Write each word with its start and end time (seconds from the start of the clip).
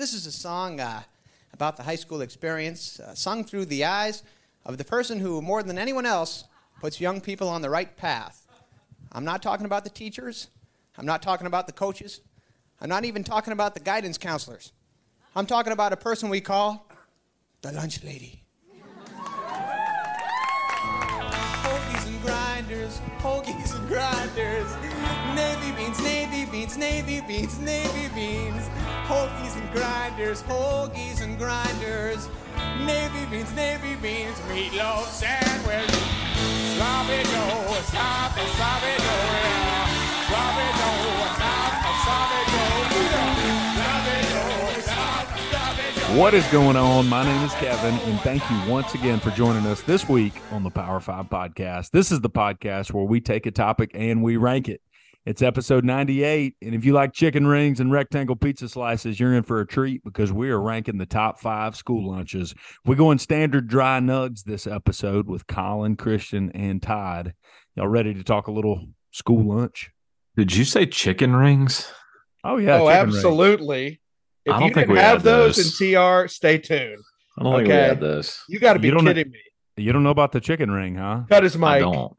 This 0.00 0.14
is 0.14 0.24
a 0.24 0.32
song 0.32 0.80
uh, 0.80 1.02
about 1.52 1.76
the 1.76 1.82
high 1.82 1.96
school 1.96 2.22
experience, 2.22 2.98
uh, 3.00 3.14
sung 3.14 3.44
through 3.44 3.66
the 3.66 3.84
eyes 3.84 4.22
of 4.64 4.78
the 4.78 4.84
person 4.84 5.20
who, 5.20 5.42
more 5.42 5.62
than 5.62 5.76
anyone 5.76 6.06
else, 6.06 6.44
puts 6.80 7.02
young 7.02 7.20
people 7.20 7.50
on 7.50 7.60
the 7.60 7.68
right 7.68 7.94
path. 7.98 8.46
I'm 9.12 9.26
not 9.26 9.42
talking 9.42 9.66
about 9.66 9.84
the 9.84 9.90
teachers. 9.90 10.48
I'm 10.96 11.04
not 11.04 11.20
talking 11.20 11.46
about 11.46 11.66
the 11.66 11.74
coaches. 11.74 12.22
I'm 12.80 12.88
not 12.88 13.04
even 13.04 13.22
talking 13.22 13.52
about 13.52 13.74
the 13.74 13.80
guidance 13.80 14.16
counselors. 14.16 14.72
I'm 15.36 15.44
talking 15.44 15.74
about 15.74 15.92
a 15.92 15.98
person 15.98 16.30
we 16.30 16.40
call 16.40 16.88
the 17.60 17.70
lunch 17.70 18.02
lady. 18.02 18.39
Grinders, 22.90 23.00
hoagies 23.22 23.74
and 23.74 23.88
grinders. 23.88 24.76
Navy 25.34 25.72
beans, 25.76 26.02
navy 26.02 26.44
beans, 26.46 26.76
navy 26.76 27.20
beans, 27.26 27.58
navy 27.60 28.08
beans. 28.14 28.68
Hoagies 29.06 29.56
and 29.60 29.70
grinders, 29.72 30.42
hoagies 30.42 31.22
and 31.22 31.38
grinders. 31.38 32.28
Navy 32.84 33.26
beans, 33.30 33.52
navy 33.54 33.94
beans, 33.96 34.38
meatloaf 34.48 35.06
sandwich. 35.06 35.90
Sloppy 36.76 37.22
Joe, 37.30 37.64
oh, 37.68 37.82
sloppy, 37.90 38.44
sloppy 38.56 38.94
Joe, 38.98 39.10
oh, 39.10 39.38
yeah. 39.42 39.86
Sloppy 40.28 40.66
Joe, 40.78 41.39
What 46.16 46.34
is 46.34 46.44
going 46.48 46.76
on? 46.76 47.08
My 47.08 47.22
name 47.22 47.40
is 47.44 47.54
Kevin, 47.54 47.94
and 47.94 48.20
thank 48.22 48.42
you 48.50 48.60
once 48.68 48.94
again 48.94 49.20
for 49.20 49.30
joining 49.30 49.64
us 49.66 49.80
this 49.82 50.08
week 50.08 50.32
on 50.50 50.64
the 50.64 50.70
Power 50.70 50.98
Five 50.98 51.26
Podcast. 51.26 51.92
This 51.92 52.10
is 52.10 52.20
the 52.20 52.28
podcast 52.28 52.92
where 52.92 53.04
we 53.04 53.20
take 53.20 53.46
a 53.46 53.52
topic 53.52 53.92
and 53.94 54.20
we 54.20 54.36
rank 54.36 54.68
it. 54.68 54.80
It's 55.24 55.40
episode 55.40 55.84
98. 55.84 56.56
And 56.62 56.74
if 56.74 56.84
you 56.84 56.94
like 56.94 57.12
chicken 57.12 57.46
rings 57.46 57.78
and 57.78 57.92
rectangle 57.92 58.34
pizza 58.34 58.68
slices, 58.68 59.20
you're 59.20 59.34
in 59.34 59.44
for 59.44 59.60
a 59.60 59.66
treat 59.66 60.02
because 60.02 60.32
we 60.32 60.50
are 60.50 60.60
ranking 60.60 60.98
the 60.98 61.06
top 61.06 61.38
five 61.38 61.76
school 61.76 62.10
lunches. 62.10 62.56
We're 62.84 62.96
going 62.96 63.20
standard 63.20 63.68
dry 63.68 64.00
nugs 64.00 64.42
this 64.42 64.66
episode 64.66 65.28
with 65.28 65.46
Colin, 65.46 65.94
Christian, 65.94 66.50
and 66.56 66.82
Todd. 66.82 67.34
Y'all 67.76 67.86
ready 67.86 68.14
to 68.14 68.24
talk 68.24 68.48
a 68.48 68.52
little 68.52 68.84
school 69.12 69.56
lunch? 69.56 69.92
Did 70.36 70.56
you 70.56 70.64
say 70.64 70.86
chicken 70.86 71.36
rings? 71.36 71.88
Oh, 72.42 72.56
yeah. 72.56 72.80
oh, 72.80 72.88
absolutely. 72.88 73.84
rings. 73.84 73.98
Absolutely. 74.46 74.46
If 74.46 74.52
I 74.54 74.58
don't 74.58 74.68
you 74.68 74.74
think 74.74 74.86
didn't 74.88 74.92
we 74.94 74.98
have 75.00 75.22
those, 75.22 75.56
those. 75.56 75.80
in 75.80 75.94
TR, 75.94 76.28
stay 76.28 76.58
tuned. 76.58 77.02
I 77.38 77.42
don't 77.42 77.56
think 77.56 77.68
we 77.68 77.74
Okay. 77.74 77.88
had 77.88 78.00
this. 78.00 78.42
You 78.48 78.58
got 78.58 78.74
to 78.74 78.78
be 78.78 78.88
You 78.88 78.94
don't 78.94 79.04
know- 79.04 79.10
kidding 79.14 79.32
me. 79.32 79.38
You 79.76 79.92
don't 79.92 80.02
know 80.02 80.10
about 80.10 80.32
the 80.32 80.40
chicken 80.40 80.70
ring, 80.70 80.96
huh? 80.96 81.22
Cut 81.30 81.42
his 81.42 81.56
I 81.56 81.58
mic, 81.78 81.80
don't. 81.82 82.14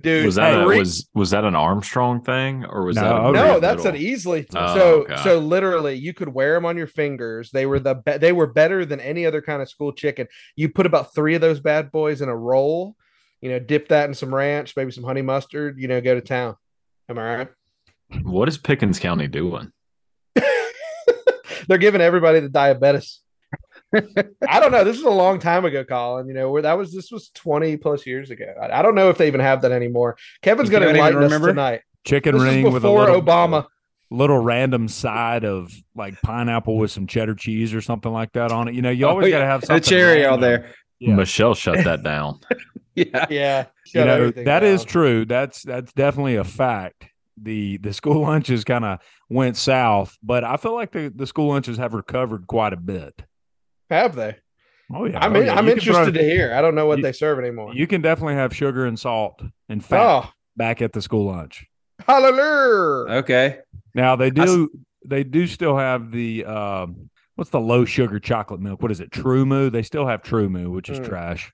dude. 0.00 0.26
Was 0.26 0.34
that 0.36 0.60
a, 0.60 0.64
three- 0.64 0.78
was 0.78 1.08
was 1.14 1.30
that 1.30 1.44
an 1.44 1.54
Armstrong 1.54 2.20
thing 2.22 2.64
or 2.64 2.84
was 2.84 2.96
No, 2.96 3.02
that 3.02 3.12
a 3.14 3.18
no, 3.22 3.32
Maria 3.32 3.60
that's 3.60 3.84
an 3.84 3.92
Middle? 3.92 4.06
easily. 4.08 4.46
Oh, 4.56 4.74
so, 4.74 4.90
okay. 5.02 5.16
so 5.22 5.38
literally, 5.38 5.94
you 5.94 6.12
could 6.14 6.28
wear 6.28 6.54
them 6.54 6.64
on 6.66 6.76
your 6.76 6.86
fingers. 6.88 7.50
They 7.52 7.66
were 7.66 7.78
the 7.78 7.94
be- 7.94 8.16
they 8.18 8.32
were 8.32 8.46
better 8.48 8.84
than 8.84 8.98
any 9.00 9.24
other 9.24 9.40
kind 9.40 9.62
of 9.62 9.68
school 9.68 9.92
chicken. 9.92 10.26
You 10.56 10.68
put 10.68 10.86
about 10.86 11.14
three 11.14 11.34
of 11.36 11.40
those 11.40 11.60
bad 11.60 11.92
boys 11.92 12.20
in 12.20 12.28
a 12.28 12.36
roll. 12.36 12.96
You 13.40 13.50
know, 13.50 13.58
dip 13.58 13.88
that 13.88 14.08
in 14.08 14.14
some 14.14 14.34
ranch, 14.34 14.74
maybe 14.76 14.90
some 14.90 15.04
honey 15.04 15.22
mustard. 15.22 15.78
You 15.78 15.86
know, 15.86 16.00
go 16.00 16.14
to 16.14 16.20
town. 16.22 16.56
Am 17.08 17.18
I 17.18 17.36
right? 17.36 17.48
What 18.22 18.48
is 18.48 18.58
Pickens 18.58 18.98
County 18.98 19.28
doing? 19.28 19.70
They're 21.68 21.78
giving 21.78 22.00
everybody 22.00 22.40
the 22.40 22.48
diabetes. 22.48 23.20
I 24.48 24.58
don't 24.60 24.72
know. 24.72 24.82
This 24.84 24.96
is 24.96 25.04
a 25.04 25.10
long 25.10 25.38
time 25.38 25.64
ago, 25.64 25.84
Colin. 25.84 26.26
You 26.26 26.34
know, 26.34 26.50
where 26.50 26.62
that 26.62 26.76
was 26.76 26.92
this 26.92 27.10
was 27.12 27.28
20 27.30 27.76
plus 27.76 28.06
years 28.06 28.30
ago. 28.30 28.52
I, 28.60 28.80
I 28.80 28.82
don't 28.82 28.94
know 28.96 29.08
if 29.10 29.18
they 29.18 29.28
even 29.28 29.40
have 29.40 29.62
that 29.62 29.72
anymore. 29.72 30.16
Kevin's 30.42 30.70
going 30.70 30.82
to 30.82 30.90
enlighten 30.90 31.18
us 31.18 31.24
remember? 31.24 31.48
tonight. 31.48 31.82
Chicken 32.04 32.34
This 32.34 32.42
ring 32.42 32.72
with 32.72 32.84
a 32.84 32.90
little, 32.90 33.22
Obama. 33.22 33.66
little 34.10 34.38
random 34.38 34.88
side 34.88 35.44
of 35.44 35.72
like 35.94 36.20
pineapple 36.22 36.76
with 36.76 36.90
some 36.90 37.06
cheddar 37.06 37.34
cheese 37.34 37.72
or 37.72 37.80
something 37.80 38.12
like 38.12 38.32
that 38.32 38.50
on 38.52 38.68
it. 38.68 38.74
You 38.74 38.82
know, 38.82 38.90
you 38.90 39.06
Oh, 39.06 39.10
always 39.10 39.30
got 39.30 39.38
to 39.38 39.46
have 39.46 39.60
And 39.62 39.66
something. 39.68 39.86
a 39.86 39.96
cherry 39.98 40.26
out 40.26 40.40
there. 40.40 40.70
Yeah. 40.98 41.14
Michelle 41.14 41.54
shut 41.54 41.84
that 41.84 42.02
down. 42.02 42.40
Yeah. 42.96 43.26
Yeah, 43.28 43.64
You 43.92 44.04
know, 44.04 44.14
everything 44.18 44.44
that 44.44 44.62
is 44.62 44.82
down. 44.84 44.86
true. 44.92 45.24
That's 45.24 45.62
that's 45.64 45.92
definitely 45.94 46.36
a 46.36 46.44
fact. 46.44 47.06
The 47.42 47.78
the 47.78 47.92
school 47.92 48.22
lunches 48.28 48.64
kind 48.64 48.84
of 48.84 48.98
went 49.28 49.56
south, 49.56 50.16
but 50.22 50.44
I 50.44 50.56
feel 50.56 50.74
like 50.74 50.92
the, 50.92 51.12
the 51.14 51.26
school 51.26 51.48
lunches 51.48 51.78
have 51.78 51.92
recovered 51.94 52.46
quite 52.46 52.72
a 52.72 52.76
bit. 52.76 53.22
Have 53.90 54.14
they? 54.14 54.36
Oh 54.92 55.06
yeah, 55.06 55.18
I'm 55.24 55.34
oh, 55.34 55.40
yeah. 55.40 55.54
I'm 55.54 55.66
You 55.66 55.72
interested 55.72 56.12
throw- 56.12 56.12
to 56.12 56.22
hear. 56.22 56.54
I 56.54 56.60
don't 56.60 56.74
know 56.74 56.86
what 56.86 56.98
You- 56.98 57.04
they 57.04 57.12
serve 57.12 57.38
anymore. 57.38 57.72
You 57.74 57.86
can 57.86 58.02
definitely 58.02 58.34
have 58.34 58.54
sugar 58.54 58.84
and 58.86 58.98
salt 58.98 59.42
and 59.68 59.84
fat 59.84 60.24
oh, 60.26 60.30
back 60.56 60.80
at 60.82 60.92
the 60.92 61.02
school 61.02 61.26
lunch. 61.26 61.66
hallelujah! 62.06 63.18
Okay. 63.20 63.58
Now 63.94 64.16
they 64.16 64.26
I 64.26 64.42
s- 64.42 64.46
do 64.46 64.70
they 65.06 65.24
do 65.24 65.46
still 65.46 65.76
have 65.76 66.10
the 66.10 66.44
um 66.44 67.10
what's 67.36 67.50
the 67.50 67.60
low 67.60 67.84
sugar 67.84 68.18
chocolate 68.20 68.60
milk? 68.60 68.80
What 68.82 68.90
is 68.90 69.00
it? 69.00 69.10
TruMoo. 69.10 69.70
They 69.72 69.82
still 69.82 70.06
have 70.06 70.22
TruMoo, 70.22 70.70
which 70.70 70.88
is 70.88 71.00
Mm. 71.00 71.08
trash. 71.08 71.52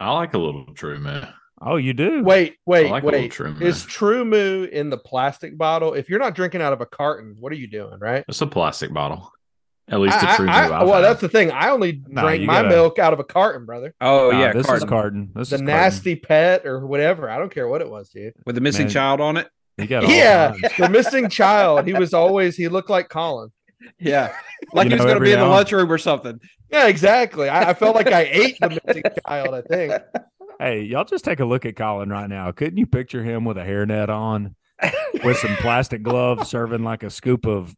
I 0.00 0.12
like 0.12 0.34
a 0.34 0.38
little 0.38 0.66
true 0.74 0.98
man. 0.98 1.28
Oh, 1.62 1.76
you 1.76 1.92
do? 1.92 2.22
Wait, 2.22 2.56
wait, 2.64 2.86
I 2.86 2.90
like 2.90 3.02
wait. 3.04 3.30
True 3.32 3.54
Is 3.60 3.84
TruMoo 3.84 4.68
in 4.70 4.88
the 4.88 4.96
plastic 4.96 5.58
bottle? 5.58 5.92
If 5.94 6.08
you're 6.08 6.18
not 6.18 6.34
drinking 6.34 6.62
out 6.62 6.72
of 6.72 6.80
a 6.80 6.86
carton, 6.86 7.36
what 7.38 7.52
are 7.52 7.56
you 7.56 7.66
doing? 7.66 7.98
Right? 7.98 8.24
It's 8.28 8.40
a 8.40 8.46
plastic 8.46 8.92
bottle. 8.92 9.30
At 9.88 9.98
least 10.00 10.22
I- 10.22 10.32
a 10.32 10.36
true 10.36 10.46
Moo 10.46 10.52
well, 10.52 10.92
had. 10.94 11.00
that's 11.02 11.20
the 11.20 11.28
thing. 11.28 11.50
I 11.50 11.68
only 11.70 12.00
Nah, 12.06 12.22
drank 12.22 12.40
you 12.42 12.46
my 12.46 12.62
gotta- 12.62 12.68
milk 12.68 12.98
out 12.98 13.12
of 13.12 13.18
a 13.20 13.24
carton, 13.24 13.66
brother. 13.66 13.92
Oh 14.00 14.30
Nah, 14.30 14.40
yeah, 14.40 14.52
this 14.52 14.64
carton 14.66 14.84
is 14.84 14.88
carton. 14.88 15.30
This 15.34 15.50
the 15.50 15.56
is 15.56 15.62
nasty 15.62 16.16
pet 16.16 16.64
or 16.64 16.86
whatever. 16.86 17.28
I 17.28 17.38
don't 17.38 17.52
care 17.52 17.66
what 17.68 17.80
it 17.82 17.90
was, 17.90 18.08
dude. 18.10 18.32
with 18.46 18.54
the 18.54 18.60
missing 18.60 18.86
Man. 18.86 18.92
child 18.92 19.20
on 19.20 19.36
it. 19.36 19.48
Got 19.88 20.08
Yeah, 20.08 20.54
the 20.78 20.88
missing 20.88 21.28
child. 21.28 21.86
He 21.86 21.92
was 21.92 22.14
always 22.14 22.56
he 22.56 22.68
looked 22.68 22.88
like 22.90 23.08
Colin. 23.08 23.50
Yeah, 23.98 24.32
like 24.72 24.84
You 24.86 24.90
he 24.90 24.94
was 24.96 25.00
going 25.04 25.08
to 25.08 25.14
every 25.16 25.28
be 25.28 25.32
in 25.32 25.40
the 25.40 25.46
lunchroom 25.46 25.90
or 25.90 25.98
something. 25.98 26.38
Yeah, 26.70 26.86
exactly. 26.86 27.48
I, 27.48 27.70
I 27.70 27.74
felt 27.74 27.96
like 27.96 28.06
I 28.12 28.28
ate 28.30 28.58
the 28.60 28.80
missing 28.86 29.02
child. 29.26 29.54
I 29.54 29.62
think. 29.62 29.92
Hey, 30.60 30.82
y'all 30.82 31.04
just 31.04 31.24
take 31.24 31.40
a 31.40 31.46
look 31.46 31.64
at 31.64 31.74
Colin 31.74 32.10
right 32.10 32.28
now. 32.28 32.52
Couldn't 32.52 32.76
you 32.76 32.84
picture 32.84 33.22
him 33.22 33.46
with 33.46 33.56
a 33.56 33.62
hairnet 33.62 34.10
on, 34.10 34.54
with 35.24 35.38
some 35.38 35.56
plastic 35.56 36.02
gloves, 36.02 36.50
serving 36.50 36.84
like 36.84 37.02
a 37.02 37.08
scoop 37.08 37.46
of 37.46 37.74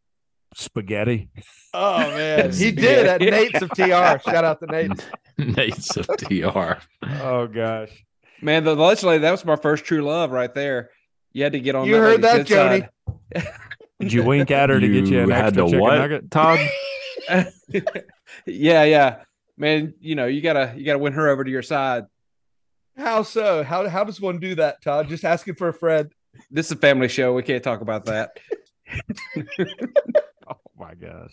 spaghetti? 0.56 1.30
Oh 1.72 1.98
man, 2.16 2.52
he 2.52 2.72
did 2.72 3.06
at 3.06 3.20
Nate's 3.20 3.62
of 3.62 3.70
TR. 3.70 4.18
Shout 4.28 4.44
out 4.44 4.58
to 4.58 4.66
Nate. 4.66 5.06
Nate's 5.38 5.96
of 5.96 6.08
TR. 6.08 6.82
Oh 7.22 7.46
gosh. 7.46 8.04
Man, 8.40 8.64
the 8.64 8.74
lunch 8.74 9.04
lady, 9.04 9.20
that 9.20 9.30
was 9.30 9.44
my 9.44 9.54
first 9.54 9.84
true 9.84 10.02
love 10.02 10.32
right 10.32 10.52
there. 10.52 10.90
You 11.32 11.44
had 11.44 11.52
to 11.52 11.60
get 11.60 11.76
on. 11.76 11.86
You 11.86 11.94
heard 11.94 12.22
that, 12.22 12.48
good 12.48 12.88
Did 14.00 14.12
you 14.12 14.24
wink 14.24 14.50
at 14.50 14.70
her 14.70 14.80
to 14.80 14.88
get 14.88 15.06
you 15.06 15.20
an 15.20 15.30
had 15.30 15.56
extra 15.56 15.62
to 15.62 15.68
chicken 15.68 15.80
what, 15.80 15.98
nugget? 15.98 16.30
Todd? 16.32 16.58
yeah, 18.44 18.82
yeah, 18.82 19.22
man. 19.56 19.94
You 20.00 20.16
know, 20.16 20.26
you 20.26 20.40
gotta 20.40 20.74
you 20.76 20.84
gotta 20.84 20.98
win 20.98 21.12
her 21.12 21.28
over 21.28 21.44
to 21.44 21.50
your 21.50 21.62
side. 21.62 22.06
How 22.96 23.22
so? 23.22 23.62
How 23.62 23.88
how 23.88 24.04
does 24.04 24.20
one 24.20 24.38
do 24.38 24.54
that, 24.56 24.82
Todd? 24.82 25.08
Just 25.08 25.24
asking 25.24 25.54
for 25.54 25.68
a 25.68 25.74
friend. 25.74 26.12
This 26.50 26.66
is 26.66 26.72
a 26.72 26.76
family 26.76 27.08
show. 27.08 27.32
We 27.32 27.42
can't 27.42 27.62
talk 27.62 27.80
about 27.80 28.06
that. 28.06 28.38
Oh 30.48 30.56
my 30.76 30.94
gosh. 30.94 31.30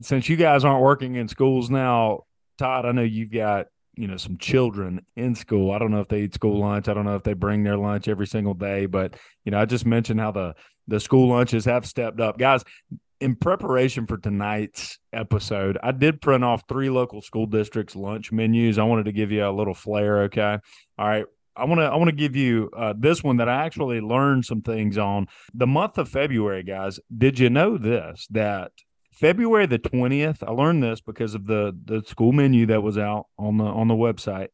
Since 0.00 0.28
you 0.28 0.36
guys 0.36 0.64
aren't 0.64 0.82
working 0.82 1.16
in 1.16 1.28
schools 1.28 1.68
now, 1.68 2.24
Todd, 2.56 2.86
I 2.86 2.92
know 2.92 3.02
you've 3.02 3.30
got, 3.30 3.66
you 3.94 4.08
know, 4.08 4.16
some 4.16 4.38
children 4.38 5.04
in 5.16 5.34
school. 5.34 5.70
I 5.70 5.78
don't 5.78 5.90
know 5.90 6.00
if 6.00 6.08
they 6.08 6.22
eat 6.22 6.34
school 6.34 6.58
lunch. 6.58 6.88
I 6.88 6.94
don't 6.94 7.04
know 7.04 7.16
if 7.16 7.22
they 7.22 7.34
bring 7.34 7.62
their 7.62 7.76
lunch 7.76 8.08
every 8.08 8.26
single 8.26 8.54
day, 8.54 8.86
but 8.86 9.14
you 9.44 9.52
know, 9.52 9.60
I 9.60 9.66
just 9.66 9.84
mentioned 9.84 10.20
how 10.20 10.30
the 10.30 10.54
the 10.88 10.98
school 10.98 11.28
lunches 11.28 11.66
have 11.66 11.86
stepped 11.86 12.20
up. 12.20 12.38
Guys, 12.38 12.64
in 13.20 13.36
preparation 13.36 14.06
for 14.06 14.16
tonight's 14.16 14.98
episode, 15.12 15.78
I 15.82 15.92
did 15.92 16.20
print 16.20 16.42
off 16.42 16.64
three 16.68 16.90
local 16.90 17.20
school 17.20 17.46
districts 17.46 17.94
lunch 17.94 18.32
menus. 18.32 18.78
I 18.78 18.84
wanted 18.84 19.04
to 19.04 19.12
give 19.12 19.30
you 19.30 19.46
a 19.46 19.50
little 19.52 19.74
flair, 19.74 20.22
okay? 20.22 20.58
All 20.98 21.06
right. 21.06 21.26
I 21.56 21.64
want 21.64 21.80
to 21.80 21.84
I 21.84 21.96
want 21.96 22.08
to 22.08 22.16
give 22.16 22.36
you 22.36 22.70
uh, 22.74 22.94
this 22.96 23.22
one 23.22 23.36
that 23.38 23.48
I 23.48 23.66
actually 23.66 24.00
learned 24.00 24.46
some 24.46 24.62
things 24.62 24.96
on 24.96 25.26
the 25.52 25.66
month 25.66 25.98
of 25.98 26.08
February, 26.08 26.62
guys. 26.62 27.00
Did 27.14 27.38
you 27.38 27.50
know 27.50 27.76
this 27.76 28.26
that 28.30 28.72
February 29.12 29.66
the 29.66 29.78
twentieth? 29.78 30.42
I 30.42 30.52
learned 30.52 30.82
this 30.82 31.00
because 31.00 31.34
of 31.34 31.46
the 31.46 31.76
the 31.84 32.02
school 32.06 32.32
menu 32.32 32.66
that 32.66 32.82
was 32.82 32.96
out 32.96 33.26
on 33.36 33.58
the 33.58 33.64
on 33.64 33.88
the 33.88 33.94
website. 33.94 34.48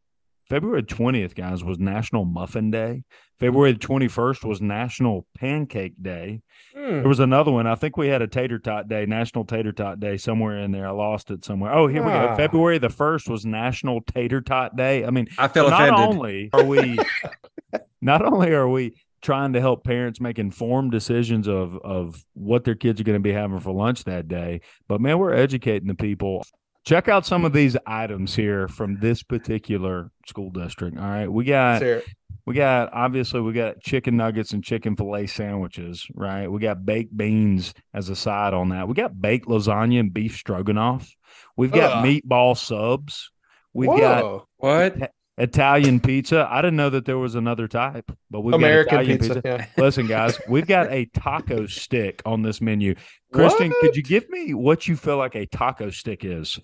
February 0.48 0.82
twentieth, 0.82 1.34
guys, 1.34 1.64
was 1.64 1.78
National 1.78 2.25
Muffin 2.25 2.70
Day. 2.70 3.02
February 3.38 3.72
the 3.72 3.78
twenty 3.78 4.08
first 4.08 4.44
was 4.44 4.60
National 4.60 5.26
Pancake 5.37 5.94
Day. 6.00 6.40
Hmm. 6.75 7.00
There 7.00 7.08
was 7.08 7.20
another 7.20 7.50
one. 7.50 7.66
I 7.66 7.75
think 7.75 7.96
we 7.96 8.08
had 8.08 8.22
a 8.22 8.28
Tater 8.28 8.58
Tot 8.58 8.88
Day, 8.88 9.06
National 9.06 9.44
Tater 9.44 9.72
Tot 9.72 9.98
Day, 9.98 10.16
somewhere 10.16 10.58
in 10.58 10.70
there. 10.70 10.87
I 10.87 10.93
lost 10.93 11.31
it 11.31 11.44
somewhere. 11.44 11.72
Oh, 11.72 11.88
here 11.88 12.02
we 12.02 12.10
go. 12.10 12.28
Ah. 12.31 12.37
February 12.37 12.78
the 12.78 12.88
first 12.88 13.28
was 13.28 13.44
National 13.44 14.00
Tater 14.02 14.40
Tot 14.40 14.76
Day. 14.76 15.04
I 15.04 15.10
mean, 15.10 15.28
I 15.38 15.48
feel 15.48 15.64
so 15.64 15.70
not 15.70 15.98
only 15.98 16.50
are 16.52 16.64
we 16.64 16.99
not 18.00 18.25
only 18.25 18.52
are 18.52 18.69
we 18.69 18.94
trying 19.22 19.54
to 19.54 19.60
help 19.60 19.82
parents 19.82 20.20
make 20.20 20.38
informed 20.38 20.92
decisions 20.92 21.49
of 21.49 21.76
of 21.82 22.25
what 22.34 22.62
their 22.62 22.76
kids 22.76 23.00
are 23.00 23.04
going 23.04 23.19
to 23.19 23.20
be 23.20 23.32
having 23.32 23.58
for 23.58 23.72
lunch 23.72 24.04
that 24.04 24.28
day 24.28 24.60
but 24.87 25.00
man 25.00 25.19
we're 25.19 25.32
educating 25.32 25.88
the 25.88 25.94
people 25.94 26.44
check 26.86 27.08
out 27.08 27.26
some 27.26 27.44
of 27.44 27.52
these 27.52 27.76
items 27.86 28.34
here 28.34 28.68
from 28.68 28.98
this 29.00 29.22
particular 29.22 30.10
school 30.26 30.50
district 30.50 30.96
all 30.96 31.04
right 31.04 31.30
we 31.30 31.44
got 31.44 31.72
Let's 31.72 31.84
hear 31.84 31.96
it. 31.96 32.06
We 32.46 32.54
got 32.54 32.92
obviously 32.92 33.40
we 33.40 33.52
got 33.52 33.80
chicken 33.80 34.16
nuggets 34.16 34.52
and 34.52 34.62
chicken 34.62 34.94
fillet 34.94 35.26
sandwiches, 35.26 36.06
right? 36.14 36.46
We 36.46 36.60
got 36.60 36.86
baked 36.86 37.14
beans 37.16 37.74
as 37.92 38.08
a 38.08 38.14
side 38.14 38.54
on 38.54 38.68
that. 38.68 38.86
We 38.86 38.94
got 38.94 39.20
baked 39.20 39.48
lasagna 39.48 39.98
and 39.98 40.14
beef 40.14 40.36
stroganoff. 40.36 41.12
We've 41.56 41.72
got 41.72 41.96
Ugh. 41.98 42.04
meatball 42.04 42.56
subs. 42.56 43.32
We've 43.72 43.88
got 43.88 44.22
Whoa. 44.22 44.46
What? 44.58 45.12
Italian 45.38 45.98
pizza. 46.00 46.48
I 46.48 46.62
didn't 46.62 46.76
know 46.76 46.90
that 46.90 47.04
there 47.04 47.18
was 47.18 47.34
another 47.34 47.66
type, 47.68 48.10
but 48.30 48.40
we've 48.40 48.54
American 48.54 48.94
got 48.94 49.02
Italian 49.02 49.18
pizza. 49.18 49.34
pizza. 49.34 49.48
Yeah. 49.48 49.66
Listen, 49.76 50.06
guys, 50.06 50.40
we've 50.48 50.66
got 50.66 50.90
a 50.90 51.06
taco 51.06 51.66
stick 51.66 52.22
on 52.24 52.42
this 52.42 52.60
menu. 52.60 52.94
Christian, 53.36 53.68
What? 53.70 53.80
could 53.80 53.96
you 53.96 54.02
give 54.02 54.28
me 54.30 54.54
what 54.54 54.88
you 54.88 54.96
feel 54.96 55.16
like 55.18 55.34
a 55.34 55.46
taco 55.46 55.90
stick 55.90 56.24
is? 56.24 56.58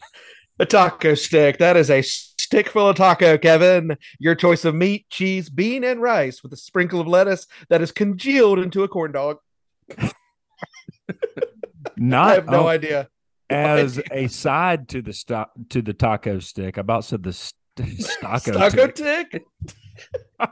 A 0.59 0.67
taco 0.67 1.15
stick. 1.15 1.59
That 1.59 1.77
is 1.77 1.91
a 1.91 2.03
stick 2.03 2.69
full 2.69 2.89
of 2.89 2.97
taco, 2.97 3.39
Kevin. 3.39 3.97
Your 4.19 4.35
choice 4.35 4.65
of 4.65 4.75
meat, 4.75 5.07
cheese, 5.11 5.49
bean, 5.49 5.85
and 5.85 6.01
rice 6.03 6.43
with 6.43 6.53
a 6.53 6.57
sprinkle 6.57 7.01
of 7.01 7.07
lettuce 7.07 7.47
that 7.69 7.81
is 7.83 7.93
congealed 7.93 8.59
into 8.59 8.83
a 8.83 8.89
corn 8.89 9.13
dog. 9.13 9.39
Not 11.97 12.31
I 12.31 12.35
have 12.35 12.47
no 12.47 12.65
oh, 12.65 12.69
idea. 12.69 13.09
as 13.51 14.01
a 14.11 14.29
side 14.29 14.89
to 14.91 15.03
the 15.03 15.13
sto- 15.13 15.51
to 15.71 15.83
the 15.83 15.93
taco 15.93 16.39
stick. 16.39 16.79
I 16.79 16.81
about 16.81 17.05
said 17.05 17.23
the 17.23 17.33
st- 17.33 17.55
taco 18.21 18.53
Taco 18.71 18.91
stick. 18.91 19.31
tick? 19.31 19.45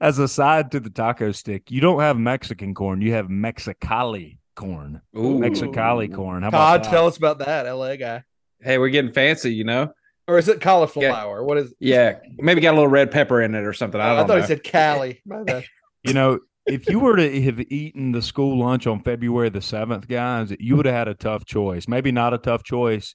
as 0.00 0.18
a 0.18 0.28
side 0.28 0.70
to 0.72 0.80
the 0.80 0.90
taco 0.90 1.32
stick. 1.32 1.70
You 1.70 1.80
don't 1.80 2.00
have 2.00 2.18
Mexican 2.18 2.74
corn. 2.74 3.00
You 3.02 3.12
have 3.14 3.26
Mexicali 3.26 4.37
corn. 4.58 5.00
Ooh. 5.16 5.38
Mexicali 5.38 6.12
corn. 6.12 6.42
How 6.42 6.48
about 6.48 6.58
Todd, 6.58 6.84
that? 6.84 6.90
tell 6.90 7.06
us 7.06 7.16
about 7.16 7.38
that, 7.38 7.62
LA 7.66 7.96
guy. 7.96 8.24
Hey, 8.60 8.76
we're 8.78 8.88
getting 8.90 9.12
fancy, 9.12 9.54
you 9.54 9.64
know. 9.64 9.92
Or 10.26 10.36
is 10.36 10.48
it 10.48 10.60
cauliflower? 10.60 11.42
What 11.44 11.56
is 11.58 11.72
Yeah, 11.80 12.18
maybe 12.36 12.60
got 12.60 12.72
a 12.72 12.76
little 12.76 12.88
red 12.88 13.10
pepper 13.10 13.40
in 13.40 13.54
it 13.54 13.64
or 13.64 13.72
something. 13.72 14.00
I 14.00 14.10
I, 14.12 14.16
don't 14.16 14.26
thought 14.26 14.34
know. 14.34 14.40
he 14.42 14.46
said 14.48 14.62
Cali. 14.64 15.22
My 15.26 15.42
bad. 15.44 15.64
You 16.02 16.12
know, 16.12 16.40
if 16.66 16.88
you 16.90 16.98
were 16.98 17.16
to 17.16 17.42
have 17.42 17.60
eaten 17.60 18.12
the 18.12 18.20
school 18.20 18.58
lunch 18.58 18.86
on 18.86 19.00
February 19.02 19.48
the 19.48 19.60
7th, 19.60 20.06
guys, 20.08 20.52
you 20.60 20.76
would 20.76 20.84
have 20.86 20.94
had 20.94 21.08
a 21.08 21.14
tough 21.14 21.46
choice. 21.46 21.88
Maybe 21.88 22.12
not 22.12 22.34
a 22.34 22.38
tough 22.38 22.62
choice, 22.62 23.14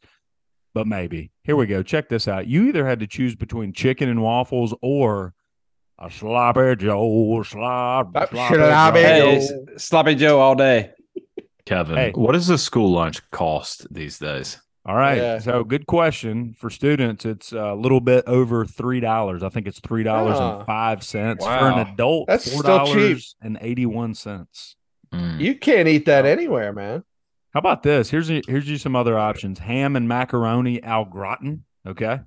but 0.74 0.88
maybe. 0.88 1.31
Here 1.44 1.56
we 1.56 1.68
go. 1.68 1.84
Check 1.84 2.10
this 2.10 2.28
out. 2.28 2.48
You 2.48 2.68
either 2.69 2.88
had 2.88 3.00
to 3.01 3.07
choose 3.07 3.36
between 3.36 3.74
chicken 3.74 4.10
and 4.10 4.22
waffles 4.24 4.74
or 4.81 5.34
a 6.00 6.10
sloppy 6.10 6.75
Joe, 6.78 7.44
slop, 7.46 8.12
Slop- 8.13 8.30
sloppy 8.31 8.56
sloppy 8.56 9.01
Joe. 9.01 9.19
Joe. 9.19 9.31
s- 9.36 9.51
sloppy 9.78 10.16
Joe 10.16 10.39
all 10.39 10.56
day. 10.56 10.92
Kevin, 11.65 11.95
Hey. 11.95 12.12
what 12.15 12.33
does 12.33 12.50
a 12.50 12.57
school 12.57 12.92
lunch 12.92 13.21
cost 13.31 13.88
these 13.94 14.19
days? 14.19 14.60
All 14.86 14.95
right. 14.95 15.18
Yeah. 15.18 15.39
So, 15.39 15.63
good 15.63 15.86
question 15.88 16.54
for 16.60 16.69
students. 16.69 17.25
It's 17.25 17.54
a 17.54 17.74
little 17.74 18.01
bit 18.01 18.25
over 18.27 18.65
three 18.65 19.00
dollars. 19.00 19.42
I 19.42 19.48
think 19.48 19.65
it's 19.65 19.80
three 19.80 20.04
dollars 20.04 20.38
and 20.38 20.65
five 20.65 21.04
cents 21.04 21.45
for 21.45 21.51
an 21.51 21.80
adult. 21.88 22.27
That's 22.27 22.51
four 22.51 22.63
still 22.63 22.86
cheap. 22.94 23.18
and 23.42 23.57
eighty-one 23.62 24.13
cents. 24.13 24.75
Mm. 25.13 25.39
You 25.39 25.56
can't 25.56 25.88
eat 25.88 26.06
that 26.07 26.25
anywhere, 26.25 26.74
man. 26.74 27.04
How 27.54 27.60
about 27.60 27.83
this? 27.83 28.10
Here's 28.10 28.30
a, 28.30 28.42
here's 28.45 28.68
you 28.69 28.77
some 28.77 28.94
other 28.95 29.18
options: 29.18 29.60
ham 29.60 29.95
and 29.95 30.06
macaroni 30.10 30.83
au 30.83 31.06
gratin. 31.06 31.63
Okay, 31.88 32.19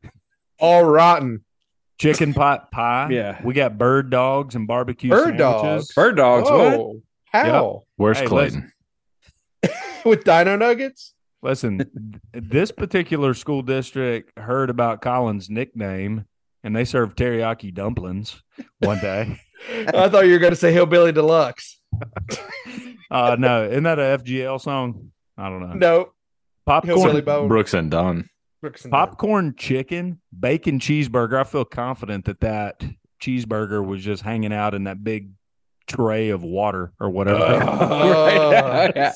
All 0.59 0.85
rotten. 0.85 1.45
chicken 1.99 2.33
pot 2.33 2.71
pie. 2.71 3.09
Yeah. 3.11 3.39
we 3.45 3.53
got 3.53 3.77
bird 3.77 4.09
dogs 4.09 4.55
and 4.55 4.67
barbecue 4.67 5.11
Bird 5.11 5.37
sandwiches. 5.37 5.39
dogs. 5.89 5.95
Bird 5.95 6.17
dogs. 6.17 6.49
What? 6.51 6.79
Whoa. 6.79 7.03
How? 7.33 7.83
Where's 7.97 8.19
Hey, 8.21 8.27
Clayton? 8.27 8.73
With 10.07 10.23
dino 10.23 10.57
nuggets? 10.57 11.15
Listen, 11.43 11.91
this 12.33 12.71
particular 12.71 13.35
school 13.35 13.63
district 13.63 14.39
heard 14.39 14.71
about 14.71 15.03
Colin's 15.03 15.51
nickname, 15.51 16.27
and 16.63 16.75
they 16.75 16.85
served 16.85 17.19
teriyaki 17.19 17.75
dumplings 17.75 18.41
one 18.79 18.99
day. 19.01 19.41
I 19.71 20.09
thought 20.09 20.27
you 20.27 20.33
were 20.33 20.39
going 20.39 20.53
to 20.53 20.57
say 20.57 20.73
Hillbilly 20.73 21.13
Deluxe. 21.13 21.81
Uh, 23.09 23.37
no, 23.39 23.65
isn't 23.65 23.85
that 23.85 24.01
a 24.01 24.19
FGL 24.19 24.61
song? 24.61 25.13
I 25.39 25.49
don't 25.49 25.61
know. 25.61 25.75
No. 25.75 26.13
Popcorn, 26.67 27.47
Brooks 27.47 27.73
and 27.73 27.89
Dunn. 27.89 28.29
Brooks 28.61 28.83
and 28.83 28.91
popcorn 28.91 29.55
chicken, 29.57 30.21
bacon 30.37 30.81
cheeseburger. 30.81 31.39
I 31.39 31.45
feel 31.45 31.65
confident 31.65 32.25
that 32.25 32.41
that 32.41 32.83
cheeseburger 33.23 33.87
was 33.87 34.03
just 34.03 34.23
hanging 34.23 34.53
out 34.53 34.75
in 34.75 34.85
that 34.85 35.05
big 35.05 35.31
tray 35.87 36.31
of 36.31 36.43
water 36.43 36.93
or 37.01 37.11
whatever. 37.11 37.39
Uh, 37.67 38.93
yeah. 38.95 39.13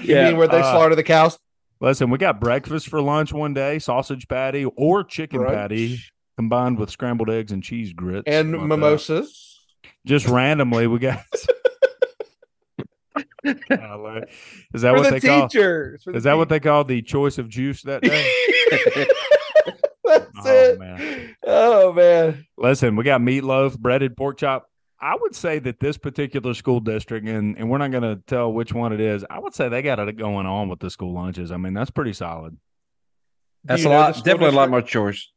You 0.00 0.14
Yeah. 0.14 0.28
mean 0.28 0.36
where 0.36 0.48
they 0.48 0.60
uh, 0.60 0.72
slaughter 0.72 0.94
the 0.94 1.02
cows? 1.02 1.38
Listen, 1.80 2.10
we 2.10 2.18
got 2.18 2.40
breakfast 2.40 2.88
for 2.88 3.00
lunch 3.00 3.32
one 3.32 3.54
day, 3.54 3.78
sausage 3.78 4.26
patty 4.28 4.64
or 4.64 5.04
chicken 5.04 5.40
Brunch. 5.40 5.54
patty 5.54 5.98
combined 6.36 6.78
with 6.78 6.90
scrambled 6.90 7.30
eggs 7.30 7.52
and 7.52 7.62
cheese 7.62 7.92
grits. 7.92 8.24
And 8.26 8.50
How 8.54 8.60
about 8.64 8.68
that? 8.68 8.76
mimosas. 8.76 9.60
Just 10.06 10.26
randomly, 10.28 10.86
we 10.86 10.98
got. 10.98 11.22
Golly. 13.68 14.22
is 14.74 14.82
that 14.82 14.92
For 14.94 15.00
what 15.00 15.04
the 15.04 15.10
they 15.10 15.20
call? 15.20 15.48
teachers. 15.48 16.02
for 16.04 16.12
the 16.12 16.18
Is 16.18 16.24
that 16.24 16.36
what 16.36 16.48
they 16.48 16.60
call 16.60 16.84
the 16.84 17.02
choice 17.02 17.38
of 17.38 17.48
juice 17.48 17.82
that 17.82 18.02
day? 18.02 18.26
That's 20.04 20.26
Oh, 20.40 20.50
it. 20.50 20.78
man. 20.78 21.36
Oh 21.46 21.92
man. 21.92 22.46
Listen, 22.56 22.96
we 22.96 23.04
got 23.04 23.20
meatloaf, 23.20 23.78
breaded 23.78 24.16
pork 24.16 24.38
chop. 24.38 24.66
I 25.00 25.16
would 25.20 25.34
say 25.34 25.58
that 25.60 25.78
this 25.80 25.96
particular 25.96 26.54
school 26.54 26.80
district, 26.80 27.26
and, 27.28 27.56
and 27.56 27.70
we're 27.70 27.78
not 27.78 27.90
going 27.92 28.02
to 28.02 28.20
tell 28.26 28.52
which 28.52 28.72
one 28.72 28.92
it 28.92 29.00
is. 29.00 29.24
I 29.30 29.38
would 29.38 29.54
say 29.54 29.68
they 29.68 29.82
got 29.82 30.00
it 30.00 30.16
going 30.16 30.46
on 30.46 30.68
with 30.68 30.80
the 30.80 30.90
school 30.90 31.14
lunches. 31.14 31.52
I 31.52 31.56
mean, 31.56 31.72
that's 31.72 31.90
pretty 31.90 32.12
solid. 32.12 32.56
That's 33.64 33.84
a 33.84 33.88
lot. 33.88 34.08
the 34.08 34.12
school 34.14 34.24
Definitely 34.24 34.56
a 34.56 34.58
lot 34.60 34.70
more 34.70 34.82
choice. 34.82 35.30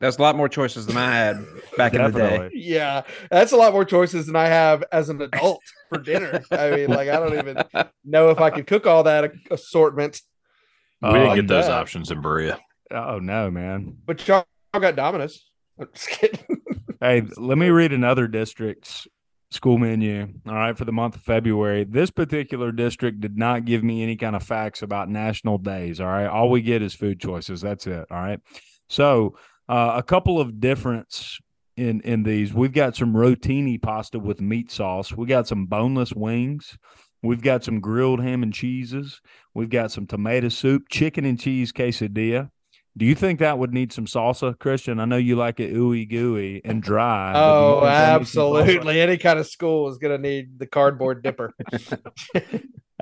That's 0.00 0.18
a 0.18 0.22
lot 0.22 0.36
more 0.36 0.48
choices 0.48 0.86
than 0.86 0.96
I 0.96 1.14
had 1.14 1.46
back 1.76 1.94
in 1.94 2.02
the 2.02 2.10
day. 2.10 2.50
Yeah, 2.52 3.02
that's 3.30 3.52
a 3.52 3.56
lot 3.56 3.72
more 3.72 3.84
choices 3.84 4.26
than 4.26 4.34
I 4.36 4.46
have 4.48 4.82
as 4.90 5.08
an 5.08 5.22
adult 5.22 5.60
for 5.88 5.98
dinner. 5.98 6.42
I 6.50 6.70
mean, 6.72 6.90
like 6.90 7.08
I 7.08 7.12
don't 7.20 7.38
even 7.38 7.56
know 8.04 8.30
if 8.30 8.38
I 8.40 8.50
could 8.50 8.66
cook 8.66 8.86
all 8.86 9.04
that 9.04 9.32
assortment. 9.50 10.20
We 11.00 11.08
Oh, 11.08 11.12
didn't 11.12 11.28
like 11.28 11.36
get 11.36 11.48
those 11.48 11.66
that. 11.66 11.72
options 11.80 12.10
in 12.10 12.20
Berea. 12.20 12.58
Oh 12.90 13.18
no, 13.20 13.50
man. 13.50 13.96
But 14.04 14.26
y'all 14.26 14.44
got 14.72 14.96
Domino's. 14.96 15.48
I'm 15.78 15.88
just 15.94 16.08
kidding. 16.08 16.40
Hey, 17.04 17.20
let 17.36 17.58
me 17.58 17.68
read 17.68 17.92
another 17.92 18.26
district's 18.26 19.06
school 19.50 19.76
menu. 19.76 20.26
All 20.48 20.54
right, 20.54 20.78
for 20.78 20.86
the 20.86 20.92
month 20.92 21.16
of 21.16 21.20
February. 21.20 21.84
This 21.84 22.10
particular 22.10 22.72
district 22.72 23.20
did 23.20 23.36
not 23.36 23.66
give 23.66 23.84
me 23.84 24.02
any 24.02 24.16
kind 24.16 24.34
of 24.34 24.42
facts 24.42 24.80
about 24.80 25.10
national 25.10 25.58
days. 25.58 26.00
All 26.00 26.06
right, 26.06 26.24
all 26.26 26.48
we 26.48 26.62
get 26.62 26.80
is 26.80 26.94
food 26.94 27.20
choices. 27.20 27.60
That's 27.60 27.86
it. 27.86 28.06
All 28.10 28.16
right. 28.16 28.40
So 28.88 29.36
uh, 29.68 29.92
a 29.96 30.02
couple 30.02 30.40
of 30.40 30.60
difference 30.60 31.38
in 31.76 32.00
in 32.00 32.22
these. 32.22 32.54
We've 32.54 32.72
got 32.72 32.96
some 32.96 33.12
rotini 33.12 33.82
pasta 33.82 34.18
with 34.18 34.40
meat 34.40 34.70
sauce. 34.70 35.12
We 35.12 35.26
got 35.26 35.46
some 35.46 35.66
boneless 35.66 36.14
wings. 36.14 36.78
We've 37.22 37.42
got 37.42 37.64
some 37.64 37.80
grilled 37.80 38.22
ham 38.22 38.42
and 38.42 38.54
cheeses. 38.54 39.20
We've 39.52 39.68
got 39.68 39.92
some 39.92 40.06
tomato 40.06 40.48
soup, 40.48 40.84
chicken 40.88 41.26
and 41.26 41.38
cheese 41.38 41.70
quesadilla. 41.70 42.48
Do 42.96 43.04
you 43.06 43.14
think 43.16 43.40
that 43.40 43.58
would 43.58 43.72
need 43.74 43.92
some 43.92 44.06
salsa, 44.06 44.56
Christian? 44.58 45.00
I 45.00 45.04
know 45.04 45.16
you 45.16 45.34
like 45.36 45.58
it 45.58 45.74
ooey 45.74 46.08
gooey 46.08 46.60
and 46.64 46.80
dry. 46.82 47.32
but 47.32 47.38
do 47.38 47.40
you 47.40 47.44
Oh, 47.46 47.80
think 47.80 47.82
that 47.90 48.18
needs 48.18 48.30
some 48.32 48.42
salsa? 48.42 48.60
absolutely. 48.60 49.00
Any 49.00 49.16
kind 49.18 49.38
of 49.38 49.46
school 49.48 49.88
is 49.90 49.98
going 49.98 50.16
to 50.16 50.22
need 50.28 50.58
the 50.58 50.66
cardboard 50.66 51.22
dipper. 51.22 51.52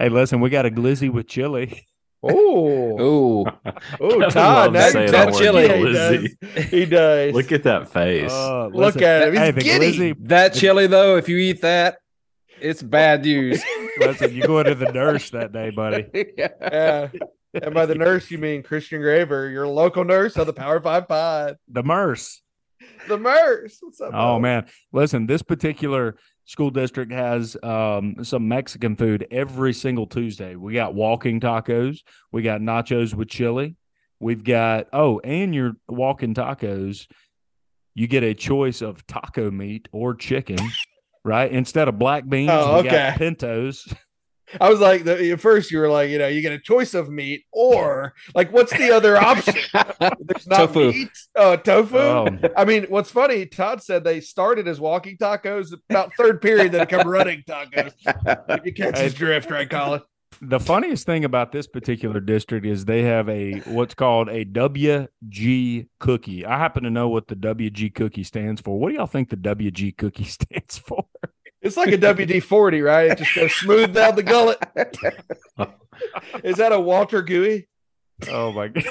Hey, 0.01 0.09
listen, 0.09 0.41
we 0.41 0.49
got 0.49 0.65
a 0.65 0.71
glizzy 0.71 1.11
with 1.13 1.29
chili. 1.29 1.87
Oh, 2.23 2.99
Ooh, 3.01 3.47
oh, 4.01 4.21
Todd, 4.31 4.73
loves 4.73 4.75
now 4.75 4.89
saying 4.89 5.07
you 5.07 5.13
that 5.13 5.25
touch 5.27 5.35
word, 5.35 5.41
chili. 5.43 5.63
He 5.69 5.75
glizzy. 5.75 6.37
does. 6.55 6.65
He 6.71 6.87
does. 6.87 7.35
Look 7.35 7.53
at 7.53 7.63
that 7.65 7.89
face. 7.91 8.33
Uh, 8.33 8.67
Look 8.69 8.95
listen, 8.95 9.03
at 9.05 9.23
him. 9.29 9.33
He's 9.35 9.41
Hey, 9.43 9.53
giddy. 9.53 9.99
glizzy. 10.15 10.17
that 10.29 10.55
chili 10.55 10.87
though, 10.87 11.17
if 11.19 11.29
you 11.29 11.37
eat 11.37 11.61
that, 11.61 11.99
it's 12.61 12.83
bad 12.83 13.23
news. 13.25 13.63
Listen, 13.99 14.35
you 14.35 14.47
go 14.47 14.63
to 14.63 14.75
the 14.75 14.91
nurse 14.93 15.29
that 15.31 15.53
day, 15.53 15.69
buddy. 15.71 16.07
Yeah. 16.39 17.09
And 17.55 17.75
by 17.75 17.87
the 17.87 17.95
nurse, 17.97 18.31
you 18.31 18.39
mean 18.39 18.63
Christian 18.63 19.01
Graver, 19.01 19.49
your 19.51 19.67
local 19.67 20.05
nurse 20.05 20.37
of 20.37 20.47
the 20.47 20.53
Power 20.53 20.81
Five 20.81 21.09
Pod. 21.09 21.57
The 21.69 21.83
nurse. 21.83 22.41
The 23.09 23.17
nurse. 23.19 23.79
What's 23.81 24.01
up? 24.01 24.09
Oh 24.09 24.35
bro? 24.35 24.41
man, 24.41 24.67
listen, 24.93 25.27
this 25.27 25.43
particular 25.43 26.17
school 26.45 26.71
district 26.71 27.13
has 27.13 27.57
um, 27.63 28.17
some 28.25 28.49
Mexican 28.49 28.97
food 28.97 29.27
every 29.31 29.73
single 29.73 30.07
Tuesday. 30.07 30.57
We 30.57 30.75
got 30.75 30.95
walking 30.95 31.41
tacos, 31.41 32.01
we 32.33 32.43
got 32.43 32.61
nachos 32.61 33.15
with 33.15 33.29
chili, 33.29 33.77
we've 34.21 34.43
got 34.45 34.89
oh, 34.93 35.21
and 35.21 35.55
your 35.55 35.73
walking 35.89 36.35
tacos, 36.35 37.07
you 37.95 38.07
get 38.07 38.23
a 38.25 38.35
choice 38.35 38.83
of 38.83 39.07
taco 39.07 39.51
meat 39.51 39.89
or 39.93 40.15
chicken, 40.15 40.59
right? 41.25 41.51
Instead 41.53 41.89
of 41.89 41.99
black 41.99 42.29
beans, 42.29 42.51
Oh, 42.53 42.83
we 42.83 42.89
got 42.89 43.19
pintos. 43.19 43.87
I 44.61 44.69
was 44.69 44.81
like, 44.81 45.05
the, 45.05 45.33
at 45.33 45.41
first 45.41 45.71
you 45.71 45.79
were 45.79 45.89
like, 45.89 46.11
you 46.11 46.19
know, 46.19 46.29
you 46.29 46.41
get 46.41 46.53
a 46.53 46.59
choice 46.59 46.95
of 46.95 47.09
meat, 47.09 47.45
or 47.53 48.15
like, 48.35 48.53
what's 48.53 48.73
the 48.73 48.91
other 48.91 49.17
option? 49.17 49.55
There's 50.01 50.47
not 50.47 50.57
Tofu. 50.57 50.93
meat. 50.93 51.11
Oh, 51.37 51.57
tofu. 51.57 51.99
Um, 51.99 52.41
I 52.57 52.65
mean, 52.65 52.85
what's 52.89 53.11
funny? 53.11 53.47
Todd 53.47 53.83
said 53.83 54.05
they 54.05 54.21
started 54.21 54.69
as 54.69 54.81
walking 54.81 55.17
tacos. 55.17 55.73
About 55.91 56.13
third 56.17 56.41
period, 56.41 56.73
they 56.73 56.81
become 56.81 57.09
running 57.09 57.43
tacos. 57.49 57.93
If 58.49 58.67
you 58.67 58.73
catch 58.73 58.99
his 58.99 59.15
drift, 59.15 59.51
right, 59.51 59.69
Colin? 59.69 60.03
the 60.41 60.59
funniest 60.59 61.07
thing 61.07 61.25
about 61.25 61.53
this 61.53 61.67
particular 61.69 62.19
district 62.19 62.67
is 62.67 62.85
they 62.85 63.03
have 63.03 63.29
a 63.29 63.61
what's 63.61 63.95
called 63.95 64.29
a 64.29 64.45
WG 64.45 65.87
cookie. 66.01 66.45
I 66.45 66.59
happen 66.59 66.83
to 66.83 66.91
know 66.91 67.09
what 67.09 67.29
the 67.29 67.37
WG 67.37 67.95
cookie 67.95 68.25
stands 68.25 68.61
for. 68.61 68.79
What 68.79 68.89
do 68.91 68.97
y'all 68.97 69.07
think 69.07 69.31
the 69.31 69.37
WG 69.37 69.97
cookie 69.97 70.25
stands 70.25 70.79
for? 70.79 71.05
It's 71.63 71.77
like 71.77 71.93
a 71.93 71.99
WD 71.99 72.43
40, 72.43 72.83
right? 72.83 73.11
It 73.13 73.19
just 73.19 73.35
goes 73.35 73.53
smooth 73.55 73.95
down 73.95 74.17
the 74.17 74.23
gullet. 74.23 74.59
Is 76.45 76.57
that 76.57 76.73
a 76.73 76.81
Walter 76.81 77.23
Gooey? 77.23 77.69
Oh 78.29 78.53
my 78.53 78.69
god. 78.69 78.85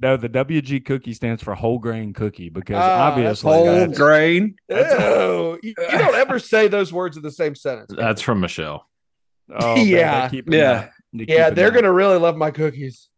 no, 0.00 0.16
the 0.16 0.28
WG 0.28 0.84
cookie 0.84 1.12
stands 1.12 1.42
for 1.42 1.54
whole 1.54 1.78
grain 1.78 2.12
cookie 2.12 2.48
because 2.48 2.76
Ah, 2.76 2.78
that's 2.78 3.12
obviously 3.44 3.52
Whole 3.52 3.64
that's- 3.66 3.98
grain. 3.98 4.54
Ew. 4.68 5.58
You, 5.62 5.74
you 5.78 5.98
don't 5.98 6.14
ever 6.14 6.38
say 6.38 6.68
those 6.68 6.92
words 6.92 7.16
in 7.16 7.22
the 7.22 7.30
same 7.30 7.54
sentence. 7.54 7.92
That's 7.94 8.22
from 8.22 8.40
Michelle. 8.40 8.86
oh, 9.60 9.76
Yeah. 9.76 10.28
keep 10.28 10.48
it 10.48 10.54
Yeah. 10.56 10.88
they 11.12 11.26
yeah. 11.28 11.50
They're 11.50 11.68
up. 11.68 11.74
gonna 11.74 11.92
really 11.92 12.18
love 12.18 12.36
my 12.36 12.50
cookies. 12.50 13.09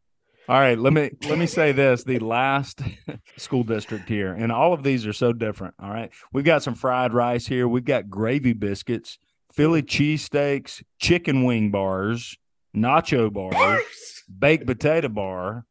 All 0.48 0.58
right, 0.58 0.78
let 0.78 0.92
me 0.92 1.10
let 1.28 1.38
me 1.38 1.46
say 1.46 1.72
this: 1.72 2.02
the 2.04 2.18
last 2.18 2.80
school 3.36 3.62
district 3.62 4.08
here, 4.08 4.32
and 4.34 4.50
all 4.50 4.72
of 4.72 4.82
these 4.82 5.06
are 5.06 5.12
so 5.12 5.32
different. 5.32 5.74
All 5.80 5.90
right, 5.90 6.10
we've 6.32 6.44
got 6.44 6.62
some 6.62 6.74
fried 6.74 7.12
rice 7.14 7.46
here. 7.46 7.68
We've 7.68 7.84
got 7.84 8.10
gravy 8.10 8.52
biscuits, 8.52 9.18
Philly 9.52 9.82
cheesesteaks, 9.82 10.82
chicken 11.00 11.44
wing 11.44 11.70
bars, 11.70 12.36
nacho 12.76 13.32
bars, 13.32 14.24
baked 14.36 14.66
potato 14.66 15.08
bar, 15.08 15.64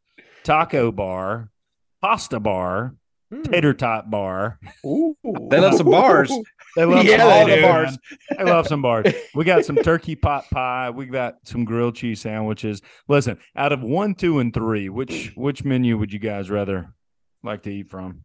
taco 0.44 0.92
bar, 0.92 1.52
pasta 2.02 2.40
bar, 2.40 2.96
Hmm. 3.32 3.44
tater 3.44 3.74
tot 3.74 4.10
bar. 4.10 4.60
Ooh. 4.86 5.16
They 5.50 5.60
love 5.60 5.76
some 5.76 5.90
bars. 5.90 6.30
They 6.76 6.86
love 6.86 7.04
Yeah, 7.06 7.18
some 7.18 7.28
they 7.28 7.34
all 7.34 7.46
do, 7.48 7.56
the 7.56 7.62
man. 7.62 7.72
bars. 7.72 7.98
They 8.38 8.44
love 8.44 8.68
some 8.68 8.82
bars. 8.82 9.14
We 9.36 9.44
got 9.46 9.66
some 9.66 9.76
turkey 9.78 10.16
pot 10.16 10.46
pie. 10.52 10.90
We 10.90 11.06
got 11.06 11.36
some 11.44 11.66
grilled 11.66 11.96
cheese 11.96 12.22
sandwiches. 12.22 12.82
Listen, 13.08 13.38
out 13.56 13.72
of 13.74 13.82
one, 13.82 14.16
two, 14.16 14.40
and 14.40 14.54
three, 14.54 14.90
which 14.90 15.34
which 15.36 15.64
menu 15.64 15.98
would 15.98 16.14
you 16.14 16.20
guys 16.20 16.50
rather 16.50 16.94
like 17.44 17.64
to 17.64 17.70
eat 17.74 17.90
from? 17.90 18.24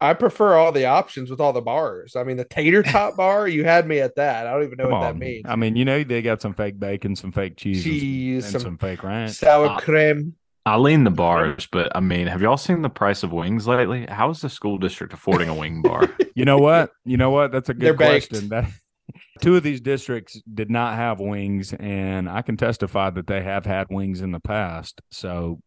I 0.00 0.14
prefer 0.14 0.54
all 0.54 0.72
the 0.72 0.86
options 0.86 1.30
with 1.30 1.40
all 1.40 1.52
the 1.52 1.60
bars. 1.60 2.16
I 2.16 2.24
mean, 2.24 2.36
the 2.36 2.44
tater 2.44 2.82
tot 2.82 3.16
bar, 3.16 3.46
you 3.46 3.62
had 3.62 3.86
me 3.86 4.00
at 4.00 4.16
that. 4.16 4.48
I 4.48 4.50
don't 4.52 4.64
even 4.64 4.76
know 4.78 4.84
Come 4.84 4.92
what 4.92 5.02
on. 5.04 5.14
that 5.14 5.24
means. 5.24 5.42
I 5.48 5.54
mean, 5.54 5.76
you 5.76 5.84
know 5.84 6.02
they 6.02 6.22
got 6.22 6.42
some 6.42 6.54
fake 6.54 6.80
bacon, 6.80 7.14
some 7.14 7.30
fake 7.30 7.56
cheese, 7.56 7.84
and 7.84 7.92
some- 7.92 8.00
Cheese, 8.00 8.44
and 8.44 8.52
some 8.52 8.60
some 8.62 8.78
fake 8.78 9.04
ranch. 9.04 9.32
sour 9.34 9.66
Uh, 9.68 9.78
cream. 9.78 10.34
I 10.64 10.76
lean 10.76 11.02
the 11.02 11.10
bars, 11.10 11.66
but 11.70 11.90
I 11.94 12.00
mean, 12.00 12.28
have 12.28 12.40
y'all 12.40 12.56
seen 12.56 12.82
the 12.82 12.88
price 12.88 13.24
of 13.24 13.32
wings 13.32 13.66
lately? 13.66 14.06
How 14.08 14.30
is 14.30 14.40
the 14.40 14.48
school 14.48 14.78
district 14.78 15.12
affording 15.12 15.48
a 15.48 15.54
wing 15.54 15.82
bar? 15.82 16.08
You 16.34 16.46
know 16.46 16.56
what? 16.56 16.92
You 17.04 17.18
know 17.18 17.28
what? 17.28 17.52
That's 17.52 17.68
a 17.68 17.74
They're 17.74 17.92
good 17.92 18.06
question. 18.06 18.48
That 18.48 18.64
two 19.42 19.54
of 19.54 19.62
these 19.62 19.82
districts 19.82 20.40
did 20.52 20.70
not 20.70 20.94
have 20.94 21.20
wings, 21.20 21.74
and 21.74 22.26
I 22.26 22.40
can 22.40 22.56
testify 22.56 23.10
that 23.10 23.26
they 23.26 23.42
have 23.42 23.66
had 23.66 23.88
wings 23.90 24.22
in 24.22 24.30
the 24.30 24.40
past. 24.40 25.02
So, 25.10 25.60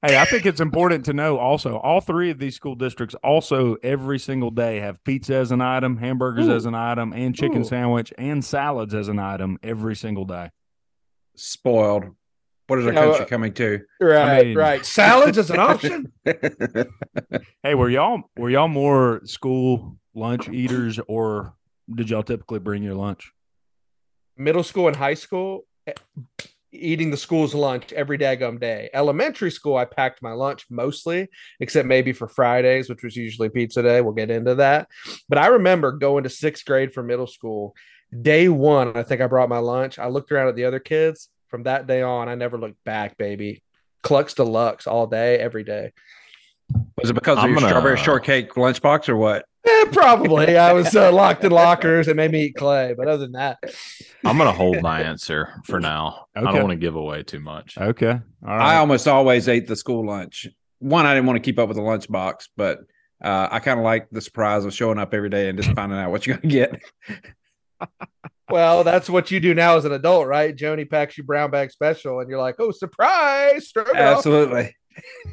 hey, 0.00 0.16
I 0.16 0.24
think 0.24 0.46
it's 0.46 0.62
important 0.62 1.04
to 1.04 1.12
know 1.12 1.36
also 1.36 1.76
all 1.76 2.00
three 2.00 2.30
of 2.30 2.38
these 2.38 2.56
school 2.56 2.76
districts 2.76 3.14
also 3.22 3.76
every 3.82 4.18
single 4.18 4.50
day 4.50 4.78
have 4.80 5.04
pizza 5.04 5.34
as 5.34 5.52
an 5.52 5.60
item, 5.60 5.98
hamburgers 5.98 6.48
Ooh. 6.48 6.54
as 6.54 6.64
an 6.64 6.74
item, 6.74 7.12
and 7.12 7.34
chicken 7.34 7.60
Ooh. 7.60 7.64
sandwich 7.64 8.10
and 8.16 8.42
salads 8.42 8.94
as 8.94 9.08
an 9.08 9.18
item 9.18 9.58
every 9.62 9.96
single 9.96 10.24
day. 10.24 10.48
Spoiled. 11.36 12.04
What 12.68 12.78
is 12.78 12.86
our 12.86 12.92
Yeah, 12.92 13.00
country 13.00 13.18
well- 13.20 13.28
coming 13.28 13.52
to? 13.54 13.80
Right, 14.00 14.46
mean- 14.48 14.56
right. 14.56 14.86
Salads 14.86 15.36
as 15.38 15.50
an 15.50 15.58
option. 15.58 16.12
Hey, 17.62 17.74
were 17.74 17.90
y'all 17.90 18.22
were 18.36 18.50
y'all 18.50 18.68
more 18.68 19.20
school 19.24 19.96
lunch 20.14 20.48
eaters, 20.48 20.98
or 21.08 21.54
did 21.92 22.08
y'all 22.10 22.22
typically 22.22 22.60
bring 22.60 22.82
your 22.82 22.94
lunch? 22.94 23.32
Middle 24.36 24.62
school 24.62 24.86
and 24.86 24.96
high 24.96 25.14
school, 25.14 25.66
eh, 25.86 25.92
eating 26.72 27.10
the 27.10 27.16
school's 27.16 27.54
lunch 27.54 27.92
every 27.92 28.16
daggum 28.18 28.60
day. 28.60 28.88
Elementary 28.94 29.50
school, 29.50 29.76
I 29.76 29.84
packed 29.84 30.22
my 30.22 30.32
lunch 30.32 30.66
mostly, 30.70 31.28
except 31.60 31.86
maybe 31.88 32.12
for 32.12 32.28
Fridays, 32.28 32.88
which 32.88 33.02
was 33.02 33.16
usually 33.16 33.48
pizza 33.48 33.82
day. 33.82 34.00
We'll 34.00 34.12
get 34.14 34.30
into 34.30 34.54
that. 34.56 34.88
But 35.28 35.38
I 35.38 35.48
remember 35.48 35.92
going 35.92 36.24
to 36.24 36.30
sixth 36.30 36.64
grade 36.64 36.94
for 36.94 37.02
middle 37.02 37.26
school. 37.26 37.74
Day 38.22 38.48
one, 38.48 38.96
I 38.96 39.02
think 39.02 39.20
I 39.20 39.26
brought 39.26 39.48
my 39.48 39.58
lunch. 39.58 39.98
I 39.98 40.06
looked 40.08 40.30
around 40.32 40.48
at 40.48 40.56
the 40.56 40.64
other 40.64 40.80
kids. 40.80 41.28
From 41.48 41.64
that 41.64 41.86
day 41.86 42.02
on, 42.02 42.28
I 42.28 42.34
never 42.34 42.58
looked 42.58 42.82
back, 42.84 43.16
baby. 43.16 43.62
Clucks 44.02 44.34
Deluxe 44.34 44.86
all 44.86 45.06
day, 45.06 45.38
every 45.38 45.64
day. 45.64 45.92
Was 47.00 47.10
it 47.10 47.14
because 47.14 47.38
of 47.38 47.44
I'm 47.44 47.50
your 47.50 47.60
gonna- 47.60 47.68
strawberry 47.70 47.96
shortcake 47.96 48.52
lunchbox 48.54 49.08
or 49.08 49.16
what? 49.16 49.44
Eh, 49.66 49.84
probably. 49.92 50.56
I 50.56 50.72
was 50.72 50.94
uh, 50.94 51.10
locked 51.12 51.44
in 51.44 51.52
lockers 51.52 52.08
and 52.08 52.16
made 52.16 52.30
me 52.30 52.44
eat 52.44 52.54
clay. 52.56 52.94
But 52.96 53.08
other 53.08 53.24
than 53.24 53.32
that, 53.32 53.58
I'm 54.24 54.38
gonna 54.38 54.52
hold 54.52 54.80
my 54.82 55.02
answer 55.02 55.60
for 55.64 55.80
now. 55.80 56.26
I 56.34 56.40
don't 56.42 56.54
want 56.54 56.70
to 56.70 56.76
give 56.76 56.94
away 56.94 57.22
too 57.22 57.40
much. 57.40 57.76
Okay, 57.76 58.10
all 58.10 58.20
I 58.60 58.76
almost 58.76 59.08
always 59.08 59.48
ate 59.48 59.66
the 59.66 59.76
school 59.76 60.06
lunch. 60.06 60.46
One, 60.78 61.06
I 61.06 61.14
didn't 61.14 61.26
want 61.26 61.36
to 61.38 61.42
keep 61.42 61.58
up 61.58 61.68
with 61.68 61.76
the 61.76 61.82
lunchbox, 61.82 62.48
but 62.56 62.78
uh, 63.22 63.48
I 63.50 63.58
kind 63.58 63.80
of 63.80 63.84
like 63.84 64.08
the 64.10 64.20
surprise 64.20 64.64
of 64.64 64.72
showing 64.72 64.98
up 64.98 65.12
every 65.12 65.28
day 65.28 65.48
and 65.48 65.60
just 65.60 65.74
finding 65.74 65.98
out 65.98 66.10
what 66.12 66.26
you're 66.26 66.36
going 66.36 66.48
to 66.50 66.54
get. 66.54 66.82
well, 68.50 68.84
that's 68.84 69.08
what 69.10 69.30
you 69.30 69.40
do 69.40 69.54
now 69.54 69.76
as 69.76 69.84
an 69.84 69.92
adult, 69.92 70.26
right? 70.26 70.54
Joni 70.56 70.88
packs 70.88 71.18
you 71.18 71.24
brown 71.24 71.50
bag 71.50 71.70
special, 71.70 72.20
and 72.20 72.28
you're 72.28 72.38
like, 72.38 72.56
"Oh, 72.58 72.70
surprise!" 72.70 73.68
Stroganoff. 73.68 73.96
Absolutely. 74.18 74.74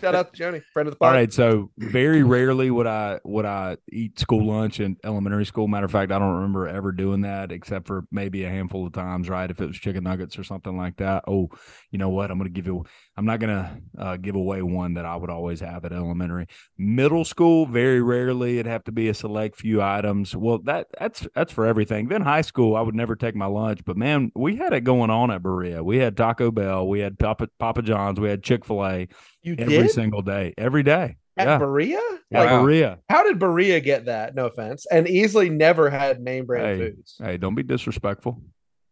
Shout 0.00 0.14
out 0.14 0.32
to 0.32 0.42
Joni, 0.42 0.62
friend 0.72 0.88
of 0.88 0.94
the 0.94 1.04
All 1.04 1.08
pod. 1.10 1.16
right, 1.16 1.32
so 1.32 1.70
very 1.76 2.22
rarely 2.22 2.70
would 2.70 2.86
I 2.86 3.20
would 3.24 3.44
I 3.44 3.76
eat 3.90 4.18
school 4.18 4.46
lunch 4.46 4.80
in 4.80 4.96
elementary 5.04 5.44
school. 5.44 5.68
Matter 5.68 5.84
of 5.86 5.92
fact, 5.92 6.12
I 6.12 6.18
don't 6.18 6.36
remember 6.36 6.66
ever 6.66 6.92
doing 6.92 7.22
that 7.22 7.52
except 7.52 7.86
for 7.86 8.04
maybe 8.10 8.44
a 8.44 8.48
handful 8.48 8.86
of 8.86 8.92
times, 8.92 9.28
right? 9.28 9.50
If 9.50 9.60
it 9.60 9.66
was 9.66 9.76
chicken 9.76 10.04
nuggets 10.04 10.38
or 10.38 10.44
something 10.44 10.76
like 10.76 10.96
that. 10.96 11.24
Oh, 11.26 11.50
you 11.90 11.98
know 11.98 12.08
what? 12.08 12.30
I'm 12.30 12.38
gonna 12.38 12.50
give 12.50 12.66
you. 12.66 12.84
I'm 13.16 13.26
not 13.26 13.40
gonna 13.40 13.78
uh, 13.98 14.16
give 14.16 14.34
away 14.36 14.62
one 14.62 14.94
that 14.94 15.04
I 15.04 15.16
would 15.16 15.28
always 15.28 15.60
have 15.60 15.84
at 15.84 15.92
elementary. 15.92 16.46
Middle 16.78 17.24
school, 17.26 17.66
very 17.66 18.00
rarely. 18.00 18.58
It'd 18.58 18.66
have 18.70 18.84
to 18.84 18.92
be 18.92 19.08
a 19.08 19.14
select 19.14 19.56
few 19.56 19.82
items. 19.82 20.34
Well, 20.34 20.58
that 20.64 20.86
that's 20.98 21.26
that's 21.34 21.52
for 21.52 21.66
everything. 21.66 22.08
Then 22.08 22.22
high 22.22 22.40
school, 22.40 22.74
I 22.74 22.80
would 22.80 22.94
never 22.94 23.14
take 23.14 23.34
my 23.34 23.44
lunch, 23.46 23.80
but 23.84 23.96
man, 23.98 24.32
we 24.34 24.56
had 24.56 24.72
it 24.72 24.80
going 24.84 25.10
on 25.10 25.30
at 25.30 25.42
Berea. 25.42 25.84
We 25.84 25.98
had 25.98 26.16
Taco 26.16 26.50
Bell, 26.50 26.88
we 26.88 27.00
had 27.00 27.18
Papa 27.18 27.48
Papa 27.58 27.82
John's, 27.82 28.18
we 28.18 28.30
had 28.30 28.42
Chick 28.42 28.64
Fil 28.64 28.82
A 28.84 29.08
You 29.42 29.56
every 29.58 29.76
did 29.78 29.90
single 29.90 30.22
day, 30.22 30.54
every 30.56 30.82
day. 30.82 31.16
at 31.36 31.46
yeah. 31.48 31.58
Berea? 31.58 32.00
Yeah, 32.30 32.38
Like, 32.40 32.50
Wow. 32.50 32.62
Berea. 32.62 32.98
how 33.10 33.24
did 33.24 33.38
Berea 33.38 33.80
get 33.80 34.06
that? 34.06 34.34
No 34.34 34.46
offense, 34.46 34.86
and 34.90 35.06
easily 35.06 35.50
never 35.50 35.90
had 35.90 36.18
name 36.20 36.46
brand 36.46 36.80
Hey. 36.80 36.90
foods. 36.92 37.16
Hey, 37.22 37.36
don't 37.36 37.54
be 37.54 37.62
disrespectful. 37.62 38.40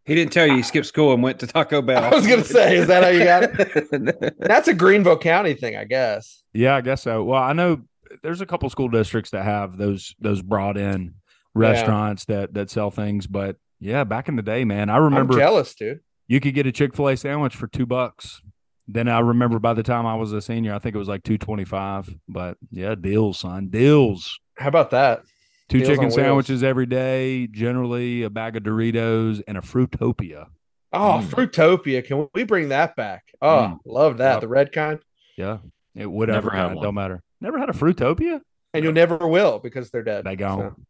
He 0.07 0.15
didn't 0.15 0.33
tell 0.33 0.47
you 0.47 0.57
he 0.57 0.63
skipped 0.63 0.87
school 0.87 1.13
and 1.13 1.23
went 1.23 1.39
to 1.41 1.47
Taco 1.47 1.83
Bell. 1.87 2.03
I 2.05 2.11
was 2.15 2.27
gonna 2.27 2.45
say, 2.45 2.77
is 2.77 2.87
that 2.89 3.03
how 3.05 3.11
you 3.11 3.25
got 3.25 3.43
it? 3.45 3.89
it? 3.93 4.35
That's 4.39 4.67
a 4.69 4.75
Greenville 4.75 5.19
County 5.19 5.55
thing, 5.55 5.77
I 5.77 5.85
guess. 5.85 6.43
Yeah, 6.53 6.75
I 6.77 6.81
guess 6.81 7.03
so. 7.03 7.23
Well, 7.25 7.43
I 7.43 7.53
know 7.53 7.83
there's 8.23 8.41
a 8.41 8.47
couple 8.47 8.69
school 8.71 8.89
districts 8.89 9.31
that 9.31 9.45
have 9.45 9.77
those 9.77 10.15
those 10.21 10.43
brought 10.43 10.77
in 10.77 11.15
restaurants 11.55 12.25
that 12.27 12.55
that 12.55 12.71
sell 12.71 12.91
things, 12.91 13.27
but 13.27 13.57
yeah, 13.79 14.05
back 14.05 14.29
in 14.29 14.37
the 14.37 14.43
day, 14.43 14.65
man, 14.65 14.91
I 14.91 14.97
I'm 14.97 15.05
remember 15.05 15.37
jealous, 15.39 15.75
dude. 15.75 16.01
you 16.29 16.41
could 16.41 16.55
get 16.55 16.67
a 16.67 16.73
Chick 16.73 16.95
Fil 16.97 17.09
A 17.09 17.17
sandwich 17.17 17.55
for 17.55 17.67
two 17.67 17.87
bucks. 17.87 18.43
Then 18.89 19.07
I 19.09 19.21
remember 19.21 19.59
by 19.61 19.75
the 19.75 19.83
time 19.85 20.05
I 20.07 20.17
was 20.17 20.33
a 20.33 20.41
senior, 20.43 20.75
I 20.75 20.79
think 20.81 20.95
it 20.97 20.99
was 20.99 21.09
like 21.09 21.23
two 21.23 21.39
twenty 21.39 21.65
five. 21.65 22.13
But 22.29 22.57
yeah, 22.71 22.95
deals, 22.97 23.39
son, 23.39 23.69
deals. 23.69 24.39
How 24.57 24.69
about 24.69 24.91
that? 24.91 25.23
Two 25.71 25.79
Deals 25.79 25.89
on 25.89 25.95
chicken 25.95 26.05
wheels. 26.07 26.15
sandwiches 26.17 26.63
every 26.65 26.87
day, 26.87 27.47
generally 27.47 28.23
a 28.25 28.31
bag 28.31 28.57
of 28.57 28.65
Doritos 28.65 29.41
and 29.49 29.57
a 29.57 29.61
Fruitopia. 29.63 30.47
Oh, 30.93 31.23
Mm. 31.23 31.25
Fruitopia. 31.25 32.05
Can 32.05 32.29
we 32.35 32.43
bring 32.45 32.69
that 32.71 32.97
back? 32.97 33.23
Oh, 33.41 33.47
Mm. 33.75 33.79
love 33.87 34.19
that. 34.19 34.33
Yep. 34.35 34.41
The 34.41 34.49
red 34.49 34.73
kind. 34.73 34.99
Yeah, 35.37 35.59
it 35.95 36.11
would 36.11 36.29
Never 36.29 36.51
had 36.51 36.69
kind. 36.71 36.83
Don't 36.83 36.95
matter. 36.95 37.23
Never 37.41 37.59
had 37.59 37.71
a 37.71 37.73
Fruitopia. 37.73 38.41
And 38.75 38.85
you'll 38.85 38.93
never 38.93 39.17
will 39.27 39.59
because 39.61 39.91
they're 39.91 40.03
dead. 40.03 40.25
They 40.25 40.37
gone. 40.37 40.59
So, 40.77 40.83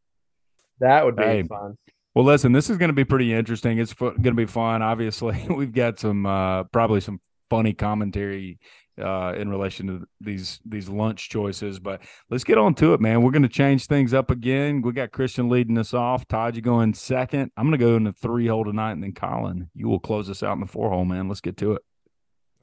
that 0.81 1.05
would 1.05 1.17
be 1.17 1.23
Hey. 1.23 1.43
fun. 1.43 1.77
Well, 2.15 2.25
listen, 2.25 2.53
this 2.53 2.69
is 2.71 2.77
going 2.77 2.89
to 2.89 2.95
be 2.95 3.05
pretty 3.05 3.33
interesting. 3.33 3.79
It's 3.79 3.93
fu- 3.93 4.11
going 4.11 4.23
to 4.23 4.33
be 4.35 4.47
fun. 4.47 4.83
Obviously, 4.83 5.47
we've 5.55 5.73
got 5.73 5.99
some 6.01 6.27
uh, 6.27 6.65
probably 6.65 7.01
some 7.01 7.21
funny 7.51 7.73
commentary 7.73 8.59
uh, 9.01 9.35
in 9.37 9.49
relation 9.49 9.87
to 9.87 10.07
these 10.21 10.61
these 10.65 10.89
lunch 10.89 11.29
choices, 11.29 11.79
but 11.79 12.03
let's 12.31 12.45
get 12.45 12.59
on 12.59 12.75
to 12.77 12.95
it, 12.95 13.01
man. 13.01 13.23
We're 13.23 13.31
going 13.31 13.43
to 13.43 13.49
change 13.49 13.87
things 13.87 14.15
up 14.15 14.31
again. 14.31 14.83
We 14.83 14.93
got 14.93 15.13
Christian 15.13 15.49
leading 15.49 15.79
us 15.79 15.95
off. 15.95 16.27
Todd, 16.29 16.57
you 16.57 16.63
going 16.63 16.95
second. 16.95 17.51
I'm 17.57 17.67
going 17.67 17.79
to 17.79 17.85
go 17.85 17.97
in 17.97 18.05
the 18.05 18.13
three 18.13 18.47
hole 18.47 18.65
tonight, 18.65 18.93
and 18.93 19.03
then 19.03 19.13
Colin, 19.13 19.71
you 19.75 19.89
will 19.89 20.01
close 20.01 20.29
us 20.31 20.43
out 20.43 20.55
in 20.55 20.61
the 20.61 20.67
four 20.67 20.91
hole, 20.91 21.05
man. 21.05 21.29
Let's 21.29 21.41
get 21.41 21.57
to 21.59 21.73
it. 21.73 21.83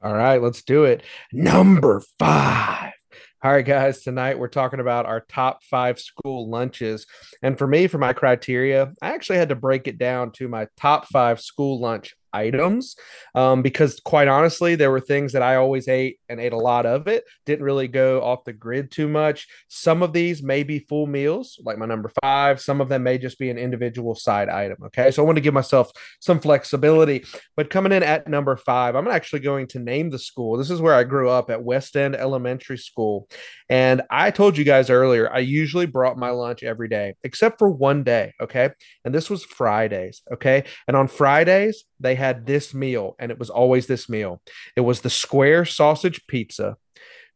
All 0.02 0.14
right, 0.14 0.40
let's 0.40 0.62
do 0.62 0.84
it. 0.84 1.02
Number 1.32 2.02
five. 2.18 2.92
All 3.40 3.52
right, 3.52 3.64
guys, 3.64 4.02
tonight 4.02 4.36
we're 4.36 4.48
talking 4.48 4.80
about 4.80 5.06
our 5.06 5.20
top 5.20 5.62
five 5.62 6.00
school 6.00 6.50
lunches. 6.50 7.06
And 7.40 7.56
for 7.56 7.68
me, 7.68 7.86
for 7.86 7.98
my 7.98 8.12
criteria, 8.12 8.92
I 9.00 9.14
actually 9.14 9.38
had 9.38 9.50
to 9.50 9.54
break 9.54 9.86
it 9.86 9.96
down 9.96 10.32
to 10.32 10.48
my 10.48 10.66
top 10.76 11.06
five 11.06 11.40
school 11.40 11.80
lunch 11.80 12.16
items 12.32 12.96
um, 13.34 13.62
because 13.62 14.00
quite 14.00 14.28
honestly 14.28 14.74
there 14.74 14.90
were 14.90 15.00
things 15.00 15.32
that 15.32 15.42
i 15.42 15.56
always 15.56 15.88
ate 15.88 16.18
and 16.28 16.40
ate 16.40 16.52
a 16.52 16.56
lot 16.56 16.86
of 16.86 17.08
it. 17.08 17.24
Didn't 17.46 17.64
really 17.64 17.88
go 17.88 18.22
off 18.22 18.44
the 18.44 18.52
grid 18.52 18.90
too 18.90 19.08
much. 19.08 19.46
Some 19.68 20.02
of 20.02 20.12
these 20.12 20.42
may 20.42 20.62
be 20.62 20.78
full 20.80 21.06
meals 21.06 21.60
like 21.64 21.78
my 21.78 21.86
number 21.86 22.10
five. 22.22 22.60
Some 22.60 22.80
of 22.80 22.88
them 22.88 23.02
may 23.02 23.18
just 23.18 23.38
be 23.38 23.50
an 23.50 23.58
individual 23.58 24.14
side 24.14 24.48
item 24.48 24.78
okay? 24.86 25.10
So 25.10 25.22
i 25.22 25.26
want 25.26 25.36
to 25.36 25.42
give 25.42 25.54
myself 25.54 25.90
some 26.20 26.40
flexibility. 26.40 27.24
But 27.56 27.70
coming 27.70 27.92
in 27.92 28.02
at 28.02 28.28
number 28.28 28.56
five 28.56 28.94
i'm 28.94 29.08
actually 29.08 29.40
going 29.40 29.66
to 29.68 29.78
name 29.78 30.10
the 30.10 30.18
school. 30.18 30.56
This 30.56 30.70
is 30.70 30.80
where 30.80 30.94
i 30.94 31.04
grew 31.04 31.28
up 31.28 31.50
at 31.50 31.62
west 31.62 31.96
end 31.96 32.14
elementary 32.14 32.78
school. 32.78 33.28
And 33.68 34.02
i 34.10 34.30
told 34.30 34.56
you 34.56 34.64
guys 34.64 34.90
earlier 34.90 35.32
i 35.32 35.38
usually 35.38 35.86
brought 35.86 36.18
my 36.18 36.30
lunch 36.30 36.62
every 36.62 36.88
day 36.88 37.14
except 37.24 37.58
for 37.58 37.70
one 37.70 38.04
day 38.04 38.32
okay? 38.40 38.70
And 39.04 39.14
this 39.14 39.30
was 39.30 39.44
fridays 39.44 40.22
okay? 40.32 40.64
And 40.86 40.96
on 40.96 41.08
fridays 41.08 41.84
they 42.00 42.14
had 42.14 42.46
this 42.46 42.74
meal, 42.74 43.16
and 43.18 43.30
it 43.30 43.38
was 43.38 43.50
always 43.50 43.86
this 43.86 44.08
meal. 44.08 44.40
It 44.76 44.82
was 44.82 45.00
the 45.00 45.10
square 45.10 45.64
sausage 45.64 46.26
pizza 46.26 46.76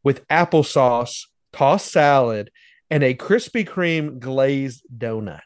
with 0.03 0.27
applesauce, 0.27 1.27
tossed 1.51 1.91
salad, 1.91 2.51
and 2.89 3.03
a 3.03 3.15
Krispy 3.15 3.67
Kreme 3.67 4.19
glazed 4.19 4.83
donut. 4.95 5.41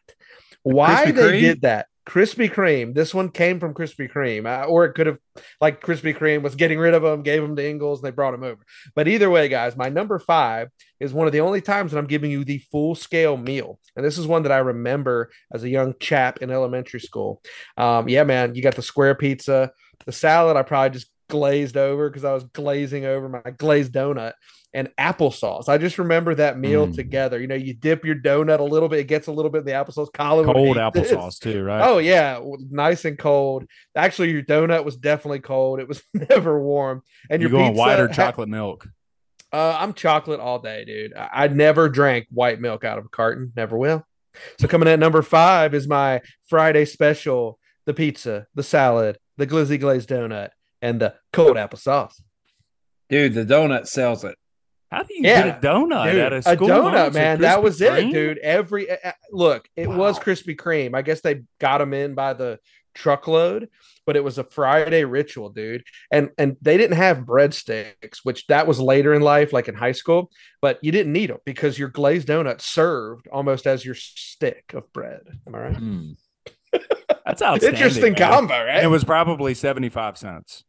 Why 0.64 1.06
Krispy 1.06 1.16
they 1.16 1.22
Kreme? 1.22 1.42
did 1.42 1.62
that? 1.62 1.88
Krispy 2.08 2.50
Kreme. 2.50 2.94
This 2.94 3.14
one 3.14 3.30
came 3.30 3.60
from 3.60 3.74
Krispy 3.74 4.10
Kreme, 4.10 4.68
or 4.68 4.86
it 4.86 4.94
could 4.94 5.08
have, 5.08 5.18
like 5.60 5.82
Krispy 5.82 6.18
Kreme 6.18 6.42
was 6.42 6.56
getting 6.56 6.80
rid 6.80 6.94
of 6.94 7.02
them, 7.02 7.22
gave 7.22 7.42
them 7.42 7.56
to 7.58 7.70
Ingles, 7.70 8.00
and 8.00 8.08
they 8.08 8.16
brought 8.16 8.32
them 8.32 8.44
over. 8.44 8.66
But 8.96 9.10
either 9.10 9.30
way, 9.30 9.50
guys, 9.50 9.76
my 9.76 9.90
number 9.90 10.18
five 10.18 10.70
is 11.02 11.14
one 11.14 11.28
of 11.28 11.34
the 11.34 11.42
only 11.42 11.60
times 11.60 11.92
that 11.92 11.98
I'm 11.98 12.08
giving 12.08 12.32
you 12.32 12.46
the 12.46 12.60
full 12.72 12.96
scale 12.96 13.36
meal, 13.36 13.78
and 13.96 14.06
this 14.06 14.18
is 14.18 14.26
one 14.26 14.44
that 14.44 14.54
I 14.54 14.60
remember 14.60 15.30
as 15.52 15.66
a 15.66 15.70
young 15.70 15.96
chap 16.00 16.42
in 16.42 16.50
elementary 16.50 17.02
school. 17.02 17.42
Um, 17.76 18.08
yeah, 18.08 18.24
man, 18.24 18.56
you 18.56 18.64
got 18.64 18.76
the 18.76 18.82
square 18.82 19.14
pizza, 19.14 19.72
the 20.06 20.14
salad. 20.14 20.56
I 20.56 20.64
probably 20.64 20.92
just 20.92 21.12
glazed 21.30 21.76
over 21.76 22.10
because 22.10 22.24
I 22.24 22.34
was 22.34 22.46
glazing 22.46 23.06
over 23.06 23.28
my 23.28 23.52
glazed 23.58 23.92
donut 23.92 24.32
and 24.78 24.90
applesauce. 25.00 25.68
I 25.68 25.80
just 25.80 25.98
remember 25.98 26.36
that 26.36 26.60
meal 26.60 26.86
Mm. 26.88 26.94
together. 26.96 27.40
You 27.42 27.48
know, 27.48 27.56
you 27.56 27.74
dip 27.74 28.06
your 28.06 28.14
donut 28.16 28.60
a 28.60 28.64
little 28.64 28.88
bit, 28.88 29.00
it 29.00 29.08
gets 29.08 29.26
a 29.26 29.32
little 29.32 29.50
bit 29.50 29.60
of 29.60 29.66
the 29.66 29.72
applesauce. 29.72 30.14
Colin 30.14 30.46
would 30.46 30.54
Cold 30.56 30.78
hate 30.78 30.94
this. 30.94 31.12
applesauce 31.12 31.40
too, 31.40 31.64
right? 31.64 31.82
Oh 31.88 31.98
yeah, 31.98 32.40
nice 32.70 33.04
and 33.06 33.18
cold. 33.18 33.66
Actually, 33.96 34.32
your 34.32 34.44
donut 34.44 34.86
was 34.86 34.96
definitely 34.96 35.40
cold. 35.40 35.80
It 35.80 35.88
was 35.88 36.04
never 36.14 36.62
warm. 36.62 37.02
And 37.30 37.42
you 37.42 37.48
your 37.50 37.58
going 37.58 37.72
pizza 37.72 37.80
white 37.80 38.00
or 38.00 38.08
ha- 38.08 38.14
chocolate 38.14 38.50
milk? 38.50 38.88
uh, 39.52 39.78
I'm 39.80 39.94
chocolate 39.94 40.40
all 40.40 40.60
day, 40.60 40.86
dude. 40.86 41.14
I, 41.16 41.30
I 41.46 41.48
never 41.48 41.90
drank 41.90 42.28
white 42.30 42.60
milk 42.62 42.84
out 42.84 43.00
of 43.00 43.06
a 43.06 43.10
carton. 43.10 43.52
Never 43.56 43.78
will. 43.78 44.06
So 44.60 44.68
coming 44.68 44.88
at 44.90 45.00
number 45.00 45.24
five 45.24 45.74
is 45.74 45.88
my 45.88 46.22
Friday 46.48 46.86
special: 46.86 47.58
the 47.86 47.94
pizza, 47.96 48.46
the 48.54 48.62
salad, 48.64 49.18
the 49.38 49.48
glizzy 49.48 49.80
glazed 49.80 50.10
donut, 50.10 50.50
and 50.84 51.00
the 51.02 51.16
cold 51.34 51.58
applesauce. 51.58 52.14
Dude, 53.10 53.34
the 53.34 53.46
donut 53.46 53.88
sells 53.88 54.24
it. 54.24 54.36
How 54.92 55.04
do 55.04 55.14
you 55.14 55.22
Yeah, 55.24 55.44
get 55.48 55.64
a 55.64 55.68
donut 55.68 56.12
Dude, 56.12 56.20
at 56.22 56.34
a 56.34 56.42
school? 56.42 56.72
a 56.72 56.74
donut, 56.76 57.14
man. 57.14 57.42
That 57.42 57.62
was 57.62 57.80
Kreme? 57.80 58.10
it, 58.10 58.14
dude. 58.14 58.38
Every 58.40 58.90
uh, 58.92 59.12
look, 59.32 59.68
it 59.76 59.90
was 59.90 60.18
Krispy 60.20 60.56
Kreme. 60.56 60.96
I 60.96 61.02
guess 61.02 61.22
they 61.22 61.44
got 61.60 61.80
them 61.80 61.94
in 61.94 62.14
by 62.16 62.34
the 62.34 62.60
truckload, 62.96 63.70
but 64.06 64.16
it 64.16 64.24
was 64.24 64.38
a 64.38 64.44
Friday 64.44 65.04
ritual, 65.04 65.50
dude. 65.50 65.84
And 66.12 66.30
and 66.38 66.56
they 66.62 66.78
didn't 66.78 66.96
have 66.98 67.20
breadsticks, 67.20 68.20
which 68.24 68.48
that 68.48 68.66
was 68.66 68.80
later 68.80 69.14
in 69.14 69.22
life, 69.22 69.52
like 69.54 69.68
in 69.68 69.76
high 69.76 69.92
school. 69.92 70.32
But 70.62 70.80
you 70.82 70.92
didn't 70.94 71.14
need 71.14 71.30
them 71.30 71.40
because 71.46 71.78
your 71.78 71.90
glazed 71.90 72.28
donut 72.30 72.62
served 72.62 73.28
almost 73.28 73.68
as 73.68 73.86
your 73.86 73.96
stick 73.96 74.72
of 74.74 74.92
bread. 74.94 75.22
Am 75.46 75.54
I 75.56 75.60
right? 75.60 75.76
Hmm. 75.76 76.12
That's 77.26 77.42
outstanding. 77.42 77.76
Interesting 77.78 78.14
man. 78.14 78.32
combo, 78.32 78.66
right? 78.66 78.84
It 78.84 78.88
was 78.88 79.04
probably 79.04 79.54
seventy 79.54 79.90
five 79.90 80.18
cents. 80.18 80.64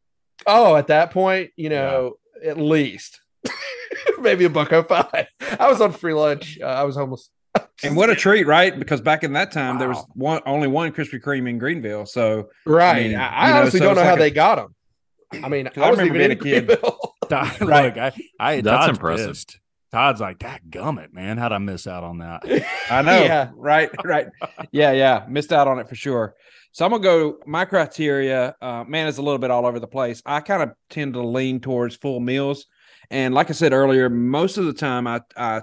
oh, 0.47 0.75
at 0.77 0.89
that 0.89 1.13
point, 1.13 1.51
you 1.57 1.69
know, 1.69 2.15
at 2.45 2.59
least 2.59 3.21
maybe 4.21 4.45
a 4.45 4.51
buck 4.51 4.73
oh 4.73 4.83
five. 4.83 5.27
I 5.59 5.69
was 5.69 5.81
on 5.81 5.93
free 5.93 6.15
lunch. 6.15 6.59
Uh, 6.63 6.67
I 6.67 6.85
was 6.85 6.97
homeless. 6.97 7.31
And 7.85 7.97
what 7.97 8.11
a 8.11 8.15
treat, 8.17 8.47
right? 8.47 8.77
Because 8.79 9.01
back 9.01 9.23
in 9.23 9.33
that 9.35 9.53
time, 9.53 9.79
there 9.79 9.89
was 9.89 10.05
one 10.15 10.41
only 10.47 10.67
one 10.69 10.91
Krispy 10.93 11.21
Kreme 11.23 11.49
in 11.49 11.59
Greenville. 11.59 12.07
So 12.07 12.51
Right. 12.67 12.97
I 12.97 13.03
mean, 13.09 13.17
I, 13.17 13.29
I 13.29 13.47
you 13.49 13.53
know, 13.55 13.61
honestly 13.61 13.79
so 13.79 13.85
don't 13.85 13.93
it's 13.93 13.99
know 13.99 14.05
how 14.05 14.11
like 14.11 14.19
a- 14.19 14.23
they 14.23 14.31
got 14.33 14.57
them. 14.57 15.45
I 15.45 15.49
mean, 15.49 15.69
I, 15.69 15.71
I 15.81 15.91
wasn't 15.91 16.11
remember 16.11 16.33
even 16.33 16.39
being 16.45 16.63
in 16.63 16.67
a 16.67 16.81
kid. 16.81 16.81
Todd, 17.29 17.61
Right. 17.61 17.85
Look, 17.97 17.99
I, 17.99 18.13
I 18.41 18.61
That's 18.61 18.87
Todd's 18.87 18.99
impressive. 18.99 19.29
pissed. 19.29 19.61
Todd's 19.93 20.21
like 20.21 20.41
that 20.41 20.69
gummit, 20.69 21.13
man. 21.13 21.39
How'd 21.39 21.53
I 21.53 21.59
miss 21.59 21.87
out 21.87 22.03
on 22.05 22.19
that? 22.19 22.43
I 22.91 23.03
know, 23.03 23.23
Yeah. 23.23 23.51
right, 23.55 23.91
right, 24.05 24.27
yeah, 24.73 24.93
yeah, 24.93 25.25
missed 25.29 25.53
out 25.53 25.67
on 25.69 25.79
it 25.79 25.89
for 25.89 25.95
sure. 25.95 26.35
So 26.73 26.85
I'm 26.85 26.91
gonna 26.91 27.03
go. 27.03 27.39
My 27.47 27.65
criteria, 27.65 28.55
uh, 28.61 28.85
man, 28.87 29.07
is 29.07 29.19
a 29.19 29.23
little 29.23 29.39
bit 29.39 29.51
all 29.51 29.65
over 29.67 29.81
the 29.81 29.87
place. 29.87 30.21
I 30.27 30.41
kind 30.41 30.63
of 30.63 30.71
tend 30.91 31.15
to 31.15 31.23
lean 31.27 31.61
towards 31.61 31.97
full 31.97 32.21
meals, 32.21 32.67
and 33.11 33.35
like 33.35 33.51
I 33.51 33.53
said 33.53 33.73
earlier, 33.73 34.09
most 34.09 34.59
of 34.59 34.67
the 34.67 34.73
time 34.73 35.07
I 35.07 35.21
I 35.37 35.63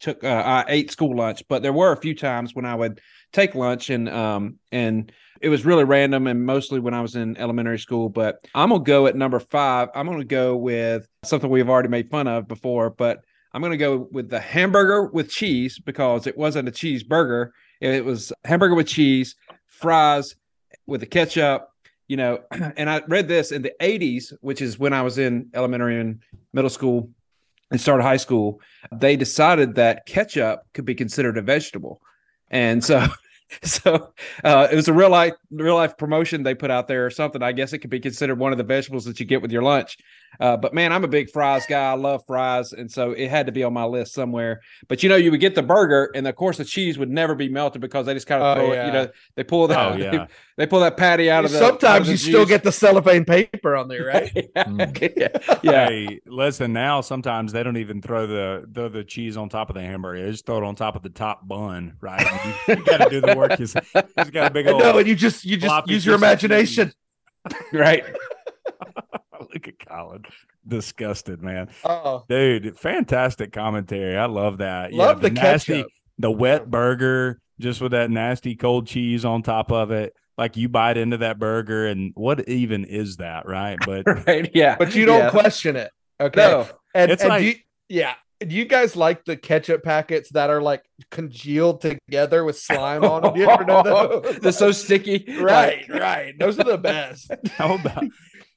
took 0.00 0.22
uh, 0.24 0.28
I 0.28 0.64
ate 0.68 0.90
school 0.90 1.16
lunch, 1.16 1.42
but 1.48 1.62
there 1.62 1.72
were 1.72 1.92
a 1.92 1.96
few 1.96 2.14
times 2.14 2.54
when 2.54 2.64
I 2.64 2.74
would 2.74 3.00
take 3.32 3.54
lunch 3.54 3.90
and 3.90 4.08
um 4.08 4.58
and 4.72 5.12
it 5.40 5.48
was 5.48 5.66
really 5.66 5.84
random 5.84 6.26
and 6.26 6.44
mostly 6.44 6.80
when 6.80 6.94
I 6.94 7.02
was 7.02 7.16
in 7.16 7.36
elementary 7.36 7.78
school. 7.78 8.08
But 8.08 8.46
I'm 8.54 8.70
gonna 8.70 8.82
go 8.82 9.06
at 9.06 9.16
number 9.16 9.40
five. 9.40 9.88
I'm 9.94 10.06
gonna 10.06 10.24
go 10.24 10.56
with 10.56 11.06
something 11.24 11.50
we've 11.50 11.68
already 11.68 11.88
made 11.88 12.10
fun 12.10 12.26
of 12.26 12.48
before, 12.48 12.90
but 12.90 13.20
I'm 13.52 13.62
gonna 13.62 13.76
go 13.76 14.08
with 14.12 14.28
the 14.28 14.40
hamburger 14.40 15.06
with 15.06 15.30
cheese 15.30 15.78
because 15.78 16.26
it 16.26 16.36
wasn't 16.36 16.68
a 16.68 16.72
cheeseburger. 16.72 17.50
It 17.80 18.04
was 18.04 18.32
hamburger 18.44 18.74
with 18.74 18.86
cheese, 18.86 19.36
fries 19.66 20.34
with 20.86 21.00
the 21.00 21.06
ketchup, 21.06 21.68
you 22.08 22.16
know. 22.16 22.40
And 22.76 22.90
I 22.90 23.02
read 23.08 23.28
this 23.28 23.52
in 23.52 23.62
the 23.62 23.72
80s, 23.80 24.32
which 24.40 24.60
is 24.60 24.78
when 24.78 24.92
I 24.92 25.02
was 25.02 25.18
in 25.18 25.50
elementary 25.54 26.00
and 26.00 26.20
middle 26.52 26.70
school 26.70 27.10
and 27.70 27.80
started 27.80 28.02
high 28.02 28.16
school. 28.16 28.60
They 28.92 29.16
decided 29.16 29.74
that 29.76 30.06
ketchup 30.06 30.62
could 30.74 30.84
be 30.84 30.94
considered 30.94 31.38
a 31.38 31.42
vegetable, 31.42 32.00
and 32.50 32.82
so. 32.84 33.06
So 33.62 34.12
uh, 34.44 34.68
it 34.70 34.76
was 34.76 34.88
a 34.88 34.92
real 34.92 35.10
life, 35.10 35.34
real 35.50 35.74
life 35.76 35.96
promotion 35.96 36.42
they 36.42 36.54
put 36.54 36.70
out 36.70 36.88
there 36.88 37.06
or 37.06 37.10
something. 37.10 37.42
I 37.42 37.52
guess 37.52 37.72
it 37.72 37.78
could 37.78 37.90
be 37.90 38.00
considered 38.00 38.38
one 38.38 38.52
of 38.52 38.58
the 38.58 38.64
vegetables 38.64 39.04
that 39.06 39.18
you 39.20 39.26
get 39.26 39.40
with 39.42 39.52
your 39.52 39.62
lunch. 39.62 39.96
Uh, 40.38 40.56
but 40.56 40.74
man, 40.74 40.92
I'm 40.92 41.04
a 41.04 41.08
big 41.08 41.30
fries 41.30 41.64
guy. 41.66 41.90
I 41.92 41.94
love 41.94 42.22
fries, 42.26 42.72
and 42.72 42.90
so 42.90 43.12
it 43.12 43.28
had 43.30 43.46
to 43.46 43.52
be 43.52 43.62
on 43.64 43.72
my 43.72 43.84
list 43.84 44.12
somewhere. 44.12 44.60
But 44.88 45.02
you 45.02 45.08
know, 45.08 45.16
you 45.16 45.30
would 45.30 45.40
get 45.40 45.54
the 45.54 45.62
burger, 45.62 46.10
and 46.14 46.26
of 46.26 46.36
course, 46.36 46.58
the 46.58 46.64
cheese 46.64 46.98
would 46.98 47.08
never 47.08 47.34
be 47.34 47.48
melted 47.48 47.80
because 47.80 48.04
they 48.06 48.12
just 48.14 48.26
kind 48.26 48.42
of 48.42 48.58
Oh, 48.58 48.60
throw 48.60 48.72
it. 48.72 48.86
You 48.86 48.92
know, 48.92 49.08
they 49.36 49.44
pull 49.44 49.66
that. 49.68 49.92
Oh 49.92 49.96
yeah. 49.96 50.26
they 50.56 50.66
pull 50.66 50.80
that 50.80 50.96
patty 50.98 51.30
out 51.30 51.44
of 51.46 51.52
the. 51.52 51.58
out 51.58 51.62
of 51.62 51.68
Sometimes 51.80 52.06
the 52.06 52.12
you 52.12 52.18
still 52.18 52.44
get 52.44 52.64
the 52.64 52.72
cellophane 52.72 53.24
paper 53.24 53.76
on 53.76 53.88
there, 53.88 54.04
right? 54.04 54.30
yeah, 54.56 54.64
Mm. 54.64 55.12
yeah, 55.16 55.58
yeah. 55.62 55.88
Hey, 55.88 56.20
listen. 56.26 56.72
Now, 56.72 57.00
sometimes 57.00 57.52
they 57.52 57.62
don't 57.62 57.76
even 57.78 58.02
throw 58.02 58.26
the 58.26 58.68
throw 58.74 58.88
the 58.88 59.04
cheese 59.04 59.36
on 59.36 59.48
top 59.48 59.70
of 59.70 59.74
the 59.74 59.82
hamburger. 59.82 60.24
They 60.24 60.30
just 60.32 60.44
throw 60.44 60.58
it 60.58 60.64
on 60.64 60.74
top 60.74 60.96
of 60.96 61.02
the 61.02 61.08
top 61.10 61.46
bun, 61.48 61.96
right? 62.00 62.26
You, 62.68 62.76
got 62.84 62.98
to 62.98 63.08
do 63.10 63.20
the 63.20 63.35
work. 63.36 63.58
You 63.58 63.66
has 64.16 64.30
got 64.30 64.50
a 64.50 64.54
big 64.54 64.66
old. 64.68 64.80
no, 64.82 64.98
and 64.98 65.06
you 65.06 65.14
just 65.14 65.44
you 65.44 65.56
just 65.56 65.88
use 65.88 66.04
your 66.06 66.14
imagination. 66.16 66.92
right. 67.72 68.04
Look 69.52 69.68
at 69.68 69.78
Colin, 69.86 70.24
disgusted 70.66 71.42
man, 71.42 71.68
Oh, 71.84 72.24
dude. 72.28 72.78
Fantastic 72.78 73.52
commentary. 73.52 74.16
I 74.16 74.26
love 74.26 74.58
that. 74.58 74.92
love 74.92 75.20
the, 75.20 75.30
nasty, 75.30 75.74
ketchup. 75.74 75.90
the 76.18 76.30
wet 76.30 76.70
burger, 76.70 77.40
just 77.60 77.80
with 77.80 77.92
that 77.92 78.10
nasty 78.10 78.56
cold 78.56 78.86
cheese 78.86 79.24
on 79.24 79.42
top 79.42 79.70
of 79.70 79.90
it. 79.92 80.14
Like 80.36 80.56
you 80.56 80.68
bite 80.68 80.96
into 80.98 81.18
that 81.18 81.38
burger, 81.38 81.86
and 81.86 82.12
what 82.14 82.46
even 82.48 82.84
is 82.84 83.16
that, 83.18 83.46
right? 83.46 83.78
But 83.84 84.04
Right. 84.26 84.50
Yeah. 84.52 84.76
But 84.78 84.94
you 84.94 85.06
don't 85.06 85.20
Yeah. 85.20 85.30
question 85.30 85.76
it. 85.76 85.90
Okay. 86.20 86.40
No. 86.40 86.66
And, 86.94 87.10
It's 87.10 87.22
and 87.22 87.28
like- 87.30 87.42
you, 87.44 87.54
yeah. 87.88 88.14
Do 88.40 88.54
you 88.54 88.64
guys 88.66 88.96
like 88.96 89.24
the 89.24 89.36
ketchup 89.36 89.82
packets 89.82 90.30
that 90.30 90.50
are 90.50 90.60
like 90.60 90.82
congealed 91.10 91.80
together 91.80 92.44
with 92.44 92.58
slime 92.58 93.02
on 93.04 93.22
them? 93.22 93.36
You 93.36 93.48
ever 93.48 93.64
know 93.64 93.82
those? 94.22 94.38
They're 94.40 94.52
so 94.52 94.72
sticky. 94.72 95.24
right, 95.40 95.84
right. 95.88 96.38
Those 96.38 96.58
are 96.58 96.64
the 96.64 96.76
best. 96.78 97.30
how 97.56 97.74
about 97.76 98.04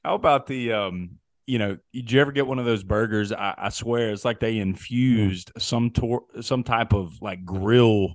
how 0.04 0.14
about 0.14 0.46
the 0.46 0.72
um 0.72 1.10
you 1.46 1.58
know 1.58 1.76
did 1.92 2.12
you 2.12 2.20
ever 2.20 2.30
get 2.32 2.46
one 2.46 2.58
of 2.60 2.64
those 2.64 2.84
burgers 2.84 3.32
i, 3.32 3.54
I 3.58 3.68
swear 3.70 4.10
it's 4.12 4.24
like 4.24 4.38
they 4.38 4.58
infused 4.58 5.50
some 5.58 5.90
tor- 5.90 6.22
some 6.40 6.62
type 6.62 6.92
of 6.92 7.20
like 7.20 7.44
grill 7.44 8.14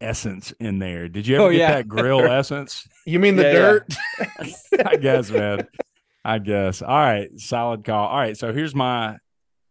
essence 0.00 0.52
in 0.60 0.78
there 0.78 1.08
did 1.08 1.26
you 1.26 1.36
ever 1.36 1.44
Oh, 1.44 1.50
get 1.50 1.58
yeah. 1.58 1.72
that 1.74 1.88
grill 1.88 2.20
essence 2.20 2.86
You 3.06 3.18
mean 3.18 3.36
the 3.36 3.42
Yeah, 3.42 3.52
yeah. 3.52 3.60
dirt? 3.60 4.86
i 4.86 4.96
guess 4.96 5.30
man 5.30 5.66
i 6.24 6.38
guess 6.38 6.80
all 6.80 6.88
right 6.96 7.28
solid 7.38 7.84
call 7.84 8.08
all 8.08 8.16
right 8.18 8.36
so 8.36 8.52
here's 8.52 8.74
my 8.74 9.18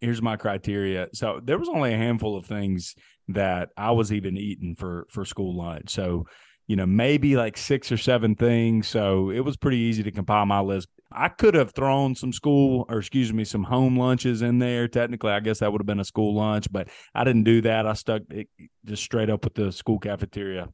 here's 0.04 0.22
my 0.22 0.36
criteria. 0.36 1.08
So 1.14 1.40
there 1.44 1.58
was 1.58 1.70
only 1.70 1.94
a 1.94 1.98
handful 1.98 2.36
of 2.38 2.46
things 2.46 2.96
that 3.30 3.70
i 3.78 3.90
was 3.90 4.12
even 4.12 4.36
eating 4.36 4.76
for 4.76 5.08
for 5.10 5.24
school 5.24 5.56
lunch. 5.58 5.90
So 5.90 6.26
you 6.68 6.76
know 6.76 6.86
maybe 6.86 7.36
like 7.36 7.58
six 7.58 7.92
or 7.92 7.98
seven 7.98 8.36
things. 8.36 8.88
So 8.88 9.30
it 9.30 9.40
was 9.40 9.58
pretty 9.58 9.78
easy 9.78 10.04
to 10.04 10.12
compile 10.12 10.46
my 10.46 10.60
list. 10.60 10.90
I 11.12 11.30
could 11.30 11.54
have 11.54 11.72
thrown 11.72 12.16
some 12.16 12.34
school 12.34 12.86
or 12.90 12.98
excuse 13.00 13.32
me 13.32 13.44
some 13.46 13.64
home 13.64 13.98
lunches 13.98 14.42
in 14.42 14.60
there. 14.60 14.88
Technically 14.88 15.32
i 15.32 15.40
guess 15.40 15.60
that 15.60 15.72
would 15.72 15.82
have 15.82 15.88
been 15.88 16.00
a 16.00 16.06
school 16.06 16.36
lunch 16.36 16.72
but 16.72 16.90
i 17.16 17.24
didn't 17.24 17.44
do 17.44 17.62
that. 17.62 17.88
I 17.88 17.94
stuck 17.94 18.24
it 18.30 18.48
just 18.86 19.04
straight 19.04 19.30
up 19.30 19.44
with 19.46 19.56
the 19.56 19.72
school 19.72 20.00
cafeteria 20.00 20.68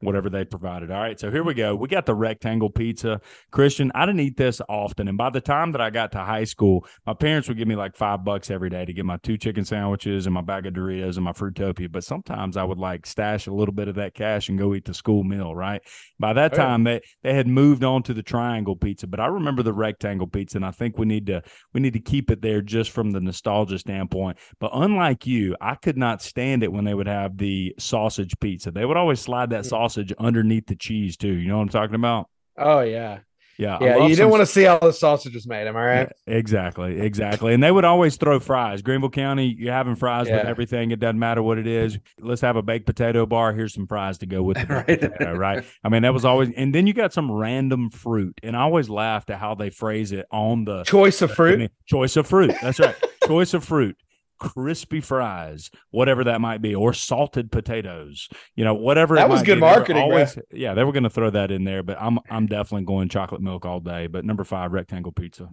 whatever 0.00 0.28
they 0.28 0.44
provided. 0.44 0.90
All 0.90 1.00
right, 1.00 1.18
so 1.18 1.30
here 1.30 1.42
we 1.42 1.54
go. 1.54 1.74
We 1.74 1.88
got 1.88 2.06
the 2.06 2.14
rectangle 2.14 2.70
pizza. 2.70 3.20
Christian, 3.50 3.90
I 3.94 4.06
didn't 4.06 4.20
eat 4.20 4.36
this 4.36 4.60
often, 4.68 5.08
and 5.08 5.16
by 5.16 5.30
the 5.30 5.40
time 5.40 5.72
that 5.72 5.80
I 5.80 5.90
got 5.90 6.12
to 6.12 6.18
high 6.18 6.44
school, 6.44 6.86
my 7.06 7.14
parents 7.14 7.48
would 7.48 7.56
give 7.58 7.68
me 7.68 7.76
like 7.76 7.96
five 7.96 8.24
bucks 8.24 8.50
every 8.50 8.70
day 8.70 8.84
to 8.84 8.92
get 8.92 9.04
my 9.04 9.16
two 9.18 9.36
chicken 9.38 9.64
sandwiches 9.64 10.26
and 10.26 10.34
my 10.34 10.42
bag 10.42 10.66
of 10.66 10.74
Doritos 10.74 11.16
and 11.16 11.24
my 11.24 11.32
Fruitopia. 11.32 11.90
But 11.90 12.04
sometimes 12.04 12.56
I 12.56 12.64
would 12.64 12.78
like 12.78 13.06
stash 13.06 13.46
a 13.46 13.52
little 13.52 13.74
bit 13.74 13.88
of 13.88 13.94
that 13.96 14.14
cash 14.14 14.48
and 14.48 14.58
go 14.58 14.74
eat 14.74 14.84
the 14.84 14.94
school 14.94 15.24
meal. 15.24 15.54
Right. 15.54 15.80
By 16.18 16.32
that 16.34 16.52
Oh, 16.52 16.56
yeah. 16.56 16.62
time, 16.66 16.84
they 16.84 17.00
they 17.22 17.34
had 17.34 17.46
moved 17.48 17.82
on 17.84 18.02
to 18.04 18.14
the 18.14 18.22
triangle 18.22 18.76
pizza, 18.76 19.06
but 19.06 19.20
I 19.20 19.26
remember 19.26 19.62
the 19.62 19.72
rectangle 19.72 20.26
pizza, 20.26 20.58
and 20.58 20.66
I 20.66 20.70
think 20.70 20.98
we 20.98 21.06
need 21.06 21.26
to 21.26 21.42
we 21.72 21.80
need 21.80 21.94
to 21.94 22.00
keep 22.00 22.30
it 22.30 22.42
there 22.42 22.60
just 22.62 22.90
from 22.90 23.10
the 23.12 23.20
nostalgia 23.20 23.78
standpoint. 23.78 24.38
But 24.60 24.70
unlike 24.74 25.26
you, 25.26 25.56
I 25.60 25.74
could 25.74 25.96
not 25.96 26.22
stand 26.22 26.62
it 26.62 26.72
when 26.72 26.84
they 26.84 26.94
would 26.94 27.06
have 27.08 27.36
the 27.38 27.74
sausage 27.78 28.38
pizza. 28.40 28.70
They 28.70 28.84
would 28.84 28.96
always 28.96 29.20
slide 29.20 29.50
that 29.50 29.64
sausage 29.66 29.85
underneath 30.18 30.66
the 30.66 30.76
cheese 30.76 31.16
too. 31.16 31.32
You 31.32 31.48
know 31.48 31.56
what 31.56 31.62
I'm 31.64 31.68
talking 31.68 31.94
about? 31.94 32.28
Oh 32.58 32.80
yeah, 32.80 33.18
Yeah, 33.58 33.78
yeah. 33.80 33.96
You 34.06 34.16
didn't 34.16 34.30
want 34.30 34.40
to 34.42 34.46
see 34.46 34.62
how 34.64 34.78
the 34.78 34.92
sausage 34.92 35.34
is 35.36 35.46
made. 35.46 35.66
Am 35.66 35.76
I 35.76 35.84
right? 35.84 36.12
Yeah, 36.26 36.34
exactly, 36.34 37.00
exactly. 37.00 37.52
And 37.54 37.62
they 37.62 37.70
would 37.70 37.84
always 37.84 38.16
throw 38.16 38.40
fries. 38.40 38.82
Greenville 38.82 39.10
County, 39.10 39.54
you're 39.58 39.72
having 39.72 39.94
fries 39.94 40.26
with 40.30 40.44
everything. 40.46 40.90
It 40.90 41.00
doesn't 41.00 41.18
matter 41.18 41.42
what 41.42 41.58
it 41.58 41.66
is. 41.66 41.98
Let's 42.18 42.40
have 42.40 42.56
a 42.56 42.62
baked 42.62 42.86
potato 42.86 43.26
bar. 43.26 43.52
Here's 43.52 43.74
some 43.74 43.86
fries 43.86 44.18
to 44.18 44.26
go 44.26 44.42
with 44.42 44.56
it. 44.58 44.68
Right. 44.70 44.86
potato, 45.00 45.34
right? 45.34 45.64
I 45.84 45.88
mean, 45.90 46.02
that 46.02 46.12
was 46.14 46.24
always. 46.24 46.50
And 46.56 46.74
then 46.74 46.86
you 46.86 46.92
got 46.94 47.12
some 47.12 47.30
random 47.30 47.90
fruit, 47.90 48.38
and 48.42 48.56
I 48.56 48.60
always 48.60 48.88
laughed 48.88 49.30
at 49.30 49.38
how 49.38 49.54
they 49.54 49.70
phrase 49.70 50.12
it 50.12 50.26
on 50.30 50.64
the 50.64 50.82
Choice 50.84 51.20
of 51.22 51.30
I 51.30 51.34
fruit. 51.34 51.58
mean, 51.58 51.70
choice 51.86 52.16
of 52.16 52.26
fruit. 52.26 52.54
That's 52.62 52.78
right. 52.80 52.96
choice 53.26 53.52
of 53.54 53.64
fruit. 53.64 53.96
Crispy 54.38 55.00
fries, 55.00 55.70
whatever 55.90 56.24
that 56.24 56.40
might 56.40 56.60
be, 56.62 56.74
or 56.74 56.92
salted 56.92 57.50
potatoes. 57.50 58.28
You 58.54 58.64
know, 58.64 58.74
whatever. 58.74 59.14
it 59.16 59.20
That 59.20 59.28
was 59.28 59.40
might 59.40 59.46
good 59.46 59.54
be. 59.56 59.60
Marketing. 59.60 60.02
Always, 60.02 60.38
yeah, 60.52 60.74
they 60.74 60.84
were 60.84 60.92
going 60.92 61.04
to 61.04 61.10
throw 61.10 61.30
that 61.30 61.50
in 61.50 61.64
there, 61.64 61.82
but 61.82 61.96
I'm 62.00 62.18
I'm 62.30 62.46
definitely 62.46 62.84
going 62.86 63.08
chocolate 63.08 63.40
milk 63.40 63.64
all 63.64 63.80
day. 63.80 64.06
But 64.06 64.24
number 64.24 64.44
five, 64.44 64.72
rectangle 64.72 65.12
pizza. 65.12 65.48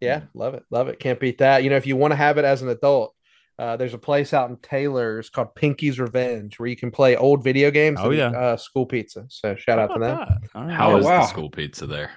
Yeah, 0.00 0.22
love 0.34 0.54
it, 0.54 0.64
love 0.70 0.88
it. 0.88 0.98
Can't 0.98 1.20
beat 1.20 1.38
that. 1.38 1.62
You 1.62 1.70
know, 1.70 1.76
if 1.76 1.86
you 1.86 1.96
want 1.96 2.10
to 2.12 2.16
have 2.16 2.36
it 2.38 2.44
as 2.44 2.60
an 2.62 2.68
adult, 2.68 3.14
uh, 3.58 3.76
there's 3.76 3.94
a 3.94 3.98
place 3.98 4.34
out 4.34 4.50
in 4.50 4.56
Taylor's 4.56 5.30
called 5.30 5.54
Pinky's 5.54 6.00
Revenge 6.00 6.58
where 6.58 6.68
you 6.68 6.74
can 6.76 6.90
play 6.90 7.14
old 7.16 7.44
video 7.44 7.70
games. 7.70 7.98
Oh, 8.02 8.08
and 8.10 8.18
yeah. 8.18 8.30
uh, 8.30 8.56
school 8.56 8.84
pizza. 8.86 9.26
So 9.28 9.54
shout 9.54 9.78
How 9.78 9.84
out 9.84 9.94
to 9.94 10.00
them. 10.00 10.16
about 10.16 10.28
that? 10.54 10.70
How 10.72 10.92
Oh, 10.92 10.96
is 10.96 11.04
wow. 11.04 11.20
the 11.20 11.26
school 11.26 11.50
pizza 11.50 11.86
there? 11.86 12.10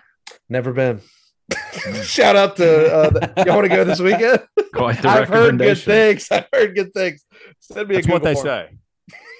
Never 0.49 0.73
been. 0.73 1.01
shout 2.03 2.36
out 2.36 2.55
to 2.55 2.91
uh, 2.91 3.10
the, 3.12 3.43
you 3.45 3.53
want 3.53 3.65
to 3.65 3.75
go 3.75 3.84
this 3.84 3.99
weekend? 3.99 4.39
Quite 4.76 5.02
the 5.02 5.10
I've 5.10 5.30
heard 5.30 5.58
good 5.58 5.78
things. 5.78 6.28
I've 6.32 6.48
heard 6.54 6.76
good 6.76 6.94
things. 6.94 7.26
Send 7.60 7.90
me 7.90 7.96
That's 7.96 8.08
a 8.08 8.12
what 8.12 8.24
they 8.24 8.34
form. 8.34 8.46
say. 8.46 8.70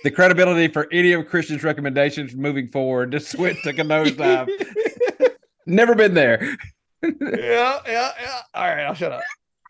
the 0.04 0.12
credibility 0.12 0.68
for 0.72 0.88
any 0.92 1.14
of 1.14 1.28
Christian's 1.28 1.64
recommendations 1.64 2.36
moving 2.36 2.70
forward 2.70 3.12
just 3.12 3.36
went 3.38 3.58
took 3.64 3.78
a 3.78 3.84
nosedive. 3.84 4.50
Never 5.66 5.96
been 5.96 6.14
there. 6.14 6.42
yeah, 7.04 7.80
yeah, 7.88 8.12
yeah. 8.22 8.42
All 8.54 8.64
right, 8.68 8.84
I'll 8.86 8.94
shut 8.94 9.12
up. 9.12 9.22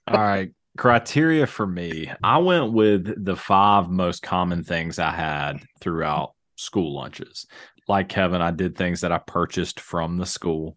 All 0.07 0.19
right. 0.21 0.51
Criteria 0.77 1.47
for 1.47 1.65
me, 1.65 2.11
I 2.21 2.37
went 2.39 2.73
with 2.73 3.23
the 3.23 3.37
five 3.37 3.89
most 3.89 4.21
common 4.21 4.63
things 4.65 4.99
I 4.99 5.11
had 5.11 5.61
throughout 5.79 6.33
school 6.57 6.93
lunches. 6.93 7.45
Like 7.87 8.09
Kevin, 8.09 8.41
I 8.41 8.51
did 8.51 8.75
things 8.75 8.99
that 9.01 9.11
I 9.13 9.19
purchased 9.19 9.79
from 9.79 10.17
the 10.17 10.25
school. 10.25 10.75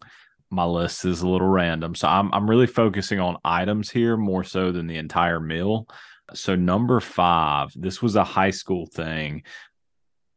My 0.51 0.65
list 0.65 1.05
is 1.05 1.21
a 1.21 1.29
little 1.29 1.49
random. 1.49 1.95
So 1.95 2.09
I'm 2.09 2.33
I'm 2.33 2.49
really 2.49 2.67
focusing 2.67 3.21
on 3.21 3.37
items 3.45 3.91
here 3.91 4.17
more 4.17 4.45
so 4.45 4.73
than 4.73 4.87
the 4.87 4.97
entire 4.97 5.41
meal. 5.41 5.87
So 6.35 6.55
number 6.55 7.01
five, 7.01 7.73
this 7.75 8.03
was 8.03 8.17
a 8.17 8.25
high 8.25 8.51
school 8.51 8.87
thing. 8.87 9.43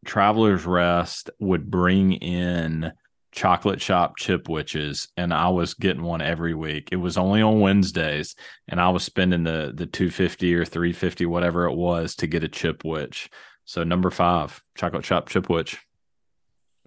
Travelers 0.06 0.66
Rest 0.66 1.30
would 1.40 1.70
bring 1.70 2.14
in 2.14 2.92
chocolate 3.32 3.82
shop 3.82 4.16
Chipwiches 4.20 5.08
and 5.16 5.34
I 5.34 5.50
was 5.50 5.74
getting 5.74 6.04
one 6.04 6.22
every 6.22 6.54
week. 6.54 6.90
It 6.92 6.98
was 6.98 7.18
only 7.18 7.42
on 7.42 7.62
Wednesdays 7.62 8.36
and 8.68 8.82
I 8.82 8.90
was 8.90 9.04
spending 9.04 9.44
the 9.44 9.72
the 9.74 9.86
250 9.86 10.56
or 10.56 10.66
350 10.66 11.26
whatever 11.26 11.66
it 11.66 11.76
was 11.76 12.16
to 12.16 12.28
get 12.28 12.44
a 12.44 12.50
Chipwich. 12.50 13.30
So 13.66 13.84
number 13.84 14.10
5, 14.10 14.62
chocolate 14.76 15.06
shop 15.06 15.30
Chipwich. 15.30 15.78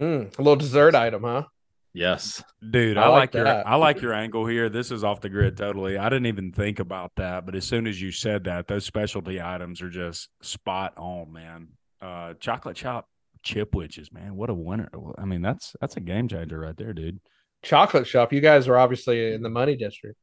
Mm, 0.01 0.37
a 0.39 0.43
little 0.43 0.57
dessert 0.57 0.95
item, 0.95 1.23
huh? 1.23 1.45
Yes. 1.95 2.43
Dude, 2.71 2.99
I 2.99 3.03
I, 3.05 3.07
like 3.07 3.19
like, 3.21 3.35
your. 3.35 3.47
I 3.69 3.77
like 3.77 4.03
your 4.03 4.13
angle 4.13 4.47
here. 4.47 4.69
This 4.69 4.91
is 4.91 5.05
off 5.05 5.21
the 5.21 5.29
grid 5.29 5.57
totally. 5.57 5.97
I 5.97 6.09
didn't 6.09 6.27
even 6.27 6.51
think 6.51 6.81
about 6.81 7.13
that, 7.17 7.47
but 7.47 7.55
as 7.55 7.65
soon 7.65 7.87
as 7.87 8.03
you 8.03 8.11
said 8.11 8.45
that, 8.45 8.67
those 8.67 8.85
specialty 8.85 9.41
items 9.41 9.81
are 9.81 9.91
just 9.91 10.29
spot 10.43 10.93
on, 10.97 11.33
man. 11.33 11.69
Uh 12.03 12.35
chocolate 12.41 12.77
chop 12.77 13.09
Chipwiches, 13.47 14.13
man. 14.13 14.35
What 14.35 14.51
a 14.51 14.55
winner. 14.55 14.91
I 15.19 15.25
mean, 15.25 15.41
that's 15.43 15.77
that's 15.81 15.97
a 15.97 16.01
game 16.01 16.27
changer 16.29 16.59
right 16.59 16.77
there, 16.77 16.93
dude. 16.93 17.21
Chocolate 17.63 18.07
shop. 18.07 18.33
You 18.33 18.41
guys 18.41 18.67
are 18.69 18.77
obviously 18.77 19.33
in 19.33 19.43
the 19.43 19.49
money 19.51 19.77
district. 19.77 20.19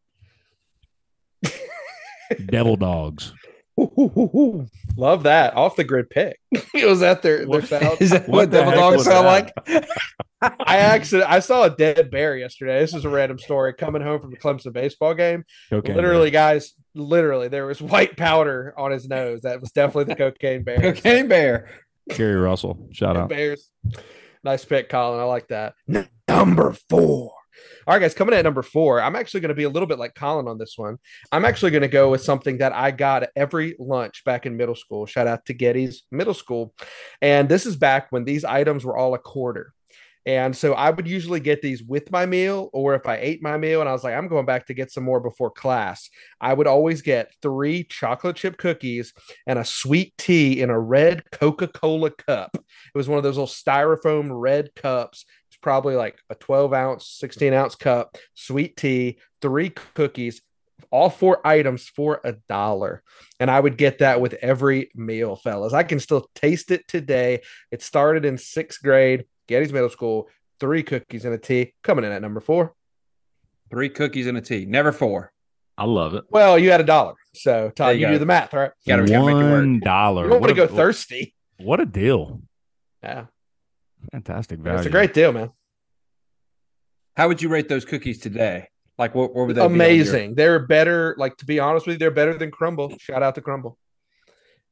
Devil 2.47 2.75
dogs. 2.77 3.33
Love 3.77 5.23
that 5.23 5.55
off 5.55 5.75
the 5.75 5.83
grid 5.83 6.09
pick. 6.09 6.37
it 6.51 6.85
was 6.87 7.01
at 7.01 7.21
their 7.21 7.39
their 7.39 7.47
What- 7.47 7.67
sound. 7.67 7.97
Is 8.01 8.09
that 8.11 8.27
What 8.27 8.29
what, 8.29 8.51
the 8.51 8.57
devil 8.59 8.73
dogs 8.73 9.03
sound 9.05 9.25
that? 9.27 9.53
like? 9.67 9.89
I 10.41 10.77
actually 10.77 11.23
I 11.23 11.39
saw 11.39 11.63
a 11.63 11.69
dead 11.69 12.09
bear 12.09 12.35
yesterday. 12.35 12.79
This 12.79 12.93
is 12.93 13.05
a 13.05 13.09
random 13.09 13.37
story. 13.37 13.73
Coming 13.73 14.01
home 14.01 14.19
from 14.19 14.31
the 14.31 14.37
Clemson 14.37 14.73
baseball 14.73 15.13
game, 15.13 15.43
Cocaine 15.69 15.95
literally, 15.95 16.31
guys, 16.31 16.73
literally, 16.95 17.47
there 17.47 17.65
was 17.65 17.81
white 17.81 18.17
powder 18.17 18.73
on 18.77 18.91
his 18.91 19.07
nose. 19.07 19.41
That 19.41 19.61
was 19.61 19.71
definitely 19.71 20.13
the 20.13 20.15
cocaine 20.15 20.63
bear. 20.63 20.79
Cocaine 20.81 21.27
bear. 21.27 21.69
bear. 22.07 22.17
Gary 22.17 22.35
Russell. 22.35 22.89
Shout 22.91 23.17
out. 23.17 23.29
Bears. 23.29 23.69
Nice 24.43 24.65
pick, 24.65 24.89
Colin. 24.89 25.19
I 25.19 25.23
like 25.23 25.47
that. 25.49 25.75
Number 26.27 26.75
four. 26.89 27.33
All 27.87 27.93
right, 27.93 27.99
guys, 27.99 28.13
coming 28.13 28.35
at 28.35 28.43
number 28.43 28.63
four. 28.63 29.01
I'm 29.01 29.15
actually 29.15 29.41
going 29.41 29.49
to 29.49 29.55
be 29.55 29.63
a 29.63 29.69
little 29.69 29.87
bit 29.87 29.99
like 29.99 30.15
Colin 30.15 30.47
on 30.47 30.57
this 30.57 30.77
one. 30.77 30.97
I'm 31.31 31.45
actually 31.45 31.71
going 31.71 31.81
to 31.81 31.87
go 31.87 32.09
with 32.09 32.23
something 32.23 32.57
that 32.59 32.73
I 32.73 32.91
got 32.91 33.29
every 33.35 33.75
lunch 33.79 34.23
back 34.23 34.45
in 34.45 34.57
middle 34.57 34.75
school. 34.75 35.05
Shout 35.05 35.27
out 35.27 35.45
to 35.45 35.53
Gettys 35.53 35.97
Middle 36.11 36.33
School. 36.33 36.73
And 37.21 37.49
this 37.49 37.65
is 37.65 37.75
back 37.75 38.11
when 38.11 38.23
these 38.23 38.45
items 38.45 38.85
were 38.85 38.97
all 38.97 39.13
a 39.13 39.19
quarter. 39.19 39.73
And 40.25 40.55
so 40.55 40.73
I 40.73 40.91
would 40.91 41.07
usually 41.07 41.39
get 41.39 41.61
these 41.61 41.81
with 41.81 42.11
my 42.11 42.25
meal, 42.25 42.69
or 42.73 42.93
if 42.93 43.07
I 43.07 43.17
ate 43.17 43.41
my 43.41 43.57
meal 43.57 43.79
and 43.79 43.89
I 43.89 43.93
was 43.93 44.03
like, 44.03 44.13
I'm 44.13 44.27
going 44.27 44.45
back 44.45 44.67
to 44.67 44.73
get 44.73 44.91
some 44.91 45.03
more 45.03 45.19
before 45.19 45.49
class, 45.49 46.09
I 46.39 46.53
would 46.53 46.67
always 46.67 47.01
get 47.01 47.33
three 47.41 47.83
chocolate 47.83 48.35
chip 48.35 48.57
cookies 48.57 49.13
and 49.47 49.57
a 49.57 49.65
sweet 49.65 50.13
tea 50.17 50.61
in 50.61 50.69
a 50.69 50.79
red 50.79 51.23
Coca 51.31 51.67
Cola 51.67 52.11
cup. 52.11 52.51
It 52.55 52.97
was 52.97 53.09
one 53.09 53.17
of 53.17 53.23
those 53.23 53.37
little 53.37 53.47
styrofoam 53.47 54.27
red 54.31 54.75
cups. 54.75 55.25
It's 55.49 55.57
probably 55.57 55.95
like 55.95 56.19
a 56.29 56.35
12 56.35 56.73
ounce, 56.73 57.07
16 57.07 57.53
ounce 57.53 57.75
cup, 57.75 58.17
sweet 58.35 58.77
tea, 58.77 59.17
three 59.41 59.69
cookies, 59.69 60.41
all 60.91 61.09
four 61.09 61.45
items 61.45 61.87
for 61.87 62.21
a 62.23 62.33
dollar. 62.47 63.01
And 63.39 63.49
I 63.49 63.59
would 63.59 63.77
get 63.77 63.99
that 63.99 64.21
with 64.21 64.33
every 64.35 64.91
meal, 64.93 65.35
fellas. 65.35 65.73
I 65.73 65.83
can 65.83 65.99
still 65.99 66.29
taste 66.35 66.69
it 66.69 66.87
today. 66.87 67.41
It 67.71 67.81
started 67.81 68.25
in 68.25 68.37
sixth 68.37 68.81
grade, 68.83 69.25
Gettys 69.51 69.71
Middle 69.71 69.89
School, 69.89 70.27
three 70.59 70.81
cookies 70.83 71.25
and 71.25 71.33
a 71.33 71.37
tea, 71.37 71.73
coming 71.83 72.05
in 72.05 72.11
at 72.11 72.21
number 72.21 72.39
four. 72.39 72.73
Three 73.69 73.89
cookies 73.89 74.27
and 74.27 74.37
a 74.37 74.41
tea. 74.41 74.65
Never 74.65 74.91
four. 74.91 75.31
I 75.77 75.85
love 75.85 76.13
it. 76.13 76.25
Well, 76.29 76.57
you 76.59 76.71
had 76.71 76.81
a 76.81 76.85
dollar. 76.85 77.13
So, 77.33 77.69
Todd, 77.75 77.95
you 77.95 78.05
you, 78.07 78.13
do 78.13 78.19
the 78.19 78.25
math, 78.25 78.53
right? 78.53 78.71
Gotta, 78.87 79.03
gotta 79.05 79.25
make 79.25 79.35
it 79.35 79.37
work. 79.37 79.51
One 79.51 79.79
dollar. 79.79 80.23
You 80.23 80.29
don't 80.29 80.41
want 80.41 80.51
What 80.51 80.55
to 80.55 80.63
a- 80.63 80.67
go 80.67 80.75
thirsty. 80.75 81.33
What 81.57 81.79
a 81.79 81.85
deal. 81.85 82.41
Yeah, 83.03 83.25
Fantastic 84.11 84.59
value. 84.59 84.77
it's 84.79 84.87
a 84.87 84.91
great 84.91 85.13
deal, 85.13 85.31
man. 85.31 85.51
How 87.15 87.27
would 87.27 87.41
you 87.41 87.49
rate 87.49 87.67
those 87.69 87.85
cookies 87.85 88.19
today? 88.19 88.67
Like 88.97 89.15
what, 89.15 89.33
what 89.33 89.47
would 89.47 89.55
they 89.55 89.61
be 89.61 89.63
your- 89.67 89.73
amazing. 89.75 90.35
They're 90.35 90.59
better. 90.59 91.15
Like 91.17 91.37
to 91.37 91.45
be 91.45 91.59
honest 91.59 91.87
with 91.87 91.95
you, 91.95 91.99
they're 91.99 92.11
better 92.11 92.37
than 92.37 92.51
Crumbl. 92.51 92.99
Shout 92.99 93.23
out 93.23 93.35
to 93.35 93.41
Crumbl. 93.41 93.75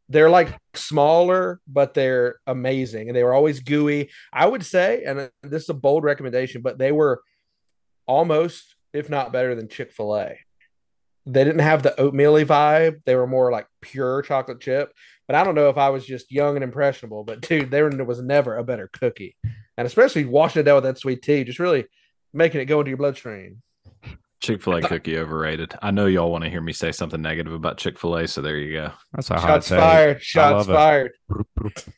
They're 0.09 0.29
like 0.29 0.57
smaller, 0.73 1.61
but 1.67 1.93
they're 1.93 2.39
amazing, 2.47 3.07
and 3.07 3.15
they 3.15 3.23
were 3.23 3.33
always 3.33 3.59
gooey. 3.59 4.09
I 4.33 4.47
would 4.47 4.65
say, 4.65 5.03
and 5.05 5.19
uh, 5.19 5.29
this 5.43 5.63
is 5.63 5.69
a 5.69 5.75
bold 5.75 6.03
recommendation, 6.03 6.61
but 6.61 6.79
they 6.79 6.91
were 6.91 7.21
almost, 8.07 8.75
if 8.91 9.09
not 9.09 9.31
better 9.31 9.53
than 9.53 9.69
Chick 9.69 9.91
Fil 9.91 10.17
A. 10.17 10.39
They 11.27 11.43
didn't 11.43 11.59
have 11.59 11.83
the 11.83 11.99
oatmeal 11.99 12.37
vibe. 12.37 13.01
They 13.05 13.13
were 13.13 13.27
more 13.27 13.51
like 13.51 13.67
pure 13.81 14.23
chocolate 14.23 14.61
chip. 14.61 14.91
But 15.27 15.35
I 15.35 15.43
don't 15.43 15.53
know 15.53 15.69
if 15.69 15.77
I 15.77 15.89
was 15.89 16.07
just 16.07 16.31
young 16.31 16.55
and 16.55 16.63
impressionable. 16.63 17.23
But 17.23 17.41
dude, 17.41 17.69
there 17.69 17.87
was 17.89 18.19
never 18.19 18.57
a 18.57 18.63
better 18.63 18.89
cookie, 18.91 19.35
and 19.77 19.85
especially 19.85 20.25
washing 20.25 20.61
it 20.61 20.63
down 20.63 20.75
with 20.75 20.85
that 20.85 20.97
sweet 20.97 21.21
tea, 21.21 21.43
just 21.43 21.59
really 21.59 21.85
making 22.33 22.61
it 22.61 22.65
go 22.65 22.79
into 22.79 22.89
your 22.89 22.97
bloodstream. 22.97 23.61
Chick 24.39 24.61
fil 24.61 24.75
A 24.75 24.81
cookie 24.81 25.17
overrated. 25.17 25.73
I 25.81 25.91
know 25.91 26.05
y'all 26.05 26.31
want 26.31 26.43
to 26.45 26.49
hear 26.49 26.61
me 26.61 26.71
say 26.73 26.91
something 26.91 27.21
negative 27.21 27.53
about 27.53 27.77
Chick 27.77 27.99
fil 27.99 28.15
A, 28.15 28.27
so 28.27 28.41
there 28.41 28.57
you 28.57 28.73
go. 28.73 28.91
That's 29.13 29.29
a 29.29 29.33
hot 29.35 29.47
Shots 29.47 29.69
take. 29.69 29.79
fired. 29.79 30.21
Shots 30.21 30.67
fired. 30.67 31.11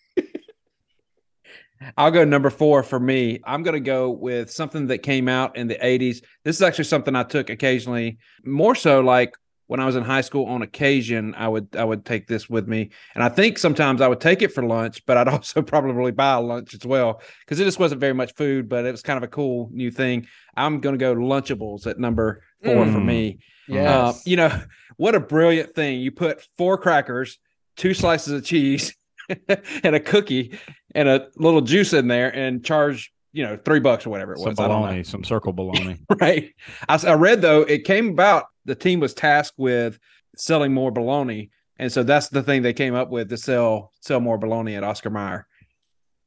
I'll 1.97 2.11
go 2.11 2.23
number 2.23 2.49
four 2.49 2.83
for 2.83 2.99
me. 2.99 3.39
I'm 3.43 3.63
going 3.63 3.73
to 3.73 3.79
go 3.79 4.09
with 4.11 4.51
something 4.51 4.87
that 4.87 4.99
came 4.99 5.27
out 5.27 5.57
in 5.57 5.67
the 5.67 5.75
80s. 5.75 6.23
This 6.43 6.55
is 6.55 6.61
actually 6.61 6.83
something 6.85 7.15
I 7.15 7.23
took 7.23 7.49
occasionally, 7.49 8.19
more 8.43 8.75
so 8.75 9.01
like 9.01 9.33
when 9.71 9.79
I 9.79 9.85
was 9.85 9.95
in 9.95 10.03
high 10.03 10.19
school 10.19 10.47
on 10.47 10.63
occasion 10.63 11.33
I 11.37 11.47
would 11.47 11.77
I 11.77 11.85
would 11.85 12.03
take 12.03 12.27
this 12.27 12.49
with 12.49 12.67
me 12.67 12.89
and 13.15 13.23
I 13.23 13.29
think 13.29 13.57
sometimes 13.57 14.01
I 14.01 14.07
would 14.09 14.19
take 14.19 14.41
it 14.41 14.51
for 14.51 14.63
lunch 14.63 15.01
but 15.05 15.15
I'd 15.15 15.27
also 15.35 15.61
probably 15.61 16.11
buy 16.11 16.35
lunch 16.35 16.73
as 16.73 16.85
well 16.85 17.21
because 17.39 17.57
it 17.57 17.63
just 17.63 17.79
wasn't 17.79 18.01
very 18.01 18.11
much 18.13 18.33
food 18.35 18.67
but 18.67 18.83
it 18.85 18.91
was 18.91 19.01
kind 19.01 19.15
of 19.15 19.23
a 19.23 19.29
cool 19.29 19.69
new 19.71 19.89
thing 19.89 20.27
I'm 20.57 20.81
going 20.81 20.91
to 20.93 20.99
go 20.99 21.15
Lunchables 21.15 21.87
at 21.87 21.97
number 21.97 22.43
4 22.65 22.85
for 22.87 22.99
Mm. 22.99 23.05
me 23.05 23.39
Yeah. 23.69 24.07
uh, 24.07 24.13
you 24.25 24.35
know 24.35 24.51
what 24.97 25.15
a 25.15 25.21
brilliant 25.21 25.73
thing 25.73 26.01
you 26.01 26.11
put 26.11 26.45
four 26.57 26.77
crackers 26.77 27.39
two 27.77 27.93
slices 27.93 28.33
of 28.33 28.43
cheese 28.43 28.93
and 29.85 29.95
a 29.95 30.01
cookie 30.01 30.59
and 30.93 31.07
a 31.07 31.29
little 31.37 31.61
juice 31.61 31.93
in 31.93 32.09
there 32.09 32.35
and 32.35 32.65
charge 32.65 33.13
you 33.31 33.43
know 33.45 33.57
three 33.63 33.79
bucks 33.79 34.05
or 34.05 34.09
whatever 34.09 34.33
it 34.33 34.39
Some 34.39 34.49
was 34.49 34.59
I 34.59 34.67
don't 34.67 34.81
bologna, 34.81 35.03
some 35.05 35.23
circle 35.23 35.53
bologna. 35.53 35.97
right. 36.19 36.53
I 36.89 37.13
read 37.13 37.41
though 37.41 37.61
it 37.61 37.85
came 37.85 38.09
about 38.09 38.47
the 38.65 38.75
team 38.75 38.99
was 38.99 39.13
tasked 39.13 39.57
with 39.57 39.97
selling 40.35 40.73
more 40.73 40.91
bologna, 40.91 41.49
and 41.77 41.91
so 41.91 42.03
that's 42.03 42.29
the 42.29 42.43
thing 42.43 42.61
they 42.61 42.73
came 42.73 42.93
up 42.95 43.09
with 43.09 43.29
to 43.29 43.37
sell 43.37 43.91
sell 44.01 44.19
more 44.19 44.37
bologna 44.37 44.75
at 44.75 44.83
Oscar 44.83 45.09
Mayer. 45.09 45.47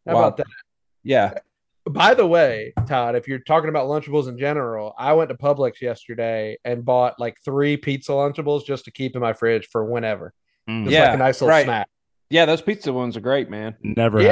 How 0.06 0.14
Wow. 0.14 0.18
about 0.20 0.36
that? 0.38 0.46
Yeah, 1.02 1.34
By 1.86 2.14
the 2.14 2.26
way, 2.26 2.72
Todd, 2.88 3.14
if 3.14 3.28
you're 3.28 3.38
talking 3.40 3.68
about 3.68 3.86
Lunchables 3.88 4.26
in 4.28 4.38
general, 4.38 4.94
I 4.98 5.12
went 5.12 5.28
to 5.28 5.36
Publix 5.36 5.82
yesterday 5.82 6.56
and 6.64 6.82
bought 6.84 7.20
like 7.20 7.36
three 7.44 7.76
pizza 7.76 8.12
Lunchables 8.12 8.64
just 8.64 8.86
to 8.86 8.90
keep 8.90 9.14
in 9.14 9.20
my 9.20 9.34
fridge 9.34 9.68
for 9.70 9.84
whenever. 9.84 10.32
Mm. 10.68 10.88
Yeah, 10.90 11.06
like 11.08 11.14
a 11.14 11.16
nice 11.18 11.40
little 11.42 11.50
right. 11.50 11.64
snack. 11.66 11.88
yeah, 12.30 12.46
those 12.46 12.62
pizza 12.62 12.90
ones 12.90 13.18
are 13.18 13.20
great, 13.20 13.50
man. 13.50 13.76
Never 13.82 14.18
had 14.22 14.26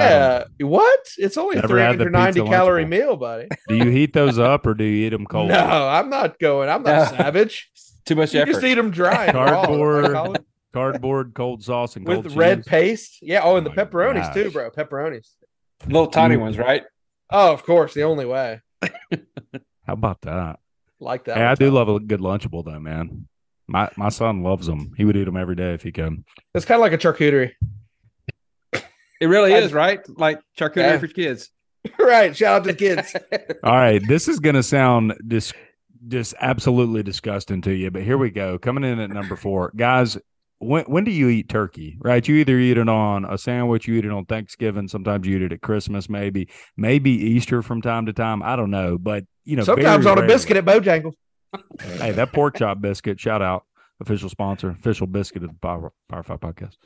Yeah. 0.59 0.67
What? 0.67 1.01
It's 1.19 1.37
only 1.37 1.59
a 1.59 1.61
Never 1.61 1.79
had 1.79 1.99
the 1.99 2.05
390 2.05 2.49
calorie 2.51 2.85
Lunchable. 2.85 2.89
meal, 2.89 3.17
buddy. 3.17 3.49
Do 3.69 3.77
you 3.77 3.91
heat 3.91 4.15
those 4.15 4.39
up 4.39 4.67
or 4.67 4.73
do 4.73 4.85
you 4.85 5.07
eat 5.07 5.11
them 5.11 5.27
cold? 5.31 5.49
No, 5.51 5.59
I'm 5.89 6.09
not 6.09 6.39
going. 6.39 6.71
I'm 6.71 6.83
not 6.83 7.11
savage. 7.17 7.71
Too 8.05 8.15
much 8.17 8.35
effort. 8.35 8.35
You 8.35 8.41
effort. 8.43 8.53
just 8.53 8.65
eat 8.65 8.75
them 8.75 8.91
dry. 8.91 9.31
Cardboard. 9.33 10.39
Cardboard, 10.73 11.35
cold 11.35 11.63
sauce, 11.63 11.97
and 11.97 12.07
cold 12.07 12.25
with 12.25 12.35
red 12.37 12.59
cheese. 12.59 12.65
paste. 12.67 13.19
Yeah. 13.23 13.43
Oh, 13.45 13.57
and 13.57 13.67
the 13.67 13.71
Oh 13.71 13.75
my 13.77 13.85
pepperonis 13.85 14.33
too, 14.33 14.51
bro. 14.51 14.71
Pepperonis. 14.71 15.29
Little 15.87 16.07
tiny 16.07 16.37
ones, 16.37 16.57
right? 16.59 16.85
Oh, 17.31 17.53
of 17.53 17.63
course. 17.65 17.93
The 17.95 18.03
only 18.05 18.25
way. 18.25 18.61
How 18.83 19.95
about 19.95 20.21
that? 20.23 20.59
Like 21.01 21.25
that. 21.25 21.37
Hey, 21.37 21.45
I 21.45 21.55
do 21.57 21.71
love 21.71 21.89
a 21.89 22.01
good 22.01 22.21
Lunchable 22.21 22.65
though, 22.65 22.79
man. 22.81 23.27
My 23.69 23.91
my 23.97 24.09
son 24.09 24.43
loves 24.43 24.67
them. 24.67 24.93
He 24.97 25.05
would 25.05 25.17
eat 25.17 25.25
them 25.25 25.37
every 25.37 25.55
day 25.57 25.73
if 25.75 25.83
he 25.83 25.93
could. 25.93 26.25
It's 26.55 26.65
kind 26.65 26.77
of 26.79 26.83
like 26.83 26.93
a 26.93 26.99
charcuterie. 26.99 27.53
It 29.21 29.27
really 29.27 29.55
I- 29.55 29.59
is, 29.59 29.73
right? 29.73 30.01
Like 30.19 30.41
charcuterie 30.59 30.77
Yeah. 30.77 30.99
for 30.99 31.07
kids. 31.07 31.51
right. 31.99 32.37
Shout 32.37 32.57
out 32.57 32.65
to 32.65 32.73
the 32.73 32.79
kids. 32.79 33.15
All 33.65 33.73
right, 33.73 34.01
this 34.07 34.29
is 34.29 34.39
going 34.41 34.55
to 34.57 34.63
sound 34.63 35.15
dis- 35.27 35.53
just 36.09 36.35
absolutely 36.41 37.03
disgusting 37.03 37.63
to 37.63 37.73
you, 37.73 37.91
but 37.91 38.03
here 38.03 38.19
we 38.19 38.31
go. 38.31 38.59
Coming 38.59 38.85
in 38.85 38.99
at 38.99 39.11
number 39.11 39.37
four, 39.37 39.73
guys. 39.77 40.19
When 40.59 40.85
when 40.85 41.03
do 41.03 41.11
you 41.11 41.29
eat 41.29 41.49
turkey? 41.49 41.99
Right, 42.01 42.27
you 42.27 42.37
either 42.37 42.57
eat 42.57 42.79
it 42.79 42.89
on 42.89 43.25
a 43.25 43.37
sandwich, 43.37 43.89
you 43.89 43.97
eat 43.97 44.05
it 44.05 44.13
on 44.13 44.27
Thanksgiving, 44.27 44.87
sometimes 44.87 45.27
you 45.27 45.37
eat 45.37 45.43
it 45.43 45.53
at 45.53 45.61
Christmas, 45.61 46.09
maybe 46.09 46.49
maybe 46.77 47.11
Easter 47.11 47.63
from 47.63 47.83
time 47.83 48.07
to 48.07 48.13
time. 48.13 48.45
I 48.45 48.55
don't 48.55 48.71
know, 48.71 48.97
but 48.97 49.25
you 49.45 49.57
know, 49.57 49.65
Sometimes 49.65 50.07
on 50.07 50.19
a 50.19 50.27
biscuit 50.27 50.57
at 50.57 50.65
Bojangles. 50.65 51.15
Hey, 51.81 52.13
that 52.13 52.33
pork 52.33 52.57
chop 52.57 52.81
biscuit, 52.81 53.19
shout 53.19 53.43
out, 53.43 53.65
official 54.01 54.29
sponsor, 54.29 54.71
official 54.71 55.07
biscuit 55.07 55.43
of 55.43 55.51
the 55.51 55.59
Power, 55.61 55.93
Power 56.09 56.23
Five 56.23 56.41
podcast. 56.41 56.77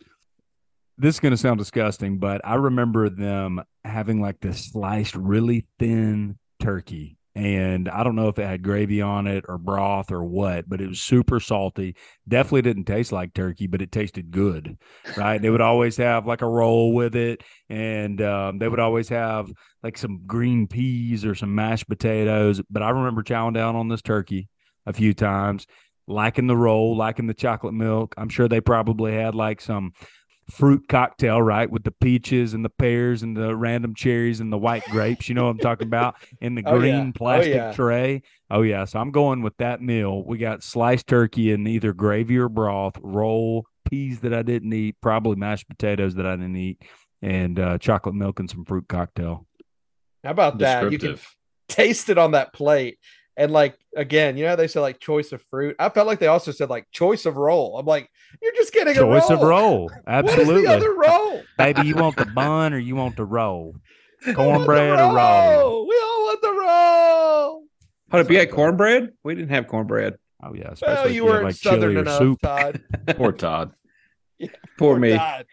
This 0.98 1.16
is 1.16 1.20
going 1.20 1.32
to 1.32 1.36
sound 1.36 1.58
disgusting, 1.58 2.18
but 2.18 2.40
I 2.44 2.54
remember 2.54 3.10
them 3.10 3.62
having 3.84 4.22
like 4.22 4.40
this 4.40 4.72
sliced, 4.72 5.14
really 5.14 5.66
thin 5.78 6.38
turkey. 6.60 7.18
And 7.36 7.90
I 7.90 8.02
don't 8.02 8.16
know 8.16 8.28
if 8.28 8.38
it 8.38 8.46
had 8.46 8.62
gravy 8.62 9.02
on 9.02 9.26
it 9.26 9.44
or 9.46 9.58
broth 9.58 10.10
or 10.10 10.24
what, 10.24 10.66
but 10.66 10.80
it 10.80 10.88
was 10.88 11.02
super 11.02 11.38
salty. 11.38 11.94
Definitely 12.26 12.62
didn't 12.62 12.84
taste 12.86 13.12
like 13.12 13.34
turkey, 13.34 13.66
but 13.66 13.82
it 13.82 13.92
tasted 13.92 14.30
good. 14.30 14.78
Right. 15.18 15.40
they 15.40 15.50
would 15.50 15.60
always 15.60 15.98
have 15.98 16.26
like 16.26 16.40
a 16.40 16.48
roll 16.48 16.94
with 16.94 17.14
it. 17.14 17.44
And 17.68 18.22
um, 18.22 18.58
they 18.58 18.68
would 18.68 18.80
always 18.80 19.10
have 19.10 19.52
like 19.82 19.98
some 19.98 20.22
green 20.26 20.66
peas 20.66 21.26
or 21.26 21.34
some 21.34 21.54
mashed 21.54 21.90
potatoes. 21.90 22.62
But 22.70 22.82
I 22.82 22.88
remember 22.88 23.22
chowing 23.22 23.52
down 23.52 23.76
on 23.76 23.88
this 23.88 24.00
turkey 24.00 24.48
a 24.86 24.94
few 24.94 25.12
times, 25.12 25.66
liking 26.06 26.46
the 26.46 26.56
roll, 26.56 26.96
liking 26.96 27.26
the 27.26 27.34
chocolate 27.34 27.74
milk. 27.74 28.14
I'm 28.16 28.30
sure 28.30 28.48
they 28.48 28.62
probably 28.62 29.12
had 29.12 29.34
like 29.34 29.60
some 29.60 29.92
fruit 30.50 30.86
cocktail, 30.88 31.42
right, 31.42 31.68
with 31.70 31.84
the 31.84 31.90
peaches 31.90 32.54
and 32.54 32.64
the 32.64 32.68
pears 32.70 33.22
and 33.22 33.36
the 33.36 33.56
random 33.56 33.94
cherries 33.94 34.40
and 34.40 34.52
the 34.52 34.58
white 34.58 34.84
grapes. 34.84 35.28
You 35.28 35.34
know 35.34 35.44
what 35.44 35.50
I'm 35.50 35.58
talking 35.58 35.88
about? 35.88 36.16
In 36.40 36.54
the 36.54 36.62
Oh, 36.66 36.74
yeah. 36.74 36.78
green 36.78 37.08
Oh, 37.08 37.18
plastic 37.18 37.54
yeah. 37.54 37.72
tray. 37.72 38.22
Oh 38.50 38.62
yeah, 38.62 38.84
so 38.84 39.00
I'm 39.00 39.10
going 39.10 39.42
with 39.42 39.56
that 39.58 39.82
meal. 39.82 40.24
We 40.24 40.38
got 40.38 40.62
sliced 40.62 41.06
turkey 41.08 41.50
in 41.52 41.66
either 41.66 41.92
gravy 41.92 42.38
or 42.38 42.48
broth, 42.48 42.96
roll, 43.02 43.66
peas 43.88 44.20
that 44.20 44.32
I 44.32 44.42
didn't 44.42 44.72
eat, 44.72 44.96
probably 45.00 45.36
mashed 45.36 45.68
potatoes 45.68 46.14
that 46.14 46.26
I 46.26 46.36
didn't 46.36 46.56
eat, 46.56 46.82
and 47.22 47.58
uh, 47.58 47.78
chocolate 47.78 48.14
milk 48.14 48.38
and 48.40 48.48
some 48.48 48.64
fruit 48.64 48.86
cocktail. 48.88 49.46
How 50.22 50.30
about 50.30 50.58
that? 50.58 50.90
You 50.92 50.98
can 50.98 51.18
taste 51.68 52.08
it 52.08 52.18
on 52.18 52.32
that 52.32 52.52
plate. 52.52 52.98
And 53.36 53.52
like 53.52 53.76
again, 53.94 54.36
you 54.36 54.44
know 54.44 54.50
how 54.50 54.56
they 54.56 54.66
say 54.66 54.80
like 54.80 54.98
choice 54.98 55.30
of 55.32 55.42
fruit. 55.50 55.76
I 55.78 55.88
felt 55.90 56.06
like 56.06 56.18
they 56.20 56.26
also 56.26 56.52
said 56.52 56.70
like 56.70 56.86
choice 56.90 57.26
of 57.26 57.36
roll. 57.36 57.78
I'm 57.78 57.84
like, 57.86 58.08
you're 58.42 58.54
just 58.54 58.72
getting 58.72 58.92
a 58.96 58.96
Choice 58.96 59.28
a 59.28 59.34
of 59.34 59.40
roll. 59.40 59.48
roll, 59.48 59.90
What 60.04 60.24
is 60.24 60.30
absolutely. 60.38 60.62
the 60.62 60.68
other 60.72 60.94
roll? 60.94 61.42
Baby, 61.58 61.82
you 61.88 61.96
want 61.96 62.16
the 62.16 62.24
bun 62.26 62.72
or 62.72 62.78
you 62.78 62.96
want 62.96 63.16
the 63.16 63.24
roll? 63.24 63.76
We 64.26 64.32
want 64.34 64.64
Cornbread 64.64 64.98
or 64.98 65.14
roll? 65.14 65.50
roll. 65.60 65.86
We 65.88 65.94
all 66.02 66.24
want 66.24 66.40
the 66.42 66.52
roll. 66.52 67.62
Hold 68.10 68.24
up, 68.24 68.30
you 68.30 68.38
had 68.38 68.50
cornbread? 68.50 69.12
We 69.22 69.34
didn't 69.34 69.50
have 69.50 69.66
cornbread. 69.68 70.16
Oh 70.42 70.54
yeah, 70.54 70.70
especially 70.72 70.94
Well, 70.96 71.06
if 71.06 71.14
you 71.14 71.24
weren't 71.26 71.44
like 71.44 71.54
southern 71.54 71.96
or 71.96 72.00
enough, 72.00 72.18
soup. 72.18 72.40
Todd. 72.40 72.80
Poor 73.16 73.32
Todd. 73.32 73.72
Poor 74.40 74.48
Poor 74.78 74.98
me. 74.98 75.14
Todd. 75.16 75.46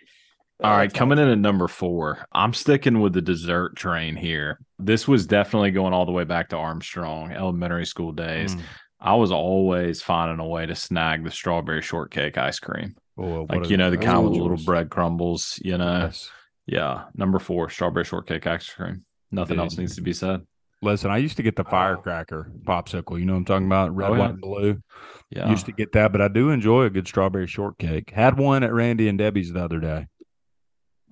All 0.64 0.72
Oh, 0.80 0.88
coming 0.94 1.20
in 1.20 1.28
at 1.28 1.38
number 1.38 1.68
four. 1.68 2.26
I'm 2.32 2.54
sticking 2.54 3.02
with 3.02 3.14
the 3.14 3.22
dessert 3.22 3.76
train 3.76 4.16
here. 4.16 4.60
This 4.80 5.08
was 5.08 5.26
definitely 5.28 5.72
going 5.72 5.94
all 5.94 6.06
the 6.06 6.12
way 6.12 6.24
back 6.24 6.50
to 6.50 6.58
Armstrong, 6.58 7.32
elementary 7.32 7.86
school 7.86 8.12
days. 8.12 8.56
Mm. 8.56 8.62
I 9.02 9.16
was 9.16 9.32
always 9.34 10.02
finding 10.02 10.40
a 10.40 10.48
way 10.48 10.66
to 10.66 10.76
snag 10.76 11.24
the 11.26 11.32
strawberry 11.32 11.82
shortcake 11.82 12.38
ice 12.38 12.60
cream. 12.60 12.96
Oh, 13.18 13.46
Like, 13.50 13.70
you 13.70 13.76
know, 13.78 13.92
the 13.92 13.98
kind 13.98 14.24
with 14.24 14.34
little 14.40 14.58
bread 14.58 14.90
crumbles, 14.90 15.60
you 15.64 15.78
know? 15.78 16.00
yes. 16.06 16.30
Yeah. 16.66 17.04
Number 17.14 17.40
four, 17.40 17.70
strawberry 17.70 18.06
shortcake 18.06 18.48
ice 18.48 18.70
cream. 18.70 19.04
Nothing 19.32 19.60
else 19.60 19.78
needs 19.78 19.96
to 19.98 20.02
be 20.02 20.14
said. 20.14 20.42
Listen, 20.82 21.12
I 21.12 21.18
used 21.18 21.38
to 21.38 21.44
get 21.44 21.56
the 21.56 21.64
firecracker 21.64 22.52
popsicle. 22.66 23.18
You 23.20 23.26
know 23.26 23.34
what 23.34 23.40
I'm 23.40 23.46
talking 23.46 23.68
about? 23.68 23.96
Red, 23.96 24.12
Oh, 24.12 24.14
yeah. 24.14 24.20
white, 24.20 24.30
and 24.32 24.42
blue. 24.42 24.82
Yeah. 25.30 25.50
Used 25.50 25.66
to 25.66 25.72
get 25.72 25.92
that, 25.94 26.12
but 26.12 26.22
I 26.22 26.28
do 26.28 26.50
enjoy 26.50 26.84
a 26.84 26.90
good 26.90 27.08
strawberry 27.08 27.48
shortcake. 27.48 28.10
Had 28.12 28.38
one 28.38 28.64
at 28.64 28.74
Randy 28.74 29.08
and 29.10 29.18
Debbie's 29.18 29.52
the 29.54 29.64
other 29.64 29.80
day. 29.80 30.08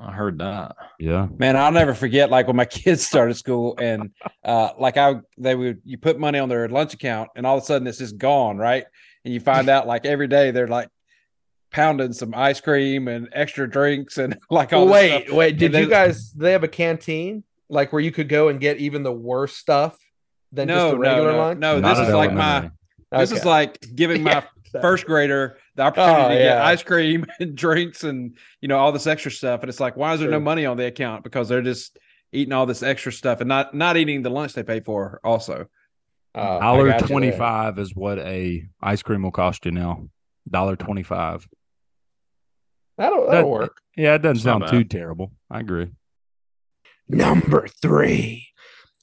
I 0.03 0.11
heard 0.11 0.39
that. 0.39 0.75
Yeah. 0.99 1.27
Man, 1.37 1.55
I'll 1.55 1.71
never 1.71 1.93
forget 1.93 2.29
like 2.31 2.47
when 2.47 2.55
my 2.55 2.65
kids 2.81 3.05
started 3.05 3.35
school 3.35 3.77
and 3.79 4.09
uh 4.43 4.69
like 4.79 4.97
I 4.97 5.15
they 5.37 5.53
would 5.55 5.81
you 5.85 5.97
put 5.97 6.19
money 6.19 6.39
on 6.39 6.49
their 6.49 6.67
lunch 6.67 6.93
account 6.93 7.29
and 7.35 7.45
all 7.45 7.57
of 7.57 7.63
a 7.63 7.65
sudden 7.65 7.87
it's 7.87 7.99
just 7.99 8.17
gone, 8.17 8.57
right? 8.57 8.85
And 9.23 9.33
you 9.33 9.39
find 9.39 9.69
out 9.69 9.85
like 9.85 10.05
every 10.05 10.27
day 10.27 10.49
they're 10.51 10.67
like 10.67 10.89
pounding 11.71 12.13
some 12.13 12.33
ice 12.35 12.59
cream 12.59 13.07
and 13.07 13.29
extra 13.33 13.69
drinks 13.69 14.17
and 14.17 14.37
like 14.49 14.73
all 14.73 14.85
Well, 14.87 14.93
this 15.01 15.11
wait, 15.11 15.25
stuff. 15.25 15.37
wait. 15.37 15.57
Did 15.57 15.71
then- 15.71 15.83
you 15.83 15.89
guys? 15.89 16.31
Do 16.31 16.43
they 16.43 16.51
have 16.53 16.63
a 16.63 16.67
canteen 16.67 17.43
like 17.69 17.93
where 17.93 18.01
you 18.01 18.11
could 18.11 18.27
go 18.27 18.49
and 18.49 18.59
get 18.59 18.77
even 18.77 19.03
the 19.03 19.11
worst 19.13 19.57
stuff 19.57 19.97
than 20.51 20.67
just 20.67 20.77
No, 20.77 20.91
the 20.91 20.97
regular 20.97 21.31
no, 21.31 21.37
lunch? 21.37 21.59
no. 21.59 21.79
Not 21.79 21.95
This 21.97 22.07
is 22.07 22.13
like 22.13 22.33
my 22.33 22.51
elementary. 22.57 22.71
this 23.11 23.31
is 23.31 23.45
like 23.45 23.77
giving 23.95 24.23
my 24.29 24.43
Yeah. 24.73 24.81
first 24.81 25.05
grader 25.05 25.57
the 25.75 25.83
opportunity 25.83 26.23
Oh, 26.23 26.29
to 26.29 26.35
get 26.35 26.57
ice 26.61 26.83
cream 26.83 27.25
and 27.39 27.55
drinks 27.55 28.03
and 28.03 28.37
you 28.61 28.67
know 28.67 28.77
all 28.77 28.91
this 28.91 29.07
extra 29.07 29.31
stuff 29.31 29.61
and 29.61 29.69
it's 29.69 29.79
like 29.79 29.95
why 29.95 30.13
is 30.13 30.19
there 30.19 30.29
no 30.29 30.39
money 30.39 30.65
on 30.65 30.77
the 30.77 30.85
account 30.85 31.23
because 31.23 31.47
they're 31.49 31.61
just 31.61 31.97
eating 32.33 32.53
all 32.53 32.65
this 32.65 32.83
extra 32.83 33.11
stuff 33.11 33.39
and 33.41 33.47
not 33.47 33.73
not 33.73 33.97
eating 33.97 34.21
the 34.21 34.29
lunch 34.29 34.53
they 34.53 34.63
pay 34.63 34.79
for 34.81 35.19
also 35.23 35.65
Oh, 36.33 36.59
Dollar 36.61 36.87
got 36.89 37.01
you 37.01 37.07
twenty 37.07 37.29
there. 37.29 37.37
five 37.37 37.77
is 37.77 37.93
what 37.93 38.17
a 38.19 38.65
ice 38.81 39.01
cream 39.01 39.21
will 39.23 39.31
cost 39.31 39.65
you 39.65 39.71
now. 39.71 40.07
Dollar 40.49 40.77
twenty 40.77 41.03
five. 41.03 41.45
That'll 42.97 43.25
That- 43.25 43.31
that'll 43.31 43.51
work. 43.51 43.77
Yeah, 43.97 44.13
it 44.15 44.19
doesn't 44.21 44.37
It's 44.37 44.43
sound 44.45 44.67
too 44.69 44.85
terrible. 44.85 45.33
I 45.49 45.59
agree. 45.59 45.89
Number 47.09 47.67
three. 47.81 48.47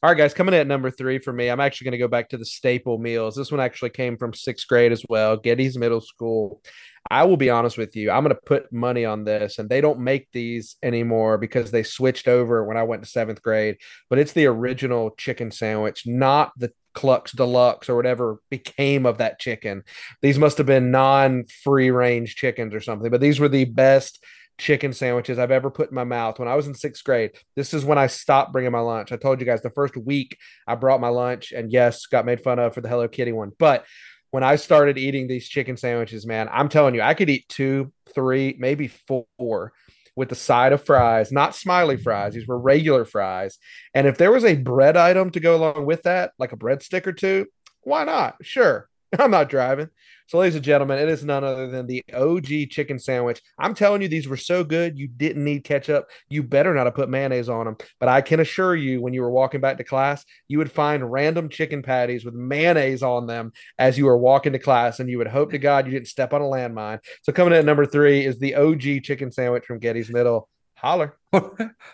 All 0.00 0.08
right, 0.08 0.16
guys, 0.16 0.32
coming 0.32 0.54
in 0.54 0.60
at 0.60 0.68
number 0.68 0.92
three 0.92 1.18
for 1.18 1.32
me, 1.32 1.48
I'm 1.48 1.58
actually 1.58 1.86
going 1.86 1.92
to 1.92 1.98
go 1.98 2.06
back 2.06 2.28
to 2.28 2.36
the 2.36 2.44
staple 2.44 2.98
meals. 2.98 3.34
This 3.34 3.50
one 3.50 3.60
actually 3.60 3.90
came 3.90 4.16
from 4.16 4.32
sixth 4.32 4.68
grade 4.68 4.92
as 4.92 5.04
well, 5.08 5.36
Gettys 5.36 5.76
Middle 5.76 6.00
School. 6.00 6.62
I 7.10 7.24
will 7.24 7.36
be 7.36 7.50
honest 7.50 7.76
with 7.76 7.96
you, 7.96 8.08
I'm 8.08 8.22
going 8.22 8.32
to 8.32 8.40
put 8.40 8.72
money 8.72 9.04
on 9.04 9.24
this, 9.24 9.58
and 9.58 9.68
they 9.68 9.80
don't 9.80 9.98
make 9.98 10.28
these 10.30 10.76
anymore 10.84 11.36
because 11.36 11.72
they 11.72 11.82
switched 11.82 12.28
over 12.28 12.64
when 12.64 12.76
I 12.76 12.84
went 12.84 13.02
to 13.02 13.08
seventh 13.08 13.42
grade. 13.42 13.78
But 14.08 14.20
it's 14.20 14.34
the 14.34 14.46
original 14.46 15.10
chicken 15.18 15.50
sandwich, 15.50 16.06
not 16.06 16.52
the 16.56 16.72
Clucks 16.94 17.32
Deluxe 17.32 17.88
or 17.88 17.96
whatever 17.96 18.40
became 18.50 19.04
of 19.04 19.18
that 19.18 19.40
chicken. 19.40 19.82
These 20.22 20.38
must 20.38 20.58
have 20.58 20.66
been 20.66 20.92
non 20.92 21.46
free 21.64 21.90
range 21.90 22.36
chickens 22.36 22.72
or 22.72 22.80
something, 22.80 23.10
but 23.10 23.20
these 23.20 23.40
were 23.40 23.48
the 23.48 23.64
best 23.64 24.22
chicken 24.58 24.92
sandwiches 24.92 25.38
I've 25.38 25.50
ever 25.50 25.70
put 25.70 25.88
in 25.88 25.94
my 25.94 26.04
mouth. 26.04 26.38
When 26.38 26.48
I 26.48 26.56
was 26.56 26.66
in 26.66 26.74
sixth 26.74 27.04
grade, 27.04 27.30
this 27.56 27.72
is 27.72 27.84
when 27.84 27.98
I 27.98 28.08
stopped 28.08 28.52
bringing 28.52 28.72
my 28.72 28.80
lunch. 28.80 29.12
I 29.12 29.16
told 29.16 29.40
you 29.40 29.46
guys 29.46 29.62
the 29.62 29.70
first 29.70 29.96
week 29.96 30.36
I 30.66 30.74
brought 30.74 31.00
my 31.00 31.08
lunch, 31.08 31.52
and 31.52 31.72
yes, 31.72 32.06
got 32.06 32.26
made 32.26 32.42
fun 32.42 32.58
of 32.58 32.74
for 32.74 32.80
the 32.80 32.88
Hello 32.88 33.08
Kitty 33.08 33.32
one. 33.32 33.52
But 33.58 33.86
when 34.30 34.42
I 34.42 34.56
started 34.56 34.98
eating 34.98 35.26
these 35.26 35.48
chicken 35.48 35.76
sandwiches, 35.76 36.26
man, 36.26 36.48
I'm 36.52 36.68
telling 36.68 36.94
you, 36.94 37.00
I 37.00 37.14
could 37.14 37.30
eat 37.30 37.48
two, 37.48 37.92
three, 38.14 38.56
maybe 38.58 38.88
four 38.88 39.72
with 40.16 40.28
the 40.28 40.34
side 40.34 40.72
of 40.72 40.84
fries, 40.84 41.30
not 41.30 41.54
smiley 41.54 41.96
fries. 41.96 42.34
These 42.34 42.48
were 42.48 42.58
regular 42.58 43.04
fries. 43.04 43.56
And 43.94 44.06
if 44.06 44.18
there 44.18 44.32
was 44.32 44.44
a 44.44 44.56
bread 44.56 44.96
item 44.96 45.30
to 45.30 45.40
go 45.40 45.54
along 45.56 45.86
with 45.86 46.02
that, 46.02 46.32
like 46.38 46.52
a 46.52 46.56
breadstick 46.56 47.06
or 47.06 47.12
two, 47.12 47.46
why 47.82 48.04
not? 48.04 48.34
Sure. 48.42 48.88
I'm 49.18 49.30
not 49.30 49.48
driving. 49.48 49.88
So, 50.26 50.38
ladies 50.38 50.56
and 50.56 50.64
gentlemen, 50.64 50.98
it 50.98 51.08
is 51.08 51.24
none 51.24 51.42
other 51.42 51.68
than 51.68 51.86
the 51.86 52.04
OG 52.12 52.68
chicken 52.70 52.98
sandwich. 52.98 53.40
I'm 53.58 53.74
telling 53.74 54.02
you, 54.02 54.08
these 54.08 54.28
were 54.28 54.36
so 54.36 54.62
good, 54.62 54.98
you 54.98 55.08
didn't 55.08 55.42
need 55.42 55.64
ketchup. 55.64 56.10
You 56.28 56.42
better 56.42 56.74
not 56.74 56.84
have 56.84 56.94
put 56.94 57.08
mayonnaise 57.08 57.48
on 57.48 57.64
them. 57.64 57.76
But 57.98 58.10
I 58.10 58.20
can 58.20 58.40
assure 58.40 58.76
you, 58.76 59.00
when 59.00 59.14
you 59.14 59.22
were 59.22 59.30
walking 59.30 59.62
back 59.62 59.78
to 59.78 59.84
class, 59.84 60.26
you 60.46 60.58
would 60.58 60.70
find 60.70 61.10
random 61.10 61.48
chicken 61.48 61.82
patties 61.82 62.26
with 62.26 62.34
mayonnaise 62.34 63.02
on 63.02 63.26
them 63.26 63.52
as 63.78 63.96
you 63.96 64.04
were 64.04 64.18
walking 64.18 64.52
to 64.52 64.58
class, 64.58 65.00
and 65.00 65.08
you 65.08 65.16
would 65.16 65.28
hope 65.28 65.52
to 65.52 65.58
God 65.58 65.86
you 65.86 65.92
didn't 65.92 66.08
step 66.08 66.34
on 66.34 66.42
a 66.42 66.44
landmine. 66.44 66.98
So, 67.22 67.32
coming 67.32 67.54
in 67.54 67.60
at 67.60 67.64
number 67.64 67.86
three 67.86 68.26
is 68.26 68.38
the 68.38 68.56
OG 68.56 69.04
chicken 69.04 69.32
sandwich 69.32 69.64
from 69.64 69.80
Gettys 69.80 70.10
Middle. 70.10 70.48
Holler. 70.74 71.16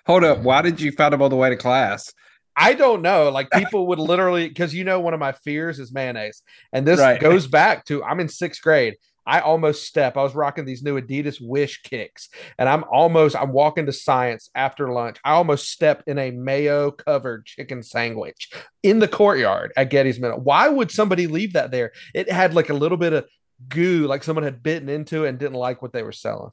Hold 0.07 0.25
up. 0.25 0.41
Why 0.41 0.61
did 0.61 0.81
you 0.81 0.93
find 0.93 1.13
them 1.13 1.23
on 1.23 1.31
the 1.31 1.37
way 1.37 1.51
to 1.51 1.57
class? 1.57 2.13
I 2.57 2.75
don't 2.75 3.03
know. 3.03 3.31
Like 3.31 3.51
people 3.51 3.87
would 3.89 3.99
literally, 3.99 4.49
because 4.49 4.75
you 4.75 4.85
know, 4.85 5.01
one 5.01 5.15
of 5.15 5.21
my 5.21 5.33
fears 5.33 5.79
is 5.79 5.93
mayonnaise. 5.93 6.43
And 6.73 6.87
this 6.87 7.01
Right. 7.01 7.21
goes 7.21 7.47
back 7.47 7.85
to 7.87 8.03
I'm 8.05 8.21
in 8.21 8.29
sixth 8.29 8.63
grade. 8.63 8.97
I 9.27 9.41
almost 9.41 9.85
step. 9.85 10.19
I 10.19 10.23
was 10.23 10.35
rocking 10.35 10.67
these 10.67 10.83
new 10.83 11.01
Adidas 11.01 11.39
Wish 11.41 11.81
kicks, 11.83 12.29
and 12.59 12.69
I'm 12.69 12.85
almost 12.93 13.35
I'm 13.35 13.53
walking 13.53 13.87
to 13.87 13.93
science 13.93 14.51
after 14.55 14.93
lunch. 14.93 15.17
I 15.25 15.33
almost 15.33 15.71
stepped 15.71 16.07
in 16.09 16.19
a 16.19 16.31
mayo 16.31 16.91
covered 16.91 17.47
chicken 17.47 17.83
sandwich 17.83 18.51
in 18.83 18.99
the 18.99 19.09
courtyard 19.09 19.73
at 19.79 19.91
Gettys 19.91 20.21
Middle. 20.21 20.41
Why 20.41 20.69
would 20.69 20.91
somebody 20.91 21.27
leave 21.27 21.55
that 21.55 21.71
there? 21.71 21.93
It 22.13 22.31
had 22.31 22.53
like 22.55 22.69
a 22.69 22.75
little 22.75 22.99
bit 22.99 23.15
of 23.15 23.25
goo, 23.67 24.07
like 24.07 24.23
someone 24.25 24.43
had 24.45 24.63
bitten 24.63 24.91
into 24.91 25.25
it 25.25 25.31
and 25.31 25.39
didn't 25.39 25.55
like 25.55 25.81
what 25.81 25.95
they 25.95 26.03
were 26.03 26.13
selling. 26.13 26.51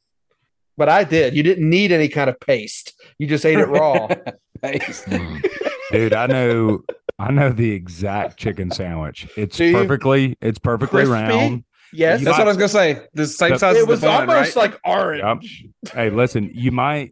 But 0.77 0.87
I 0.87 1.03
did. 1.03 1.35
You 1.35 1.43
didn't 1.43 1.69
need 1.69 1.91
any 1.91 2.07
kind 2.07 2.29
of 2.29 2.39
paste. 2.39 2.93
You 3.19 3.27
just 3.27 3.45
ate 3.45 3.59
it 3.59 3.67
raw. 3.67 4.07
Hmm. 4.63 5.37
Paste. 5.91 6.01
Dude, 6.01 6.13
I 6.13 6.27
know 6.27 6.81
I 7.19 7.31
know 7.31 7.51
the 7.51 7.71
exact 7.71 8.37
chicken 8.37 8.71
sandwich. 8.71 9.27
It's 9.37 9.57
Do 9.57 9.65
you? 9.65 9.73
perfectly 9.73 10.37
it's 10.41 10.59
perfectly 10.59 11.05
Crispy? 11.05 11.11
round. 11.13 11.63
yes, 11.93 12.23
That's 12.23 12.37
what 12.37 12.47
I 12.47 12.49
was 12.49 12.57
gonna 12.57 12.69
say. 12.69 13.01
The 13.13 13.27
same 13.27 13.51
The- 13.51 13.59
size 13.59 13.75
it 13.75 13.79
as 13.79 13.85
the 13.85 13.89
was 13.91 14.01
bun, 14.01 14.29
almost 14.29 14.55
right? 14.55 14.71
like 14.71 14.79
orange. 14.85 15.65
Hey, 15.93 16.09
listen, 16.09 16.49
you 16.53 16.71
might 16.71 17.11